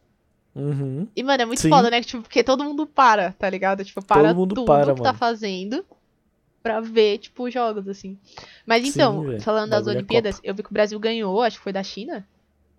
Uhum. 0.53 1.07
E, 1.15 1.23
mano, 1.23 1.41
é 1.43 1.45
muito 1.45 1.61
Sim. 1.61 1.69
foda, 1.69 1.89
né? 1.89 2.01
Tipo, 2.01 2.21
porque 2.23 2.43
todo 2.43 2.63
mundo 2.63 2.85
para, 2.85 3.31
tá 3.33 3.49
ligado? 3.49 3.83
Tipo, 3.85 4.03
para 4.05 4.33
mundo 4.33 4.53
tudo 4.55 4.65
para, 4.65 4.93
que 4.93 5.01
tá 5.01 5.05
mano. 5.05 5.17
fazendo 5.17 5.85
pra 6.61 6.79
ver, 6.79 7.17
tipo, 7.17 7.49
jogos, 7.49 7.87
assim. 7.87 8.17
Mas 8.65 8.85
então, 8.85 9.23
Sim, 9.31 9.39
falando 9.39 9.71
das 9.71 9.87
é 9.87 9.91
Olimpíadas, 9.91 10.39
eu 10.43 10.53
vi 10.53 10.61
que 10.61 10.69
o 10.69 10.73
Brasil 10.73 10.99
ganhou, 10.99 11.41
acho 11.41 11.57
que 11.57 11.63
foi 11.63 11.73
da 11.73 11.81
China. 11.83 12.27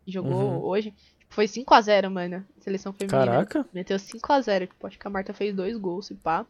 Jogou 0.06 0.32
Uhum. 0.32 0.64
hoje. 0.64 0.94
Foi 1.28 1.46
5x0, 1.46 2.10
mano. 2.10 2.44
Seleção 2.60 2.92
feminina. 2.92 3.24
Caraca, 3.24 3.66
Meteu 3.72 3.98
5x0. 3.98 4.66
Tipo, 4.68 4.86
acho 4.86 4.98
que 4.98 5.06
a 5.06 5.10
Marta 5.10 5.32
fez 5.32 5.54
dois 5.54 5.76
gols, 5.78 6.06
se 6.06 6.14
pá. 6.14 6.44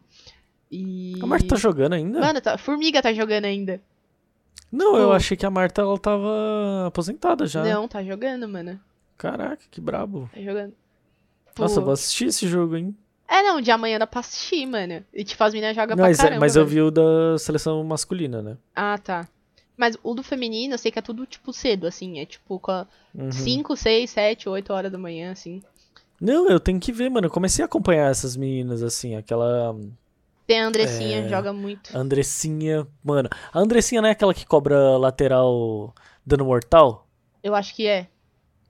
E. 0.75 1.13
a 1.21 1.25
Marta 1.27 1.47
tá 1.49 1.55
jogando 1.55 1.93
ainda? 1.93 2.19
Mano, 2.19 2.41
tá... 2.41 2.57
Formiga 2.57 3.01
tá 3.01 3.13
jogando 3.13 3.45
ainda. 3.45 3.79
Não, 4.71 4.95
eu 4.97 5.11
achei 5.11 5.37
que 5.37 5.45
a 5.45 5.51
Marta 5.51 5.81
ela 5.81 5.97
tava 5.99 6.87
aposentada 6.87 7.45
já. 7.45 7.63
Não, 7.63 7.87
tá 7.87 8.03
jogando, 8.03 8.47
mano. 8.49 8.79
Caraca, 9.17 9.61
que 9.69 9.79
brabo. 9.79 10.29
Tá 10.33 10.41
jogando. 10.41 10.73
Nossa, 11.59 11.75
Pô. 11.75 11.81
eu 11.81 11.85
vou 11.85 11.93
assistir 11.93 12.25
esse 12.25 12.47
jogo, 12.47 12.75
hein? 12.75 12.95
É, 13.27 13.43
não, 13.43 13.61
de 13.61 13.69
amanhã 13.69 13.99
dá 13.99 14.07
pra 14.07 14.19
assistir, 14.21 14.65
mano. 14.65 15.03
E 15.13 15.23
tipo, 15.23 15.43
as 15.43 15.53
meninas 15.53 15.75
jogam 15.75 15.95
Mas, 15.95 16.17
pra 16.17 16.25
é- 16.25 16.29
caramba. 16.29 16.39
mas 16.45 16.55
eu 16.55 16.65
vi 16.65 16.81
o 16.81 16.89
da 16.89 17.37
seleção 17.37 17.83
masculina, 17.83 18.41
né? 18.41 18.57
Ah, 18.75 18.97
tá. 18.97 19.27
Mas 19.77 19.95
o 20.03 20.13
do 20.15 20.23
feminino, 20.23 20.73
eu 20.73 20.77
sei 20.77 20.91
que 20.91 20.99
é 20.99 21.01
tudo, 21.03 21.25
tipo, 21.25 21.53
cedo, 21.53 21.85
assim. 21.87 22.19
É 22.19 22.25
tipo, 22.25 22.59
com 22.59 22.85
Uhum. 23.13 23.31
5, 23.31 23.75
6, 23.77 24.09
7, 24.09 24.49
8 24.49 24.73
horas 24.73 24.91
da 24.91 24.97
manhã, 24.97 25.31
assim. 25.31 25.61
Não, 26.19 26.49
eu 26.49 26.59
tenho 26.59 26.79
que 26.79 26.91
ver, 26.91 27.09
mano. 27.09 27.27
Eu 27.27 27.31
comecei 27.31 27.61
a 27.63 27.65
acompanhar 27.65 28.09
essas 28.09 28.35
meninas, 28.35 28.81
assim, 28.81 29.15
aquela 29.15 29.75
Tem 30.45 30.61
a 30.61 30.67
Andressinha, 30.67 31.25
É. 31.25 31.29
joga 31.29 31.53
muito. 31.53 31.95
Andressinha. 31.97 32.85
Mano, 33.03 33.29
a 33.53 33.59
Andressinha 33.59 34.01
não 34.01 34.09
é 34.09 34.11
aquela 34.11 34.33
que 34.33 34.45
cobra 34.45 34.97
lateral 34.97 35.93
dando 36.25 36.45
mortal? 36.45 37.07
Eu 37.41 37.55
acho 37.55 37.73
que 37.75 37.87
é. 37.87 38.07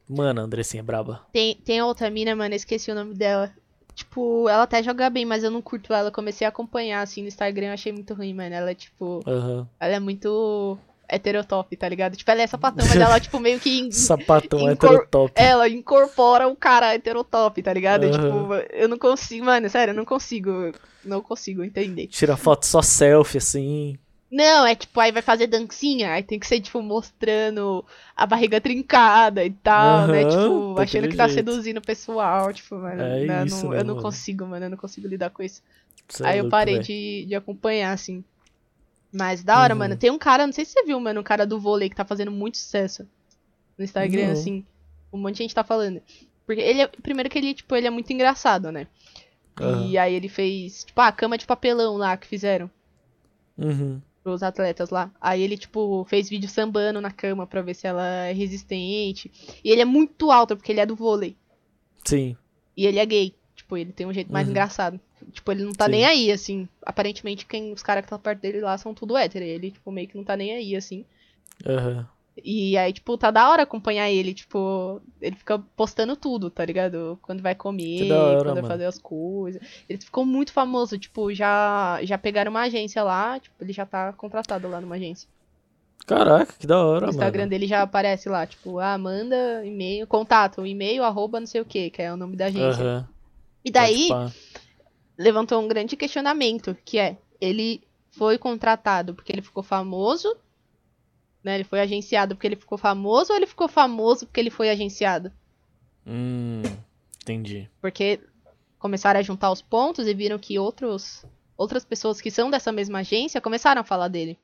Mano, 0.09 0.41
a 0.41 0.43
Andressinha 0.43 0.81
é 0.81 0.83
braba. 0.83 1.21
Tem, 1.31 1.55
tem 1.55 1.81
outra 1.81 2.09
mina, 2.09 2.35
mano, 2.35 2.53
esqueci 2.53 2.91
o 2.91 2.95
nome 2.95 3.13
dela. 3.15 3.51
Tipo, 3.95 4.49
ela 4.49 4.63
até 4.63 4.81
joga 4.81 5.09
bem, 5.09 5.23
mas 5.25 5.43
eu 5.43 5.51
não 5.51 5.61
curto 5.61 5.93
ela. 5.93 6.11
Comecei 6.11 6.45
a 6.45 6.49
acompanhar, 6.49 7.01
assim, 7.01 7.21
no 7.21 7.27
Instagram, 7.27 7.73
achei 7.73 7.91
muito 7.91 8.13
ruim, 8.13 8.33
mano. 8.33 8.53
Ela 8.53 8.71
é, 8.71 8.75
tipo, 8.75 9.21
Aham. 9.27 9.67
ela 9.79 9.93
é 9.95 9.99
muito 9.99 10.77
heterotop, 11.09 11.75
tá 11.77 11.87
ligado? 11.87 12.15
Tipo, 12.15 12.31
ela 12.31 12.41
é 12.41 12.47
sapatão, 12.47 12.85
mas 12.87 12.95
ela, 12.95 13.19
tipo, 13.19 13.39
meio 13.39 13.59
que 13.59 13.91
Sapatão 13.91 14.59
Incor- 14.59 14.93
heterotop. 14.93 15.31
ela 15.35 15.69
incorpora 15.69 16.47
o 16.47 16.55
cara 16.55 16.95
heterotop, 16.95 17.61
tá 17.61 17.73
ligado? 17.73 18.05
Aham. 18.05 18.11
Tipo, 18.11 18.53
eu 18.75 18.87
não 18.89 18.97
consigo, 18.97 19.45
mano, 19.45 19.69
sério, 19.69 19.91
eu 19.91 19.95
não 19.95 20.05
consigo, 20.05 20.51
não 21.03 21.21
consigo 21.21 21.63
entender. 21.63 22.07
Tira 22.07 22.35
foto 22.37 22.65
só 22.65 22.81
selfie, 22.81 23.37
assim. 23.37 23.97
Não, 24.31 24.65
é 24.65 24.73
tipo, 24.73 24.99
aí 24.99 25.11
vai 25.11 25.21
fazer 25.21 25.45
dancinha, 25.45 26.13
aí 26.13 26.23
tem 26.23 26.39
que 26.39 26.47
ser, 26.47 26.59
tipo, 26.59 26.81
mostrando 26.81 27.85
a 28.15 28.25
barriga 28.25 28.59
trincada 28.59 29.45
e 29.45 29.51
tal, 29.51 30.07
né? 30.07 30.21
Aham, 30.23 30.29
Tipo, 30.29 30.79
achando 30.79 31.07
que 31.07 31.15
tá 31.15 31.27
jeito. 31.27 31.51
seduzindo 31.51 31.77
o 31.77 31.81
pessoal, 31.85 32.51
tipo, 32.51 32.75
mano, 32.75 32.99
É 33.03 33.25
eu 33.25 33.45
isso, 33.45 33.63
não, 33.65 33.69
né, 33.71 33.79
eu 33.79 33.83
não 33.85 33.93
mano? 33.93 34.01
consigo, 34.01 34.45
mano, 34.47 34.65
eu 34.65 34.69
não 34.71 34.77
consigo 34.77 35.07
lidar 35.07 35.29
com 35.29 35.43
isso. 35.43 35.61
Cê 36.09 36.23
é 36.23 36.27
aí 36.29 36.37
eu 36.39 36.43
louco, 36.45 36.51
parei 36.51 36.75
velho. 36.75 36.85
de, 36.85 37.25
de 37.27 37.35
acompanhar, 37.35 37.91
assim. 37.93 38.23
Mas 39.13 39.43
da 39.43 39.59
hora, 39.61 39.73
Uhum. 39.73 39.79
mano. 39.79 39.95
Tem 39.95 40.09
um 40.09 40.17
cara, 40.17 40.45
não 40.45 40.53
sei 40.53 40.65
se 40.65 40.71
você 40.73 40.83
viu, 40.83 40.99
mano, 40.99 41.19
um 41.21 41.23
cara 41.23 41.45
do 41.45 41.59
vôlei 41.59 41.89
que 41.89 41.95
tá 41.95 42.03
fazendo 42.03 42.31
muito 42.31 42.57
sucesso 42.57 43.07
no 43.77 43.83
Instagram, 43.85 44.31
assim. 44.31 44.65
Um 45.11 45.17
monte 45.19 45.35
de 45.35 45.43
gente 45.43 45.53
tá 45.55 45.63
falando. 45.63 46.01
Porque 46.45 46.61
ele 46.61 46.81
é, 46.81 46.87
primeiro 46.87 47.29
que 47.29 47.37
ele, 47.37 47.53
tipo, 47.53 47.75
ele 47.75 47.85
é 47.87 47.89
muito 47.91 48.11
engraçado, 48.11 48.71
né? 48.71 48.87
E 49.87 49.97
aí 49.99 50.15
ele 50.15 50.27
fez, 50.27 50.83
tipo, 50.83 50.99
a 50.99 51.11
cama 51.11 51.37
de 51.37 51.45
papelão 51.45 51.95
lá 51.95 52.17
que 52.17 52.25
fizeram 52.25 52.69
Uhum. 53.55 54.01
pros 54.23 54.41
atletas 54.41 54.89
lá. 54.89 55.11
Aí 55.21 55.41
ele, 55.43 55.55
tipo, 55.57 56.03
fez 56.09 56.27
vídeo 56.27 56.49
sambando 56.49 56.99
na 56.99 57.11
cama 57.11 57.45
pra 57.45 57.61
ver 57.61 57.75
se 57.75 57.85
ela 57.85 58.03
é 58.25 58.33
resistente. 58.33 59.31
E 59.63 59.69
ele 59.69 59.81
é 59.81 59.85
muito 59.85 60.31
alto, 60.31 60.55
porque 60.57 60.71
ele 60.71 60.79
é 60.79 60.85
do 60.87 60.95
vôlei. 60.95 61.37
Sim. 62.03 62.35
E 62.75 62.87
ele 62.87 62.97
é 62.97 63.05
gay. 63.05 63.35
Tipo, 63.73 63.77
ele 63.77 63.91
tem 63.91 64.05
um 64.07 64.13
jeito 64.13 64.31
mais 64.31 64.45
Uhum. 64.47 64.51
engraçado. 64.51 64.99
Tipo, 65.31 65.51
ele 65.51 65.63
não 65.63 65.71
tá 65.73 65.85
Sim. 65.85 65.91
nem 65.91 66.05
aí, 66.05 66.31
assim. 66.31 66.67
Aparentemente, 66.85 67.45
quem, 67.45 67.73
os 67.73 67.81
caras 67.81 68.01
que 68.01 68.05
estão 68.05 68.19
perto 68.19 68.41
dele 68.41 68.61
lá 68.61 68.77
são 68.77 68.93
tudo 68.93 69.17
hétero. 69.17 69.43
Ele, 69.45 69.71
tipo, 69.71 69.91
meio 69.91 70.07
que 70.07 70.17
não 70.17 70.23
tá 70.23 70.35
nem 70.37 70.53
aí, 70.53 70.75
assim. 70.75 71.05
Aham. 71.65 72.07
E 72.43 72.75
aí, 72.77 72.91
tipo, 72.91 73.15
tá 73.17 73.29
da 73.29 73.49
hora 73.49 73.63
acompanhar 73.63 74.09
ele. 74.09 74.33
Tipo, 74.33 75.01
ele 75.21 75.35
fica 75.35 75.59
postando 75.75 76.15
tudo, 76.15 76.49
tá 76.49 76.65
ligado? 76.65 77.17
Quando 77.21 77.41
vai 77.41 77.55
comer, 77.55 78.11
hora, 78.11 78.35
quando 78.43 78.53
vai 78.55 78.61
mano. 78.63 78.67
fazer 78.67 78.85
as 78.85 78.97
coisas. 78.99 79.61
Ele 79.87 79.99
ficou 80.01 80.25
muito 80.25 80.51
famoso. 80.51 80.97
Tipo, 80.97 81.33
já, 81.33 81.99
já 82.03 82.17
pegaram 82.17 82.51
uma 82.51 82.61
agência 82.61 83.03
lá. 83.03 83.39
Tipo, 83.39 83.55
ele 83.63 83.73
já 83.73 83.85
tá 83.85 84.13
contratado 84.13 84.67
lá 84.67 84.81
numa 84.81 84.95
agência. 84.95 85.27
Caraca, 86.05 86.53
que 86.59 86.67
da 86.67 86.83
hora, 86.83 87.05
O 87.05 87.09
Instagram 87.09 87.43
mano. 87.43 87.49
dele 87.51 87.65
já 87.65 87.81
aparece 87.81 88.27
lá, 88.27 88.45
tipo, 88.45 88.77
ah, 88.77 88.97
manda 88.97 89.65
e-mail, 89.65 90.05
contato, 90.05 90.65
e-mail, 90.65 91.01
arroba 91.01 91.39
não 91.39 91.47
sei 91.47 91.61
o 91.61 91.65
que, 91.65 91.89
que 91.89 92.01
é 92.01 92.11
o 92.11 92.17
nome 92.17 92.35
da 92.35 92.47
agência. 92.47 92.83
Aham. 92.83 93.07
E 93.63 93.71
daí, 93.71 94.07
levantou 95.17 95.61
um 95.61 95.67
grande 95.67 95.95
questionamento, 95.95 96.75
que 96.83 96.97
é, 96.97 97.17
ele 97.39 97.81
foi 98.11 98.37
contratado 98.37 99.13
porque 99.13 99.31
ele 99.31 99.41
ficou 99.41 99.63
famoso, 99.63 100.35
né? 101.43 101.55
Ele 101.55 101.63
foi 101.63 101.79
agenciado 101.81 102.35
porque 102.35 102.47
ele 102.47 102.55
ficou 102.55 102.77
famoso, 102.77 103.31
ou 103.31 103.37
ele 103.37 103.47
ficou 103.47 103.67
famoso 103.67 104.25
porque 104.25 104.39
ele 104.39 104.49
foi 104.49 104.69
agenciado? 104.69 105.31
Hum, 106.05 106.61
entendi. 107.21 107.69
Porque 107.81 108.19
começaram 108.77 109.19
a 109.19 109.23
juntar 109.23 109.51
os 109.51 109.61
pontos 109.61 110.07
e 110.07 110.13
viram 110.13 110.37
que 110.37 110.59
outros, 110.59 111.25
outras 111.57 111.85
pessoas 111.85 112.19
que 112.19 112.29
são 112.29 112.49
dessa 112.51 112.71
mesma 112.71 112.99
agência 112.99 113.39
começaram 113.39 113.81
a 113.81 113.85
falar 113.85 114.09
dele. 114.09 114.37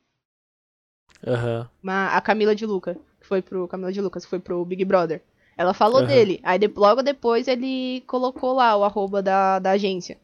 Aham. 1.26 1.68
Uma- 1.82 2.08
a 2.16 2.20
Camila 2.20 2.54
de 2.54 2.64
Luca, 2.64 2.94
que 3.20 3.26
foi 3.26 3.42
pro 3.42 3.68
Camila 3.68 3.92
de 3.92 4.00
Lucas, 4.00 4.24
que 4.24 4.30
foi 4.30 4.38
pro 4.40 4.64
Big 4.64 4.84
Brother. 4.84 5.22
Ela 5.60 5.74
falou 5.74 6.00
Aham. 6.00 6.06
dele. 6.08 6.40
Aí 6.42 6.58
de- 6.58 6.72
logo 6.74 7.02
depois 7.02 7.46
ele 7.46 8.02
colocou 8.06 8.54
lá 8.54 8.76
o 8.76 8.84
arroba 8.84 9.22
da, 9.22 9.58
da 9.58 9.72
agência. 9.72 10.16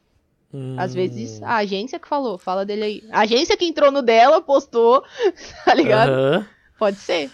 Às 0.77 0.93
Hum, 0.93 0.95
vezes 0.95 1.43
a 1.43 1.57
agência 1.57 1.99
que 1.99 2.09
falou, 2.09 2.39
fala 2.39 2.65
dele 2.65 2.85
aí. 2.85 3.03
A 3.13 3.21
agência 3.21 3.57
que 3.57 3.65
entrou 3.67 3.91
no 3.91 4.03
dela, 4.03 4.41
postou, 4.41 5.03
tá 5.65 5.75
ligado? 5.75 6.11
Aham. 6.11 6.47
Pode 6.79 7.01
ser. 7.01 7.31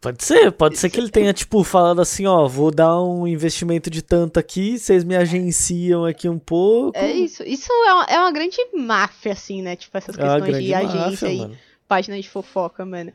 Pode 0.00 0.22
ser, 0.22 0.52
pode 0.52 0.76
ser 0.78 0.90
que 0.90 1.00
ele 1.00 1.08
tenha, 1.10 1.32
tipo, 1.32 1.64
falado 1.64 2.00
assim, 2.02 2.26
ó, 2.26 2.46
vou 2.46 2.70
dar 2.70 3.00
um 3.02 3.26
investimento 3.26 3.88
de 3.88 4.02
tanto 4.02 4.38
aqui, 4.38 4.78
vocês 4.78 5.02
me 5.02 5.16
agenciam 5.16 6.04
aqui 6.04 6.28
um 6.28 6.38
pouco. 6.38 6.98
É 6.98 7.10
isso. 7.12 7.42
Isso 7.42 7.72
é 7.72 7.92
uma, 7.94 8.04
é 8.04 8.18
uma 8.18 8.30
grande 8.32 8.56
máfia, 8.74 9.32
assim, 9.32 9.62
né? 9.62 9.76
Tipo, 9.76 9.96
essas 9.96 10.16
É 10.16 10.20
questões 10.22 10.42
grande 10.50 10.66
de 10.66 10.74
agência 10.74 11.26
máfia, 11.26 11.28
aí, 11.28 11.38
mano. 11.38 11.58
página 11.88 12.20
de 12.20 12.28
fofoca, 12.28 12.84
mano. 12.84 13.12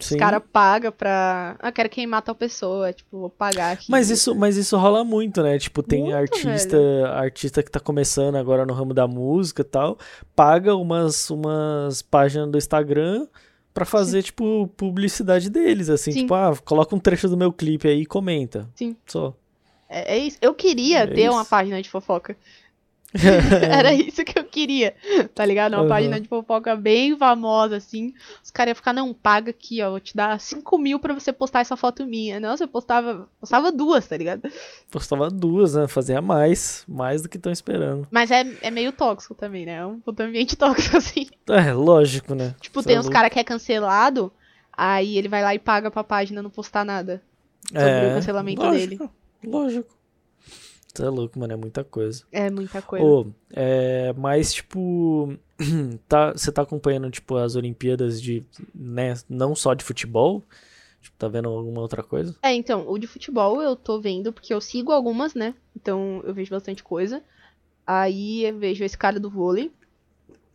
Sim. 0.00 0.14
Os 0.14 0.18
caras 0.18 0.42
pagam 0.52 0.90
pra. 0.92 1.56
Ah, 1.58 1.70
quero 1.72 1.88
queimar 1.88 2.22
tal 2.22 2.34
pessoa. 2.34 2.92
Tipo, 2.92 3.18
vou 3.20 3.30
pagar 3.30 3.72
aqui. 3.72 3.86
Mas 3.90 4.10
isso, 4.10 4.34
mas 4.34 4.56
isso 4.56 4.76
rola 4.76 5.04
muito, 5.04 5.42
né? 5.42 5.58
Tipo, 5.58 5.82
tem 5.82 6.02
Muito, 6.04 6.16
artista, 6.16 6.76
artista 7.14 7.62
que 7.62 7.70
tá 7.70 7.78
começando 7.80 8.36
agora 8.36 8.64
no 8.66 8.72
ramo 8.74 8.92
da 8.94 9.06
música 9.06 9.62
e 9.62 9.64
tal, 9.64 9.98
paga 10.34 10.74
umas, 10.74 11.28
umas 11.30 12.02
páginas 12.02 12.50
do 12.50 12.58
Instagram 12.58 13.26
pra 13.72 13.84
fazer, 13.84 14.22
tipo, 14.22 14.68
publicidade 14.76 15.48
deles, 15.48 15.88
assim, 15.88 16.10
Sim. 16.12 16.20
tipo, 16.22 16.34
ah, 16.34 16.52
coloca 16.64 16.94
um 16.94 16.98
trecho 16.98 17.28
do 17.28 17.36
meu 17.36 17.52
clipe 17.52 17.86
aí 17.88 18.00
e 18.02 18.06
comenta. 18.06 18.68
Sim. 18.74 18.96
Só. 19.06 19.34
É, 19.88 20.14
é 20.16 20.18
isso. 20.18 20.38
Eu 20.40 20.54
queria 20.54 21.00
É 21.00 21.06
ter 21.06 21.22
isso. 21.22 21.32
uma 21.32 21.44
página 21.44 21.80
de 21.80 21.88
fofoca. 21.88 22.36
Era 23.70 23.92
isso 23.94 24.24
que 24.24 24.38
eu 24.38 24.44
queria, 24.44 24.94
tá 25.34 25.44
ligado? 25.44 25.74
Uma 25.74 25.82
Uhum. 25.82 25.88
página 25.88 26.20
de 26.20 26.28
fofoca 26.28 26.76
bem 26.76 27.16
famosa, 27.16 27.76
assim. 27.76 28.14
Os 28.42 28.50
caras 28.50 28.70
iam 28.70 28.76
ficar, 28.76 28.92
não, 28.92 29.12
paga 29.12 29.50
aqui, 29.50 29.82
ó, 29.82 29.90
vou 29.90 30.00
te 30.00 30.14
dar 30.16 30.38
5 30.38 30.78
mil 30.78 30.98
pra 30.98 31.12
você 31.14 31.32
postar 31.32 31.60
essa 31.60 31.76
foto 31.76 32.06
minha. 32.06 32.38
Nossa, 32.38 32.64
eu 32.64 32.68
postava, 32.68 33.28
postava 33.40 33.72
duas, 33.72 34.06
tá 34.06 34.16
ligado? 34.16 34.42
Postava 34.90 35.28
duas, 35.30 35.74
né? 35.74 35.88
Fazia 35.88 36.20
mais. 36.22 36.84
Mais 36.86 37.22
do 37.22 37.28
que 37.28 37.36
estão 37.36 37.50
esperando. 37.52 38.06
Mas 38.10 38.30
é, 38.30 38.44
é 38.62 38.70
meio 38.70 38.92
tóxico 38.92 39.34
também, 39.34 39.66
né? 39.66 39.76
É 39.78 39.86
um 39.86 39.98
puto 40.00 40.22
ambiente 40.22 40.54
tóxico, 40.58 40.96
assim. 40.96 41.26
É, 41.48 41.72
lógico, 41.72 42.34
né? 42.34 42.54
Tipo, 42.60 42.82
tem 42.82 42.96
é 42.96 43.00
uns 43.00 43.08
caras 43.08 43.32
que 43.32 43.38
é 43.40 43.44
cancelado, 43.44 44.32
aí 44.72 45.16
ele 45.18 45.28
vai 45.28 45.42
lá 45.42 45.54
e 45.54 45.58
paga 45.58 45.90
pra 45.90 46.04
página 46.04 46.42
não 46.42 46.50
postar 46.50 46.84
nada. 46.84 47.22
sobre 47.66 48.10
o 48.10 48.14
cancelamento 48.14 48.62
É, 48.62 48.66
lógico, 48.66 48.96
dele. 48.98 49.10
Lógico. 49.44 49.99
É 51.04 51.08
louco, 51.08 51.38
mano. 51.38 51.52
É 51.52 51.56
muita 51.56 51.84
coisa. 51.84 52.24
É 52.30 52.50
muita 52.50 52.80
coisa. 52.82 53.04
Ô, 53.04 53.26
é, 53.52 54.12
mas, 54.16 54.52
tipo, 54.52 55.34
tá, 56.08 56.32
você 56.32 56.50
tá 56.50 56.62
acompanhando, 56.62 57.10
tipo, 57.10 57.36
as 57.36 57.56
Olimpíadas 57.56 58.20
de, 58.20 58.44
né, 58.74 59.14
não 59.28 59.54
só 59.54 59.74
de 59.74 59.84
futebol? 59.84 60.42
Tipo, 61.00 61.16
tá 61.16 61.28
vendo 61.28 61.48
alguma 61.48 61.80
outra 61.80 62.02
coisa? 62.02 62.36
É, 62.42 62.52
então, 62.52 62.84
o 62.88 62.98
de 62.98 63.06
futebol 63.06 63.62
eu 63.62 63.74
tô 63.74 64.00
vendo, 64.00 64.32
porque 64.32 64.52
eu 64.52 64.60
sigo 64.60 64.92
algumas, 64.92 65.34
né? 65.34 65.54
Então 65.74 66.20
eu 66.24 66.34
vejo 66.34 66.50
bastante 66.50 66.82
coisa. 66.82 67.22
Aí 67.86 68.44
eu 68.44 68.58
vejo 68.58 68.84
esse 68.84 68.96
cara 68.98 69.18
do 69.18 69.30
vôlei. 69.30 69.72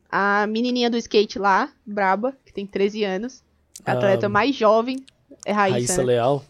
A 0.09 0.45
menininha 0.47 0.89
do 0.89 0.97
skate 0.97 1.39
lá, 1.39 1.69
braba, 1.85 2.37
que 2.45 2.53
tem 2.53 2.65
13 2.65 3.03
anos. 3.03 3.43
A 3.83 3.93
atleta 3.93 4.27
Ah, 4.27 4.29
mais 4.29 4.55
jovem 4.55 5.03
é 5.45 5.51
Raíssa, 5.51 5.73
Raíssa 5.73 5.97
né? 5.97 6.03
Leal? 6.03 6.45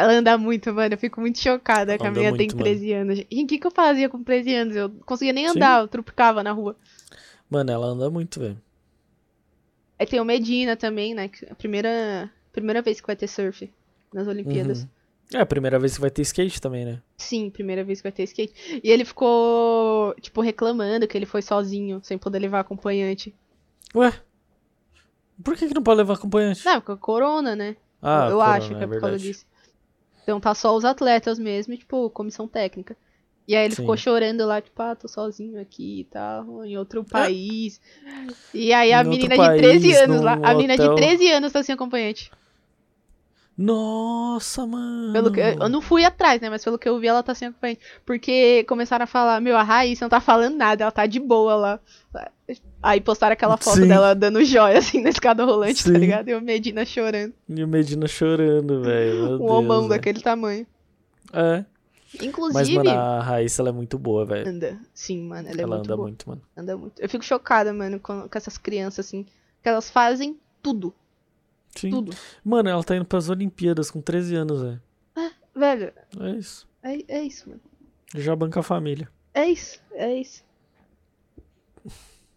Ela 0.00 0.14
anda 0.14 0.38
muito, 0.38 0.72
mano. 0.72 0.94
Eu 0.94 0.98
fico 0.98 1.20
muito 1.20 1.38
chocada 1.38 1.94
a 1.94 2.10
menina 2.10 2.30
tem 2.36 2.46
muito, 2.46 2.56
mano. 2.56 2.64
13 2.64 2.92
anos. 2.94 3.24
E 3.30 3.44
o 3.44 3.46
que, 3.46 3.58
que 3.58 3.66
eu 3.66 3.70
fazia 3.70 4.08
com 4.08 4.22
13 4.22 4.54
anos? 4.54 4.76
Eu 4.76 4.88
não 4.88 5.00
conseguia 5.00 5.32
nem 5.32 5.46
Sim. 5.46 5.58
andar, 5.58 5.82
eu 5.82 5.88
trupicava 5.88 6.42
na 6.42 6.52
rua. 6.52 6.74
Mano, 7.50 7.70
ela 7.70 7.86
anda 7.86 8.08
muito, 8.08 8.40
velho. 8.40 8.58
Aí 9.98 10.06
tem 10.06 10.18
o 10.18 10.24
Medina 10.24 10.74
também, 10.74 11.14
né? 11.14 11.30
é 11.42 11.52
A 11.52 11.54
primeira, 11.54 12.30
primeira 12.50 12.80
vez 12.80 12.98
que 12.98 13.06
vai 13.06 13.14
ter 13.14 13.26
surf 13.26 13.70
nas 14.10 14.26
Olimpíadas. 14.26 14.84
Uhum. 14.84 14.88
É 15.34 15.40
a 15.40 15.46
primeira 15.46 15.78
vez 15.78 15.96
que 15.96 16.00
vai 16.00 16.10
ter 16.10 16.22
skate 16.22 16.62
também, 16.62 16.86
né? 16.86 17.02
Sim, 17.18 17.50
primeira 17.50 17.84
vez 17.84 18.00
que 18.00 18.04
vai 18.04 18.12
ter 18.12 18.22
skate. 18.22 18.80
E 18.82 18.90
ele 18.90 19.04
ficou, 19.04 20.14
tipo, 20.18 20.40
reclamando 20.40 21.06
que 21.06 21.16
ele 21.16 21.26
foi 21.26 21.42
sozinho, 21.42 22.00
sem 22.02 22.16
poder 22.16 22.38
levar 22.38 22.60
acompanhante. 22.60 23.34
Ué? 23.94 24.12
Por 25.44 25.56
que, 25.56 25.68
que 25.68 25.74
não 25.74 25.82
pode 25.82 25.98
levar 25.98 26.14
acompanhante? 26.14 26.64
Não, 26.64 26.80
porque 26.80 26.98
corona, 26.98 27.54
né? 27.54 27.76
Ah, 28.00 28.28
eu 28.30 28.38
corona, 28.38 28.56
acho 28.56 28.68
que 28.70 28.74
é, 28.76 28.82
é 28.82 28.86
por 28.86 29.00
causa 29.00 29.18
disso. 29.18 29.44
Então 30.22 30.40
tá 30.40 30.54
só 30.54 30.76
os 30.76 30.84
atletas 30.84 31.38
mesmo, 31.38 31.76
tipo, 31.76 32.10
comissão 32.10 32.46
técnica. 32.48 32.96
E 33.48 33.56
aí 33.56 33.64
ele 33.64 33.74
Sim. 33.74 33.82
ficou 33.82 33.96
chorando 33.96 34.46
lá, 34.46 34.60
tipo, 34.60 34.80
ah, 34.80 34.94
tô 34.94 35.08
sozinho 35.08 35.60
aqui 35.60 36.00
e 36.00 36.04
tal, 36.04 36.64
em 36.64 36.76
outro 36.76 37.04
país. 37.04 37.80
E 38.54 38.72
aí 38.72 38.92
a 38.92 39.02
Em 39.02 39.08
menina 39.08 39.36
de 39.36 39.56
13 39.56 39.86
país, 39.88 40.00
anos 40.02 40.22
lá, 40.22 40.38
a 40.42 40.54
menina 40.54 40.76
de 40.76 40.82
hotel. 40.82 40.94
13 40.94 41.30
anos 41.32 41.52
tá 41.52 41.62
sem 41.62 41.74
acompanhante. 41.74 42.30
Nossa, 43.62 44.66
mano. 44.66 45.12
Pelo 45.12 45.30
que, 45.30 45.38
eu 45.38 45.68
não 45.68 45.82
fui 45.82 46.02
atrás, 46.02 46.40
né? 46.40 46.48
Mas 46.48 46.64
pelo 46.64 46.78
que 46.78 46.88
eu 46.88 46.98
vi, 46.98 47.08
ela 47.08 47.22
tá 47.22 47.34
sem 47.34 47.48
acompanhante. 47.48 47.82
Porque 48.06 48.64
começaram 48.64 49.04
a 49.04 49.06
falar, 49.06 49.38
meu, 49.38 49.54
a 49.54 49.62
Raíssa 49.62 50.06
não 50.06 50.08
tá 50.08 50.18
falando 50.18 50.56
nada, 50.56 50.84
ela 50.84 50.90
tá 50.90 51.04
de 51.04 51.20
boa 51.20 51.54
lá. 51.54 51.80
Aí 52.82 53.02
postaram 53.02 53.34
aquela 53.34 53.58
foto 53.58 53.82
Sim. 53.82 53.88
dela 53.88 54.14
dando 54.14 54.42
joia, 54.42 54.78
assim, 54.78 55.02
na 55.02 55.10
escada 55.10 55.44
rolante, 55.44 55.82
Sim. 55.82 55.92
tá 55.92 55.98
ligado? 55.98 56.28
E 56.30 56.34
o 56.34 56.40
Medina 56.40 56.86
chorando. 56.86 57.34
E 57.46 57.62
o 57.62 57.68
Medina 57.68 58.08
chorando, 58.08 58.80
velho. 58.82 59.42
Um 59.42 59.50
homão 59.50 59.86
daquele 59.86 60.22
tamanho. 60.22 60.66
É. 61.30 61.62
Mas, 62.14 62.22
Inclusive. 62.22 62.78
mano, 62.78 62.90
a 62.90 63.20
Raíssa, 63.20 63.60
ela 63.60 63.68
é 63.68 63.72
muito 63.72 63.98
boa, 63.98 64.24
velho. 64.24 64.48
Anda. 64.48 64.78
Sim, 64.94 65.24
mano, 65.24 65.48
ela 65.50 65.60
é 65.60 65.62
Ela 65.62 65.76
muito 65.76 65.86
anda 65.86 65.96
boa. 65.96 66.08
muito, 66.08 66.28
mano. 66.30 66.42
Anda 66.56 66.76
muito. 66.78 66.98
Eu 66.98 67.08
fico 67.10 67.22
chocada, 67.22 67.74
mano, 67.74 68.00
com, 68.00 68.26
com 68.26 68.38
essas 68.38 68.56
crianças, 68.56 69.04
assim. 69.06 69.26
Que 69.62 69.68
elas 69.68 69.90
fazem 69.90 70.38
tudo. 70.62 70.94
Sim. 71.76 71.90
Tudo. 71.90 72.16
Mano, 72.44 72.68
ela 72.68 72.82
tá 72.84 72.96
indo 72.96 73.04
pras 73.04 73.28
Olimpíadas 73.28 73.90
com 73.90 74.00
13 74.00 74.34
anos, 74.36 74.60
velho. 74.62 74.82
Velho, 75.54 75.92
É 76.20 76.30
isso. 76.30 76.68
é, 76.82 76.98
é 77.08 77.22
isso, 77.22 77.48
mano. 77.48 77.60
Já 78.14 78.34
banca 78.34 78.60
a 78.60 78.62
família. 78.62 79.08
É 79.34 79.48
isso, 79.48 79.80
é 79.92 80.14
isso. 80.16 80.42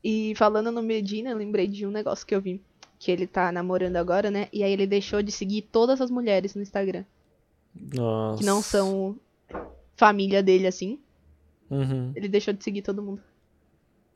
E 0.03 0.33
falando 0.35 0.71
no 0.71 0.83
Medina, 0.83 1.29
eu 1.31 1.37
lembrei 1.37 1.67
de 1.67 1.85
um 1.87 1.91
negócio 1.91 2.25
que 2.25 2.35
eu 2.35 2.41
vi. 2.41 2.61
Que 2.99 3.11
ele 3.11 3.25
tá 3.27 3.51
namorando 3.51 3.95
agora, 3.97 4.29
né? 4.29 4.47
E 4.51 4.63
aí 4.63 4.71
ele 4.71 4.85
deixou 4.87 5.21
de 5.21 5.31
seguir 5.31 5.63
todas 5.63 5.99
as 6.01 6.11
mulheres 6.11 6.55
no 6.55 6.61
Instagram. 6.61 7.03
Nossa. 7.95 8.39
Que 8.39 8.45
não 8.45 8.61
são 8.61 9.17
família 9.95 10.43
dele, 10.43 10.67
assim. 10.67 10.99
Uhum. 11.69 12.11
Ele 12.15 12.27
deixou 12.27 12.53
de 12.53 12.63
seguir 12.63 12.81
todo 12.81 13.01
mundo. 13.01 13.21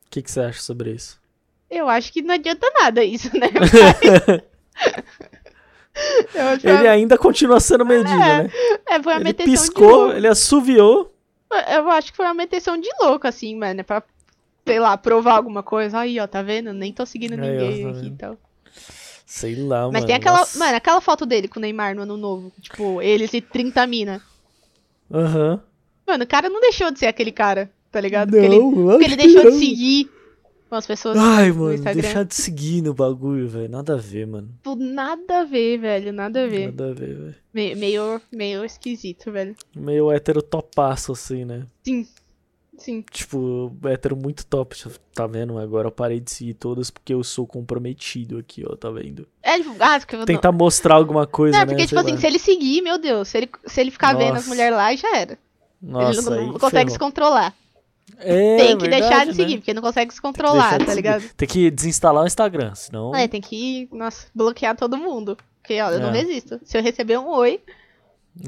O 0.06 0.10
que, 0.10 0.22
que 0.22 0.30
você 0.30 0.40
acha 0.40 0.60
sobre 0.60 0.92
isso? 0.92 1.20
Eu 1.68 1.88
acho 1.88 2.12
que 2.12 2.22
não 2.22 2.34
adianta 2.34 2.66
nada 2.80 3.02
isso, 3.04 3.30
né? 3.38 3.48
eu 3.52 4.42
que 6.60 6.66
Ele 6.68 6.88
ainda 6.88 7.18
continua 7.18 7.60
sendo 7.60 7.84
Medina, 7.84 8.44
né? 8.44 8.50
é, 8.88 9.02
foi 9.02 9.12
uma 9.14 9.20
Ele 9.20 9.34
piscou, 9.34 10.12
ele 10.12 10.28
assoviou. 10.28 11.14
Eu 11.72 11.88
acho 11.90 12.10
que 12.10 12.16
foi 12.16 12.26
uma 12.26 12.34
meteção 12.34 12.78
de 12.78 12.88
louco, 13.00 13.26
assim, 13.26 13.56
mano. 13.56 13.82
Pra, 13.82 14.02
sei 14.66 14.78
lá, 14.78 14.96
provar 14.96 15.36
alguma 15.36 15.62
coisa. 15.62 15.98
Aí, 16.00 16.20
ó, 16.20 16.26
tá 16.26 16.42
vendo? 16.42 16.72
Nem 16.72 16.92
tô 16.92 17.06
seguindo 17.06 17.32
Aí, 17.34 17.38
ó, 17.40 17.42
ninguém 17.42 17.82
tá 17.82 17.88
aqui 17.90 17.98
e 17.98 18.02
vendo? 18.02 18.16
tal. 18.18 18.38
Sei 19.24 19.54
lá, 19.56 19.80
mano. 19.80 19.92
Mas 19.92 20.04
tem 20.04 20.14
aquela. 20.14 20.38
nossa. 20.38 20.58
Mano, 20.58 20.76
aquela 20.76 21.00
foto 21.00 21.26
dele 21.26 21.48
com 21.48 21.58
o 21.58 21.62
Neymar 21.62 21.94
no 21.96 22.02
ano 22.02 22.16
novo. 22.16 22.52
Tipo, 22.60 23.00
eles 23.02 23.32
e 23.34 23.40
30 23.40 23.86
mina. 23.86 24.22
Aham. 25.12 25.60
Mano, 26.06 26.24
o 26.24 26.26
cara 26.26 26.48
não 26.48 26.60
deixou 26.60 26.90
de 26.90 26.98
ser 26.98 27.06
aquele 27.06 27.32
cara, 27.32 27.70
tá 27.90 28.00
ligado? 28.00 28.30
Não, 28.30 28.40
Porque 28.40 28.54
ele, 28.54 28.60
porque 28.88 29.04
ele 29.04 29.16
deixou 29.16 29.44
não. 29.44 29.50
de 29.50 29.58
seguir 29.58 30.10
umas 30.70 30.86
pessoas 30.86 31.16
Ai, 31.18 31.48
no 31.50 31.56
mano, 31.56 31.74
Instagram. 31.74 32.02
deixar 32.02 32.24
de 32.24 32.34
seguir 32.34 32.82
no 32.82 32.94
bagulho, 32.94 33.48
velho. 33.48 33.68
Nada 33.68 33.94
a 33.94 33.96
ver, 33.96 34.26
mano. 34.26 34.48
Tipo, 34.56 34.74
nada 34.76 35.40
a 35.40 35.44
ver, 35.44 35.78
velho. 35.78 36.12
Nada 36.12 36.44
a 36.44 36.46
ver. 36.46 36.66
Nada 36.66 36.90
a 36.90 36.94
ver, 36.94 37.14
velho. 37.16 37.34
Me- 37.52 37.74
meio, 37.74 38.20
meio 38.32 38.64
esquisito, 38.64 39.30
velho. 39.32 39.54
Meio 39.74 40.10
hétero 40.12 40.40
topaço, 40.42 41.12
assim, 41.12 41.44
né? 41.44 41.64
Sim. 41.84 42.06
Sim. 42.76 43.04
Tipo, 43.10 43.76
hétero 43.86 44.16
muito 44.16 44.46
top, 44.46 44.76
tá 45.12 45.26
vendo? 45.26 45.58
Agora 45.58 45.88
eu 45.88 45.92
parei 45.92 46.20
de 46.20 46.30
seguir 46.30 46.54
todas 46.54 46.90
porque 46.90 47.12
eu 47.12 47.24
sou 47.24 47.44
comprometido 47.44 48.38
aqui, 48.38 48.62
ó, 48.64 48.76
tá 48.76 48.88
vendo? 48.88 49.26
É, 49.42 49.58
tipo, 49.58 49.74
ah, 49.80 49.98
porque 49.98 50.14
eu 50.14 50.18
não- 50.20 50.26
Tentar 50.26 50.52
mostrar 50.52 50.94
alguma 50.94 51.26
coisa, 51.26 51.58
Não, 51.58 51.66
né? 51.66 51.72
porque, 51.72 51.88
tipo 51.88 51.96
sei 51.96 51.98
assim, 51.98 52.12
lá. 52.12 52.18
se 52.20 52.26
ele 52.28 52.38
seguir, 52.38 52.80
meu 52.82 52.96
Deus, 52.96 53.26
se 53.26 53.36
ele, 53.38 53.50
se 53.66 53.80
ele 53.80 53.90
ficar 53.90 54.12
vendo 54.12 54.28
as 54.28 54.34
Nossa. 54.34 54.48
mulheres 54.48 54.76
lá, 54.76 54.94
já 54.94 55.16
era. 55.16 55.36
Nossa, 55.82 56.20
ele 56.20 56.30
não, 56.40 56.52
não 56.52 56.58
consegue 56.60 56.92
se 56.92 56.98
controlar. 57.00 57.52
É, 58.20 58.56
tem 58.56 58.76
que 58.78 58.88
verdade, 58.88 59.02
deixar 59.02 59.20
de 59.24 59.30
né? 59.30 59.34
seguir, 59.34 59.58
porque 59.58 59.72
não 59.74 59.82
consegue 59.82 60.12
se 60.12 60.20
controlar, 60.20 60.72
tá 60.72 60.78
seguir. 60.86 60.94
ligado? 60.96 61.22
Tem 61.36 61.48
que 61.48 61.70
desinstalar 61.70 62.24
o 62.24 62.26
Instagram, 62.26 62.74
senão. 62.74 63.14
É, 63.14 63.28
tem 63.28 63.40
que, 63.40 63.88
nossa, 63.92 64.26
bloquear 64.34 64.76
todo 64.76 64.96
mundo. 64.96 65.36
Porque, 65.62 65.80
ó, 65.80 65.90
eu 65.90 66.00
não 66.00 66.08
É. 66.08 66.12
resisto. 66.22 66.60
Se 66.64 66.76
eu 66.76 66.82
receber 66.82 67.18
um 67.18 67.28
oi. 67.28 67.60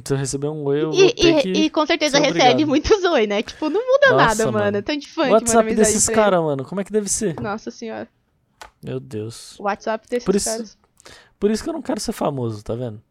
Se 0.04 0.12
eu 0.12 0.16
receber 0.16 0.48
um 0.48 0.64
oi, 0.64 0.82
eu 0.82 0.92
E, 0.92 1.06
e- 1.08 1.12
que. 1.42 1.48
e 1.52 1.70
com 1.70 1.84
certeza 1.86 2.18
recebe 2.18 2.38
obrigado. 2.40 2.66
muitos 2.68 3.04
oi, 3.04 3.26
né? 3.26 3.42
Tipo, 3.42 3.68
não 3.68 3.80
muda 3.86 4.10
Nossa, 4.12 4.24
nada, 4.24 4.44
mano. 4.46 4.58
mano. 4.64 4.82
Tanto 4.82 5.00
de 5.00 5.08
fã 5.08 5.28
O 5.28 5.32
WhatsApp 5.32 5.74
desses 5.74 6.08
caras, 6.08 6.40
mano, 6.40 6.64
como 6.64 6.80
é 6.80 6.84
que 6.84 6.92
deve 6.92 7.08
ser? 7.08 7.38
Nossa 7.40 7.70
senhora. 7.70 8.08
Meu 8.82 8.98
Deus. 9.00 9.58
O 9.58 9.64
WhatsApp 9.64 10.06
desses 10.08 10.24
Por 10.24 10.34
isso- 10.36 10.48
caras. 10.50 10.78
Por 11.38 11.50
isso 11.50 11.62
que 11.62 11.68
eu 11.68 11.74
não 11.74 11.82
quero 11.82 11.98
ser 12.00 12.12
famoso, 12.12 12.62
tá 12.62 12.74
vendo? 12.74 13.02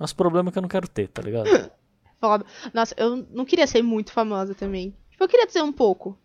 Os 0.00 0.12
problemas 0.12 0.52
que 0.52 0.58
eu 0.58 0.62
não 0.62 0.68
quero 0.68 0.88
ter, 0.88 1.08
tá 1.08 1.22
ligado? 1.22 1.44
Foda. 2.20 2.44
Nossa, 2.72 2.94
eu 2.96 3.26
não 3.30 3.44
queria 3.44 3.66
ser 3.66 3.82
muito 3.82 4.10
famosa 4.12 4.54
também. 4.54 4.94
Tipo, 5.14 5.24
eu 5.24 5.28
queria 5.28 5.48
ser 5.48 5.62
um 5.62 5.72
pouco. 5.72 6.18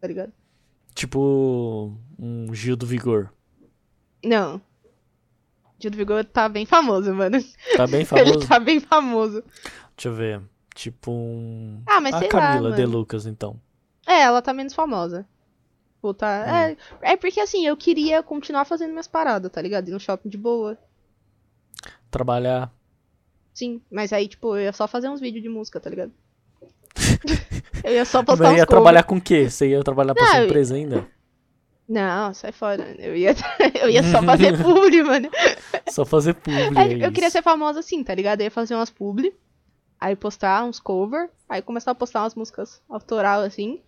Tá 0.00 0.06
ligado? 0.08 0.32
tipo. 0.94 1.94
Um 2.18 2.52
Gil 2.54 2.76
do 2.76 2.86
Vigor. 2.86 3.30
Não. 4.24 4.60
Gil 5.78 5.90
do 5.90 5.96
Vigor 5.96 6.24
tá 6.24 6.48
bem 6.48 6.64
famoso, 6.64 7.12
mano. 7.14 7.38
Tá 7.76 7.86
bem 7.86 8.00
Ele 8.12 8.32
famoso? 8.32 8.48
tá 8.48 8.58
bem 8.58 8.80
famoso. 8.80 9.44
Deixa 9.96 10.08
eu 10.08 10.14
ver. 10.14 10.42
Tipo 10.74 11.10
um. 11.10 11.82
Ah, 11.86 12.00
mas 12.00 12.14
a 12.14 12.18
sei 12.20 12.28
Camila 12.28 12.70
lá, 12.70 12.76
De. 12.76 12.86
Lucas, 12.86 13.26
então. 13.26 13.60
É, 14.06 14.22
ela 14.22 14.40
tá 14.40 14.52
menos 14.52 14.72
famosa. 14.74 15.26
Tipo, 15.94 16.14
tá... 16.14 16.44
Hum. 16.46 16.76
É, 17.02 17.12
é 17.12 17.16
porque 17.16 17.40
assim, 17.40 17.66
eu 17.66 17.76
queria 17.76 18.22
continuar 18.22 18.64
fazendo 18.64 18.90
minhas 18.90 19.06
paradas, 19.06 19.50
tá 19.52 19.60
ligado? 19.60 19.88
Ir 19.88 19.92
no 19.92 20.00
shopping 20.00 20.28
de 20.28 20.38
boa. 20.38 20.78
Trabalhar. 22.10 22.72
Sim, 23.52 23.82
mas 23.90 24.12
aí, 24.12 24.26
tipo, 24.28 24.56
eu 24.56 24.62
ia 24.62 24.72
só 24.72 24.88
fazer 24.88 25.08
uns 25.08 25.20
vídeos 25.20 25.42
de 25.42 25.48
música, 25.48 25.78
tá 25.78 25.90
ligado? 25.90 26.12
eu 27.84 27.92
ia 27.92 28.04
só 28.04 28.22
postar 28.22 28.44
Mas 28.44 28.58
ia 28.58 28.66
trabalhar 28.66 29.02
com 29.02 29.16
o 29.16 29.20
quê? 29.20 29.48
Você 29.50 29.68
ia 29.68 29.82
trabalhar 29.82 30.14
pra 30.14 30.24
Não, 30.24 30.30
sua 30.32 30.44
empresa 30.44 30.74
ainda? 30.74 31.06
Não, 31.88 32.32
sai 32.32 32.52
fora. 32.52 32.94
Eu 32.98 33.16
ia, 33.16 33.34
eu 33.80 33.90
ia 33.90 34.02
só 34.02 34.22
fazer 34.24 34.56
publi, 34.62 35.02
mano. 35.02 35.28
Só 35.88 36.04
fazer 36.04 36.34
publi. 36.34 36.78
É, 36.78 37.02
é 37.02 37.06
eu 37.06 37.12
queria 37.12 37.30
ser 37.30 37.42
famosa 37.42 37.80
assim, 37.80 38.02
tá 38.02 38.14
ligado? 38.14 38.40
Eu 38.40 38.44
ia 38.44 38.50
fazer 38.50 38.74
umas 38.74 38.90
publi, 38.90 39.34
aí 40.00 40.16
postar 40.16 40.64
uns 40.64 40.80
cover, 40.80 41.28
aí 41.48 41.60
começar 41.60 41.90
a 41.90 41.94
postar 41.94 42.22
umas 42.22 42.34
músicas 42.34 42.80
autoral, 42.88 43.42
assim. 43.42 43.80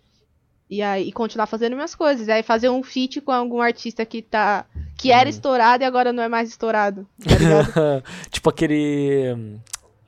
E 0.69 0.81
aí 0.81 1.07
e 1.07 1.11
continuar 1.11 1.45
fazendo 1.47 1.75
minhas 1.75 1.95
coisas. 1.95 2.27
Aí 2.27 2.41
fazer 2.43 2.69
um 2.69 2.83
feat 2.83 3.21
com 3.21 3.31
algum 3.31 3.61
artista 3.61 4.05
que 4.05 4.21
tá. 4.21 4.65
que 4.97 5.11
era 5.11 5.23
Uhum. 5.23 5.29
estourado 5.29 5.83
e 5.83 5.85
agora 5.85 6.11
não 6.11 6.23
é 6.23 6.27
mais 6.27 6.49
estourado. 6.49 7.07
Tá 7.23 8.03
tipo 8.29 8.49
aquele. 8.49 9.59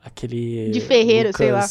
Aquele. 0.04 0.70
De 0.70 0.80
Ferreiro, 0.80 1.36
sei 1.36 1.52
lá. 1.52 1.64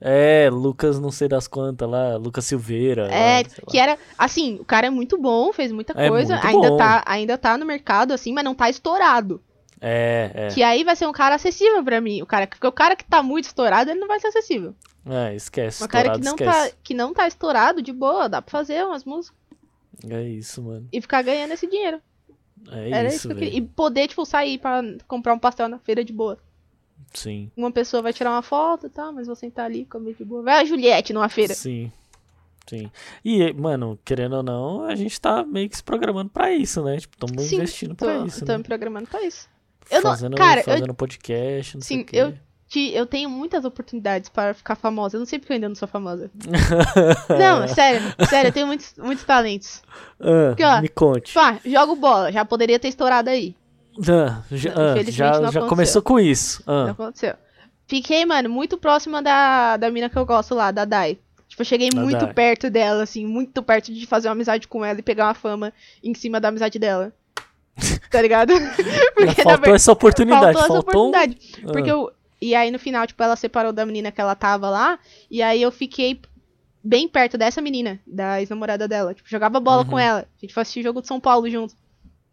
É, 0.00 0.48
Lucas 0.52 1.00
não 1.00 1.10
sei 1.10 1.26
das 1.28 1.48
quantas 1.48 1.88
lá, 1.88 2.16
Lucas 2.16 2.44
Silveira. 2.44 3.08
É, 3.12 3.38
lá, 3.38 3.44
que 3.68 3.78
era, 3.78 3.98
assim, 4.16 4.56
o 4.60 4.64
cara 4.64 4.86
é 4.86 4.90
muito 4.90 5.18
bom, 5.18 5.52
fez 5.52 5.72
muita 5.72 5.92
É 6.00 6.08
coisa, 6.08 6.38
ainda 6.42 6.70
bom. 6.70 6.76
tá, 6.76 7.02
ainda 7.06 7.36
tá 7.36 7.58
no 7.58 7.66
mercado, 7.66 8.12
assim, 8.12 8.32
mas 8.32 8.44
não 8.44 8.54
tá 8.54 8.70
estourado. 8.70 9.42
É, 9.80 10.30
é. 10.34 10.48
Que 10.48 10.62
aí 10.62 10.84
vai 10.84 10.94
ser 10.96 11.06
um 11.06 11.12
cara 11.12 11.34
acessível 11.36 11.82
pra 11.84 12.00
mim. 12.00 12.22
O 12.22 12.26
cara, 12.26 12.46
porque 12.46 12.66
o 12.66 12.72
cara 12.72 12.94
que 12.96 13.04
tá 13.04 13.22
muito 13.22 13.44
estourado, 13.46 13.90
ele 13.90 14.00
não 14.00 14.08
vai 14.08 14.20
ser 14.20 14.28
acessível. 14.28 14.74
É, 15.06 15.34
esquece. 15.34 15.82
Um 15.82 15.88
cara 15.88 16.12
que 16.12 16.20
não, 16.20 16.32
esquece. 16.34 16.70
tá, 16.70 16.76
que 16.82 16.94
não 16.94 17.14
tá 17.14 17.26
estourado, 17.26 17.80
de 17.82 17.92
boa, 17.92 18.28
dá 18.28 18.42
pra 18.42 18.50
fazer 18.52 18.84
umas 18.84 19.04
músicas 19.04 19.36
É 20.08 20.22
isso, 20.22 20.62
mano. 20.62 20.86
e 20.92 21.00
ficar 21.00 21.22
ganhando 21.22 21.52
esse 21.52 21.66
dinheiro. 21.66 22.00
É 22.70 22.90
Era 22.90 23.08
isso, 23.08 23.16
isso 23.18 23.28
que 23.28 23.34
eu 23.34 23.38
queria. 23.38 23.58
E 23.58 23.62
poder, 23.62 24.08
tipo, 24.08 24.24
sair 24.26 24.58
pra 24.58 24.82
comprar 25.06 25.32
um 25.34 25.38
pastel 25.38 25.68
na 25.68 25.78
feira 25.78 26.04
de 26.04 26.12
boa. 26.12 26.38
Sim. 27.12 27.50
Uma 27.56 27.70
pessoa 27.72 28.02
vai 28.02 28.12
tirar 28.12 28.30
uma 28.30 28.42
foto 28.42 28.86
e 28.86 28.90
tal, 28.90 29.12
mas 29.12 29.26
vou 29.26 29.34
sentar 29.36 29.66
ali 29.66 29.84
comer 29.86 30.14
de 30.14 30.24
boa. 30.24 30.42
Vai 30.42 30.60
a 30.60 30.64
Juliette 30.64 31.12
numa 31.12 31.28
feira. 31.28 31.54
Sim. 31.54 31.90
Sim. 32.68 32.90
E, 33.24 33.50
mano, 33.54 33.98
querendo 34.04 34.36
ou 34.36 34.42
não, 34.42 34.84
a 34.84 34.94
gente 34.94 35.18
tá 35.20 35.42
meio 35.42 35.70
que 35.70 35.76
se 35.76 35.82
programando 35.82 36.28
pra 36.30 36.52
isso, 36.52 36.82
né? 36.84 36.98
Tipo, 36.98 37.14
estamos 37.14 37.52
investindo 37.52 37.94
Tô, 37.94 38.04
pra 38.04 38.18
isso, 38.26 38.44
tô 38.44 38.52
né? 38.52 38.58
me 38.58 38.64
programando 38.64 39.06
pra 39.08 39.22
isso. 39.22 39.48
eu 39.90 40.02
não- 40.02 40.10
fazendo, 40.10 40.36
cara, 40.36 40.60
eu- 40.60 40.64
fazendo 40.64 40.92
podcast, 40.94 41.76
não 41.76 41.82
sei 41.82 41.96
Sim, 41.96 42.02
o 42.02 42.06
quê. 42.06 42.16
eu- 42.18 42.34
Ti- 42.68 42.92
Eu 42.92 43.06
tenho 43.06 43.30
muitas 43.30 43.64
oportunidades 43.64 44.28
para 44.28 44.52
ficar 44.52 44.74
famosa. 44.74 45.16
Eu 45.16 45.20
não 45.20 45.24
sei 45.26 45.38
porque 45.38 45.50
eu 45.50 45.54
ainda 45.54 45.70
não 45.70 45.74
sou 45.74 45.88
famosa. 45.88 46.30
não, 47.40 47.66
sério, 47.68 48.02
sério, 48.28 48.48
eu 48.48 48.52
tenho 48.52 48.66
muitos, 48.66 48.92
muitos 48.98 49.24
talentos. 49.24 49.82
Ah, 50.20 50.50
Aqui, 50.52 50.62
ó. 50.64 50.80
me 50.82 50.88
conte. 50.90 51.38
Ah, 51.38 51.58
jogo 51.64 51.96
bola, 51.96 52.30
já 52.30 52.44
poderia 52.44 52.78
ter 52.78 52.88
estourado 52.88 53.30
aí. 53.30 53.56
Ah, 54.00 54.42
já, 54.50 54.74
Não, 54.74 54.82
ah, 54.92 55.02
já, 55.10 55.40
não 55.40 55.52
já 55.52 55.60
começou 55.66 56.02
com 56.02 56.18
isso. 56.20 56.62
Não 56.66 56.86
Ah, 56.86 56.90
aconteceu. 56.90 57.34
Fiquei, 57.86 58.24
mano, 58.26 58.48
muito 58.50 58.76
próxima 58.76 59.22
da, 59.22 59.76
da 59.76 59.90
mina 59.90 60.08
que 60.10 60.16
eu 60.18 60.26
gosto 60.26 60.54
lá, 60.54 60.70
da 60.70 60.84
Dai. 60.84 61.18
Tipo, 61.48 61.62
eu 61.62 61.66
cheguei 61.66 61.88
Da 61.88 62.00
muito 62.00 62.24
Dai. 62.26 62.34
perto 62.34 62.68
dela, 62.70 63.02
assim, 63.02 63.26
muito 63.26 63.62
perto 63.62 63.92
de 63.92 64.06
fazer 64.06 64.28
uma 64.28 64.32
amizade 64.32 64.68
com 64.68 64.84
ela 64.84 64.98
e 64.98 65.02
pegar 65.02 65.26
uma 65.26 65.34
fama 65.34 65.72
em 66.04 66.14
cima 66.14 66.38
da 66.40 66.48
amizade 66.48 66.78
dela. 66.78 67.12
Tá 68.10 68.20
ligado? 68.22 68.52
Porque, 69.14 69.42
na 69.44 69.50
faltou 69.50 69.70
ver- 69.70 69.74
essa 69.76 69.92
oportunidade. 69.92 70.42
faltou 70.58 70.60
essa 70.60 70.68
Faltou, 70.82 71.04
um- 71.06 71.08
oportunidade. 71.08 71.38
Ah, 71.66 71.72
Porque 71.72 71.90
eu. 71.90 72.10
E 72.40 72.54
aí 72.54 72.70
no 72.70 72.78
final, 72.78 73.06
tipo, 73.06 73.20
ela 73.22 73.34
separou 73.36 73.72
da 73.72 73.84
menina 73.84 74.10
que 74.12 74.20
ela 74.20 74.34
tava 74.34 74.68
lá. 74.70 74.98
E 75.30 75.42
aí 75.42 75.60
eu 75.60 75.70
fiquei 75.72 76.20
bem 76.84 77.08
perto 77.08 77.36
dessa 77.36 77.60
menina, 77.60 77.98
da 78.06 78.40
ex-namorada 78.40 78.86
dela. 78.86 79.12
Tipo, 79.14 79.28
jogava 79.28 79.58
bola 79.60 79.82
Uhum. 79.82 79.88
com 79.90 79.98
ela. 79.98 80.20
A 80.20 80.40
gente 80.40 80.54
foi 80.54 80.60
assistir 80.62 80.80
o 80.80 80.82
jogo 80.84 81.00
de 81.02 81.06
São 81.08 81.18
Paulo 81.20 81.48
junto. 81.50 81.74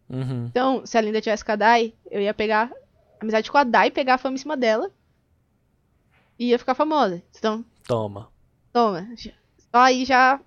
Uhum. 0.10 0.45
Então, 0.47 0.86
se 0.86 0.97
ela 0.97 1.08
ainda 1.08 1.22
tivesse 1.22 1.43
com 1.45 1.51
a 1.51 1.56
Dai, 1.56 1.93
eu 2.12 2.22
ia 2.22 2.34
pegar 2.34 2.72
amizade 3.20 3.49
com 3.51 3.58
a 3.58 3.64
Dai, 3.64 3.89
pegar 3.91 4.16
a 4.16 4.18
fama 4.18 4.36
em 4.36 4.39
cima 4.39 4.56
dela. 4.58 4.89
E 6.38 6.47
ia 6.49 6.60
ficar 6.60 6.76
famosa. 6.76 7.22
Então, 7.38 7.64
Toma. 7.88 8.30
toma. 8.74 9.08
já- 9.18 9.32
Só 9.72 9.80
aí 9.80 10.06
já. 10.06 10.39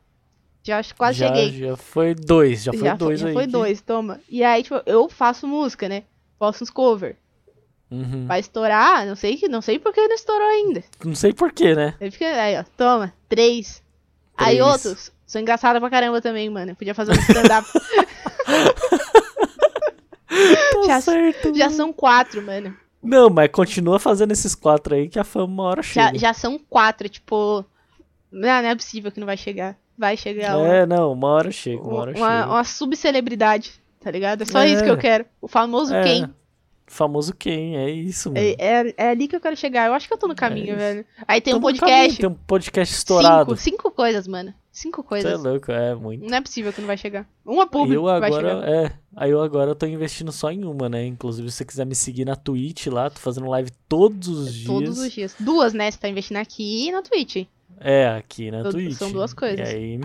Já 0.62 0.82
quase 0.96 1.18
já, 1.18 1.28
cheguei. 1.28 1.50
Já 1.66 1.76
foi 1.76 2.14
dois, 2.14 2.62
já 2.62 2.72
foi 2.72 2.94
dois 2.94 3.20
já 3.20 3.28
aí. 3.28 3.32
foi 3.32 3.46
que- 3.46 3.52
dois, 3.52 3.80
toma. 3.80 4.20
E 4.28 4.44
aí, 4.44 4.62
tipo, 4.62 4.82
eu 4.84 5.08
faço 5.08 5.46
música, 5.46 5.88
né? 5.88 6.02
Faço 6.38 6.62
uns 6.62 6.68
cover. 6.70 7.16
Uhum. 7.90 8.26
Vai 8.26 8.40
estourar, 8.40 9.06
não 9.06 9.16
sei 9.16 9.36
que, 9.38 9.48
não 9.48 9.62
sei 9.62 9.78
porque 9.78 10.06
não 10.06 10.14
estourou 10.14 10.46
ainda. 10.46 10.84
Não 11.02 11.14
sei 11.14 11.32
porquê, 11.32 11.74
né? 11.74 11.94
Aí 11.98 12.10
fica, 12.10 12.26
aí, 12.26 12.58
ó, 12.58 12.64
toma, 12.76 13.14
três. 13.30 13.82
Aí 14.36 14.56
Três. 14.58 14.66
outros, 14.72 15.12
sou 15.26 15.40
engraçada 15.40 15.80
pra 15.80 15.88
caramba 15.88 16.20
também, 16.20 16.50
mano. 16.50 16.76
Podia 16.76 16.94
fazer 16.94 17.12
um 17.12 17.20
stand-up. 17.20 17.66
Tá 20.28 20.86
Já- 20.86 21.00
certo. 21.00 21.54
já 21.56 21.70
são 21.70 21.92
quatro, 21.92 22.42
mano. 22.42 22.76
Não, 23.02 23.30
mas 23.30 23.48
continua 23.50 23.98
fazendo 23.98 24.32
esses 24.32 24.54
quatro 24.54 24.94
aí 24.94 25.08
que 25.08 25.18
a 25.18 25.24
fama 25.24 25.46
uma 25.46 25.62
hora 25.64 25.82
Já, 25.82 26.06
chega. 26.08 26.18
já 26.18 26.32
são 26.34 26.58
quatro, 26.58 27.08
tipo. 27.08 27.64
Não, 28.30 28.48
não 28.62 28.68
é 28.68 28.74
possível 28.74 29.10
que 29.10 29.20
não 29.20 29.26
vai 29.26 29.36
chegar. 29.36 29.76
Vai 29.96 30.16
chegar 30.16 30.56
uma, 30.58 30.68
É, 30.68 30.86
não, 30.86 31.12
uma 31.12 31.28
hora 31.28 31.50
chega, 31.50 31.82
uma 31.82 31.94
hora 32.00 32.10
uma, 32.16 32.40
chega. 32.40 32.46
uma 32.50 32.64
subcelebridade, 32.64 33.72
tá 34.00 34.10
ligado? 34.10 34.42
É 34.42 34.44
só 34.44 34.60
É. 34.60 34.68
isso 34.68 34.84
que 34.84 34.90
eu 34.90 34.98
quero. 34.98 35.24
O 35.40 35.48
famoso 35.48 35.94
É, 35.94 36.02
quem. 36.04 36.34
Famoso 36.86 37.34
quem, 37.34 37.76
é 37.76 37.90
isso, 37.90 38.30
mano. 38.32 38.40
É, 38.40 38.54
é, 38.58 38.94
é 38.96 39.10
ali 39.10 39.28
que 39.28 39.36
eu 39.36 39.40
quero 39.40 39.56
chegar. 39.56 39.86
Eu 39.86 39.92
acho 39.94 40.06
que 40.08 40.14
eu 40.14 40.18
tô 40.18 40.26
no 40.28 40.34
caminho, 40.34 40.68
isso. 40.70 40.76
velho. 40.76 41.04
Aí 41.26 41.40
tem 41.40 41.52
um 41.54 41.56
Tamo 41.60 41.66
no 41.70 41.78
podcast. 41.78 41.98
caminho, 42.00 42.16
Tem 42.16 42.28
um 42.28 42.34
podcast 42.46 42.94
estourado. 42.94 43.50
Cinco, 43.56 43.76
cinco 43.82 43.90
coisas, 43.90 44.26
mano. 44.26 44.54
Cinco 44.80 45.02
Você 45.02 45.06
é 45.18 45.22
coisas. 45.22 45.42
louco, 45.42 45.72
é 45.72 45.92
muito. 45.94 46.24
Não 46.24 46.36
é 46.38 46.40
possível 46.40 46.72
que 46.72 46.80
não 46.80 46.86
vai 46.86 46.96
chegar. 46.96 47.28
Uma 47.44 47.66
pública 47.66 47.94
eu 47.96 48.08
agora, 48.08 48.48
é, 48.64 48.92
aí 49.16 49.30
eu 49.32 49.42
agora 49.42 49.74
tô 49.74 49.86
investindo 49.86 50.30
só 50.30 50.52
em 50.52 50.64
uma, 50.64 50.88
né? 50.88 51.04
Inclusive, 51.04 51.50
se 51.50 51.56
você 51.56 51.64
quiser 51.64 51.84
me 51.84 51.96
seguir 51.96 52.24
na 52.24 52.36
Twitch 52.36 52.86
lá, 52.86 53.10
tô 53.10 53.18
fazendo 53.18 53.48
live 53.48 53.72
todos 53.88 54.28
os 54.28 54.54
dias. 54.54 54.66
Todos 54.66 54.98
os 55.00 55.10
dias. 55.12 55.34
Duas, 55.40 55.72
né? 55.74 55.90
Você 55.90 55.98
tá 55.98 56.08
investindo 56.08 56.36
aqui 56.36 56.86
e 56.86 56.92
na 56.92 57.02
Twitch. 57.02 57.46
É, 57.80 58.06
aqui 58.08 58.52
na 58.52 58.62
São- 58.62 58.70
Twitch. 58.70 58.92
são 58.94 59.10
duas 59.10 59.34
coisas. 59.34 59.58
E 59.58 59.62
aí, 59.74 60.00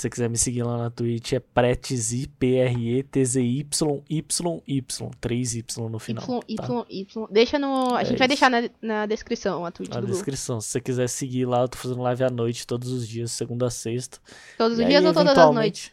se 0.00 0.04
você 0.04 0.10
quiser 0.10 0.30
me 0.30 0.38
seguir 0.38 0.62
lá 0.62 0.78
na 0.78 0.90
Twitch, 0.90 1.34
é 1.34 1.40
Pretzy, 1.40 2.26
P-R-E-T-Z-Y, 2.38 4.02
Y, 4.08 4.62
Y, 4.66 5.10
3Y 5.20 5.88
no 5.90 5.98
final. 5.98 6.24
Y, 6.48 6.56
tá? 6.56 6.64
Y, 6.66 6.86
Y. 6.88 7.26
Deixa 7.30 7.58
no. 7.58 7.94
A 7.94 8.00
É 8.00 8.04
gente 8.04 8.18
vai 8.18 8.26
isso. 8.26 8.28
deixar 8.28 8.50
na, 8.50 8.70
na 8.80 9.06
descrição 9.06 9.64
a 9.66 9.70
Twitch 9.70 9.90
Na 9.90 10.00
descrição. 10.00 10.60
Se 10.60 10.68
você 10.68 10.80
quiser 10.80 11.08
seguir 11.08 11.44
lá, 11.44 11.60
eu 11.62 11.68
tô 11.68 11.76
fazendo 11.76 12.00
live 12.00 12.24
à 12.24 12.30
noite 12.30 12.66
todos 12.66 12.90
os 12.90 13.06
dias, 13.06 13.30
segunda 13.32 13.66
a 13.66 13.70
sexta. 13.70 14.18
Todos 14.56 14.78
os 14.78 14.84
E 14.84 14.86
dias 14.86 15.02
aí, 15.02 15.06
ou 15.06 15.12
todas 15.12 15.36
as 15.36 15.54
noites? 15.54 15.92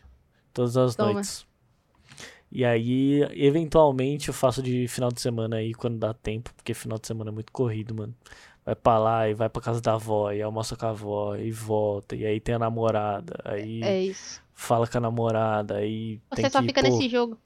Todas 0.54 0.78
as 0.78 0.96
Toma. 0.96 1.14
noites. 1.14 1.46
E 2.50 2.64
aí, 2.64 3.24
eventualmente, 3.34 4.30
eu 4.30 4.34
faço 4.34 4.64
de 4.64 4.88
final 4.88 5.12
de 5.12 5.20
semana 5.20 5.58
aí, 5.58 5.74
quando 5.74 5.98
dá 6.00 6.14
tempo, 6.14 6.54
porque 6.56 6.74
final 6.74 6.98
de 6.98 7.06
semana 7.06 7.30
é 7.30 7.34
muito 7.34 7.52
corrido, 7.52 7.94
mano. 7.94 8.16
Vai 8.68 8.76
pra 8.76 8.98
lá 9.00 9.30
e 9.30 9.34
vai 9.34 9.48
pra 9.48 9.62
casa 9.62 9.80
da 9.80 9.94
avó, 9.94 10.30
e 10.30 10.42
almoça 10.42 10.76
com 10.76 10.86
a 10.86 10.90
avó, 10.90 11.36
e 11.38 11.50
volta, 11.52 12.18
e 12.18 12.26
aí 12.26 12.38
tem 12.38 12.54
a 12.56 12.60
namorada, 12.60 13.40
aí 13.46 13.82
É 13.82 14.02
isso. 14.02 14.42
fala 14.54 14.86
com 14.86 14.98
a 14.98 15.00
namorada, 15.00 15.78
aí 15.78 16.20
Você 16.36 16.50
só 16.50 16.60
que, 16.60 16.68
fica 16.68 16.82
pô, 16.82 16.90
nesse 16.90 17.08
jogo. 17.08 17.38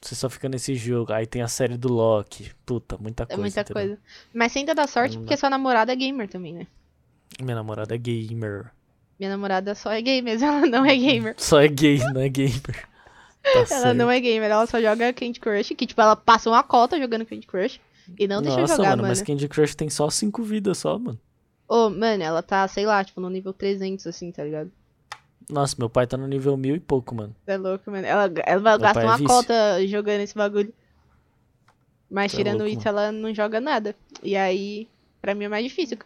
Você 0.00 0.14
só 0.14 0.30
fica 0.30 0.48
nesse 0.48 0.76
jogo, 0.76 1.12
aí 1.12 1.26
tem 1.26 1.42
a 1.42 1.48
série 1.48 1.76
do 1.76 1.92
Loki. 1.92 2.52
Puta, 2.64 2.96
muita 3.00 3.24
É 3.24 3.26
coisa. 3.26 3.40
muita 3.40 3.60
entendeu? 3.62 3.74
coisa. 3.82 3.98
Mas 4.32 4.52
você 4.52 4.60
ainda 4.60 4.76
dá 4.76 4.86
sorte 4.86 5.18
porque 5.18 5.36
sua 5.36 5.50
namorada 5.50 5.92
é 5.92 5.96
gamer 5.96 6.28
também, 6.28 6.52
né? 6.54 6.68
Minha 7.42 7.56
namorada 7.56 7.92
é 7.92 7.98
gamer. 7.98 8.70
Minha 9.18 9.30
namorada 9.30 9.74
só 9.74 9.90
é 9.90 10.00
gay 10.00 10.22
mesmo, 10.22 10.46
ela 10.46 10.66
não 10.66 10.86
é 10.86 10.94
gamer. 10.96 11.34
Só 11.36 11.60
é 11.60 11.66
gay, 11.66 11.98
não 12.12 12.20
é 12.20 12.28
gamer. 12.28 12.86
Tá 13.42 13.50
Ela 13.58 13.66
certo. 13.66 13.94
não 13.96 14.10
é 14.10 14.18
gamer, 14.20 14.50
ela 14.50 14.66
só 14.66 14.80
joga 14.80 15.12
Candy 15.12 15.38
Crush, 15.38 15.74
que 15.76 15.86
tipo, 15.86 16.00
ela 16.00 16.16
passa 16.16 16.48
uma 16.48 16.62
cota 16.62 16.98
jogando 16.98 17.26
Candy 17.26 17.46
Crush 17.46 17.78
e 18.18 18.26
não 18.28 18.42
deixa 18.42 18.60
Nossa, 18.60 18.76
jogar, 18.76 18.90
mano, 18.90 19.02
mano. 19.02 19.08
mas 19.08 19.22
Candy 19.22 19.48
Crush 19.48 19.74
tem 19.74 19.88
só 19.90 20.08
cinco 20.10 20.42
vidas 20.42 20.78
só, 20.78 20.98
mano. 20.98 21.18
Ô, 21.68 21.88
mano, 21.90 22.22
ela 22.22 22.42
tá, 22.42 22.66
sei 22.68 22.84
lá, 22.86 23.02
tipo, 23.02 23.20
no 23.20 23.30
nível 23.30 23.52
300, 23.52 24.06
assim, 24.06 24.30
tá 24.30 24.44
ligado? 24.44 24.70
Nossa, 25.48 25.74
meu 25.78 25.90
pai 25.90 26.06
tá 26.06 26.16
no 26.16 26.26
nível 26.26 26.56
mil 26.56 26.74
e 26.76 26.80
pouco, 26.80 27.14
mano. 27.14 27.34
É 27.46 27.56
louco, 27.56 27.90
mano. 27.90 28.06
Ela, 28.06 28.30
ela 28.46 28.78
gasta 28.78 29.00
é 29.00 29.04
uma 29.04 29.16
vício. 29.16 29.26
cota 29.28 29.86
jogando 29.86 30.20
esse 30.20 30.34
bagulho. 30.34 30.72
Mas 32.10 32.32
Tá 32.32 32.38
tirando 32.38 32.60
louco, 32.62 32.78
isso, 32.78 32.88
ela 32.88 33.10
não 33.12 33.34
joga 33.34 33.60
nada. 33.60 33.94
E 34.22 34.36
aí, 34.36 34.88
pra 35.20 35.34
mim 35.34 35.44
é 35.44 35.48
mais 35.48 35.64
difícil. 35.64 35.98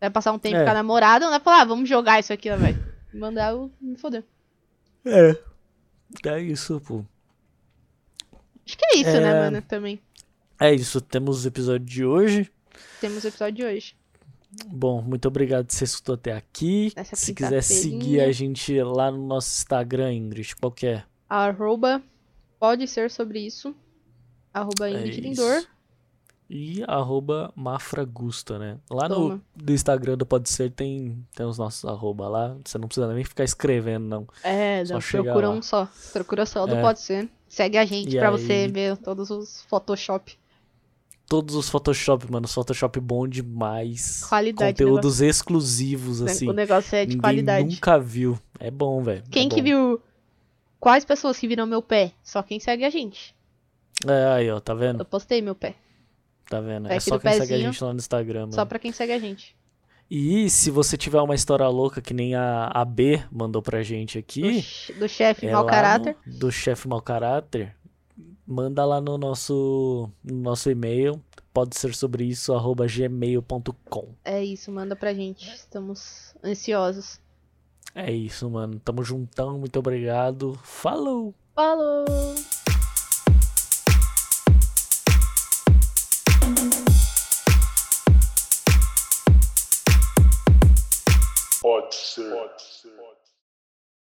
Vai 0.00 0.10
passar 0.10 0.32
um 0.32 0.38
tempo 0.38 0.56
É. 0.56 0.64
com 0.64 0.70
a 0.70 0.74
namorada, 0.74 1.24
ela 1.24 1.32
vai 1.32 1.40
falar, 1.40 1.62
ah, 1.62 1.64
vamos 1.64 1.88
jogar 1.88 2.18
isso 2.20 2.32
aqui, 2.32 2.50
ó, 2.50 2.56
vai. 2.56 2.76
Mandar 3.12 3.52
eu 3.52 3.70
me 3.80 3.96
foder. 3.96 4.24
É. 5.04 5.36
É 6.26 6.40
isso, 6.40 6.80
pô. 6.80 7.04
Acho 8.66 8.78
que 8.78 8.84
é 8.86 8.96
isso, 8.98 9.10
né, 9.10 9.30
É. 9.30 9.40
mano, 9.40 9.62
também. 9.62 10.00
É 10.60 10.72
isso, 10.72 11.00
temos 11.00 11.44
o 11.44 11.48
episódio 11.48 11.86
de 11.86 12.04
hoje. 12.04 12.50
Temos 13.00 13.24
o 13.24 13.28
episódio 13.28 13.54
de 13.56 13.64
hoje. 13.64 13.96
Bom, 14.66 15.02
muito 15.02 15.26
obrigado 15.26 15.66
por 15.66 15.72
você 15.72 15.84
escutou 15.84 16.14
até 16.14 16.32
aqui. 16.32 16.92
Nessa 16.96 17.16
Se 17.16 17.34
quiser 17.34 17.62
seguir 17.62 18.20
a 18.20 18.30
gente 18.30 18.80
lá 18.82 19.10
no 19.10 19.26
nosso 19.26 19.50
Instagram, 19.58 20.12
Ingrid, 20.12 20.54
qual 20.56 20.70
que 20.70 20.86
é? 20.86 21.04
Arroba 21.28 22.00
pode 22.60 22.86
ser 22.86 23.10
sobre 23.10 23.40
isso. 23.40 23.74
Arroba 24.52 24.88
É 24.88 24.92
Ingrid 24.92 25.10
isso. 25.28 25.42
Lindor. 25.42 25.66
E 26.48 26.84
arroba 26.86 27.50
Mafragusta, 27.56 28.58
né? 28.58 28.78
Lá 28.88 29.08
no 29.08 29.40
do 29.56 29.72
Instagram 29.72 30.16
do 30.16 30.26
Pode 30.26 30.48
Ser 30.50 30.70
tem, 30.70 31.26
tem 31.34 31.46
os 31.46 31.58
nossos 31.58 31.84
arroba 31.86 32.28
lá. 32.28 32.56
Você 32.64 32.78
não 32.78 32.86
precisa 32.86 33.12
nem 33.12 33.24
ficar 33.24 33.42
escrevendo, 33.44 34.04
não. 34.06 34.28
É, 34.44 34.84
Só 34.84 34.94
não, 34.94 35.00
procura 35.00 35.48
lá. 35.48 35.54
um 35.54 35.62
só. 35.62 35.88
Procura 36.12 36.46
só 36.46 36.66
do 36.66 36.74
É. 36.74 36.80
Pode 36.82 37.00
Ser. 37.00 37.28
Segue 37.48 37.78
a 37.78 37.84
gente 37.84 38.14
E 38.14 38.18
pra 38.18 38.28
aí- 38.28 38.38
você 38.38 38.68
ver 38.68 38.96
todos 38.98 39.30
os 39.30 39.62
Photoshop. 39.62 40.38
Todos 41.28 41.54
os 41.54 41.68
Photoshop, 41.68 42.30
mano. 42.30 42.44
Os 42.46 42.52
Photoshop 42.54 43.00
bom 43.00 43.26
demais. 43.26 44.24
Qualidade, 44.28 44.72
Conteúdos 44.72 45.20
exclusivos, 45.20 46.20
né? 46.20 46.30
assim. 46.30 46.48
o 46.48 46.52
negócio 46.52 46.94
é 46.94 47.02
de 47.04 47.10
Ninguém 47.16 47.20
qualidade. 47.20 47.68
nunca 47.68 47.98
viu. 47.98 48.38
É 48.60 48.70
bom, 48.70 49.02
velho. 49.02 49.22
Quem 49.30 49.46
é 49.46 49.50
que 49.50 49.56
bom. 49.56 49.62
viu? 49.62 50.00
Quais 50.78 51.04
pessoas 51.04 51.38
que 51.38 51.48
viram 51.48 51.66
meu 51.66 51.80
pé? 51.82 52.12
Só 52.22 52.42
quem 52.42 52.60
segue 52.60 52.84
a 52.84 52.90
gente. 52.90 53.34
É, 54.06 54.26
aí, 54.34 54.50
ó, 54.50 54.60
tá 54.60 54.74
vendo? 54.74 55.00
Eu 55.00 55.04
postei 55.06 55.40
meu 55.40 55.54
pé. 55.54 55.74
Tá 56.48 56.60
vendo? 56.60 56.86
É 56.86 56.90
Pack 56.90 57.00
só 57.04 57.16
do 57.16 57.20
quem 57.22 57.32
segue 57.32 57.42
a 57.44 57.48
pezinho. 57.48 57.72
gente 57.72 57.84
lá 57.84 57.92
no 57.92 57.98
Instagram, 57.98 58.40
mano. 58.40 58.52
Só 58.52 58.64
pra 58.66 58.78
quem 58.78 58.92
segue 58.92 59.12
a 59.12 59.18
gente. 59.18 59.56
E 60.10 60.50
se 60.50 60.70
você 60.70 60.98
tiver 60.98 61.20
uma 61.22 61.34
história 61.34 61.66
louca 61.68 62.02
que 62.02 62.12
nem 62.12 62.34
a, 62.34 62.66
a 62.74 62.84
B 62.84 63.22
mandou 63.32 63.62
pra 63.62 63.82
gente 63.82 64.18
Do, 64.18 64.20
aqui, 64.20 64.60
che- 64.60 64.92
do 64.92 65.08
chefe 65.08 65.46
é 65.46 65.52
mau 65.52 65.64
caráter. 65.64 66.14
no- 66.26 66.38
do 66.38 66.52
chefe 66.52 66.86
mau 66.86 67.00
caráter, 67.00 67.74
manda 68.46 68.84
lá 68.84 69.00
no 69.00 69.16
nosso, 69.18 70.10
no 70.22 70.36
nosso 70.36 70.70
e-mail, 70.70 71.20
pode 71.52 71.76
ser 71.78 71.94
sobre 71.94 72.24
isso, 72.24 72.52
arroba 72.52 72.86
gmail.com. 72.86 74.08
É 74.24 74.42
isso, 74.42 74.70
manda 74.70 74.94
pra 74.96 75.14
gente. 75.14 75.48
Estamos 75.54 76.34
ansiosos. 76.44 77.20
É 77.94 78.10
isso, 78.10 78.50
mano. 78.50 78.80
Tamo 78.84 79.04
juntão, 79.04 79.58
muito 79.58 79.78
obrigado. 79.78 80.58
Falou! 80.62 81.32
Falou! 81.54 82.04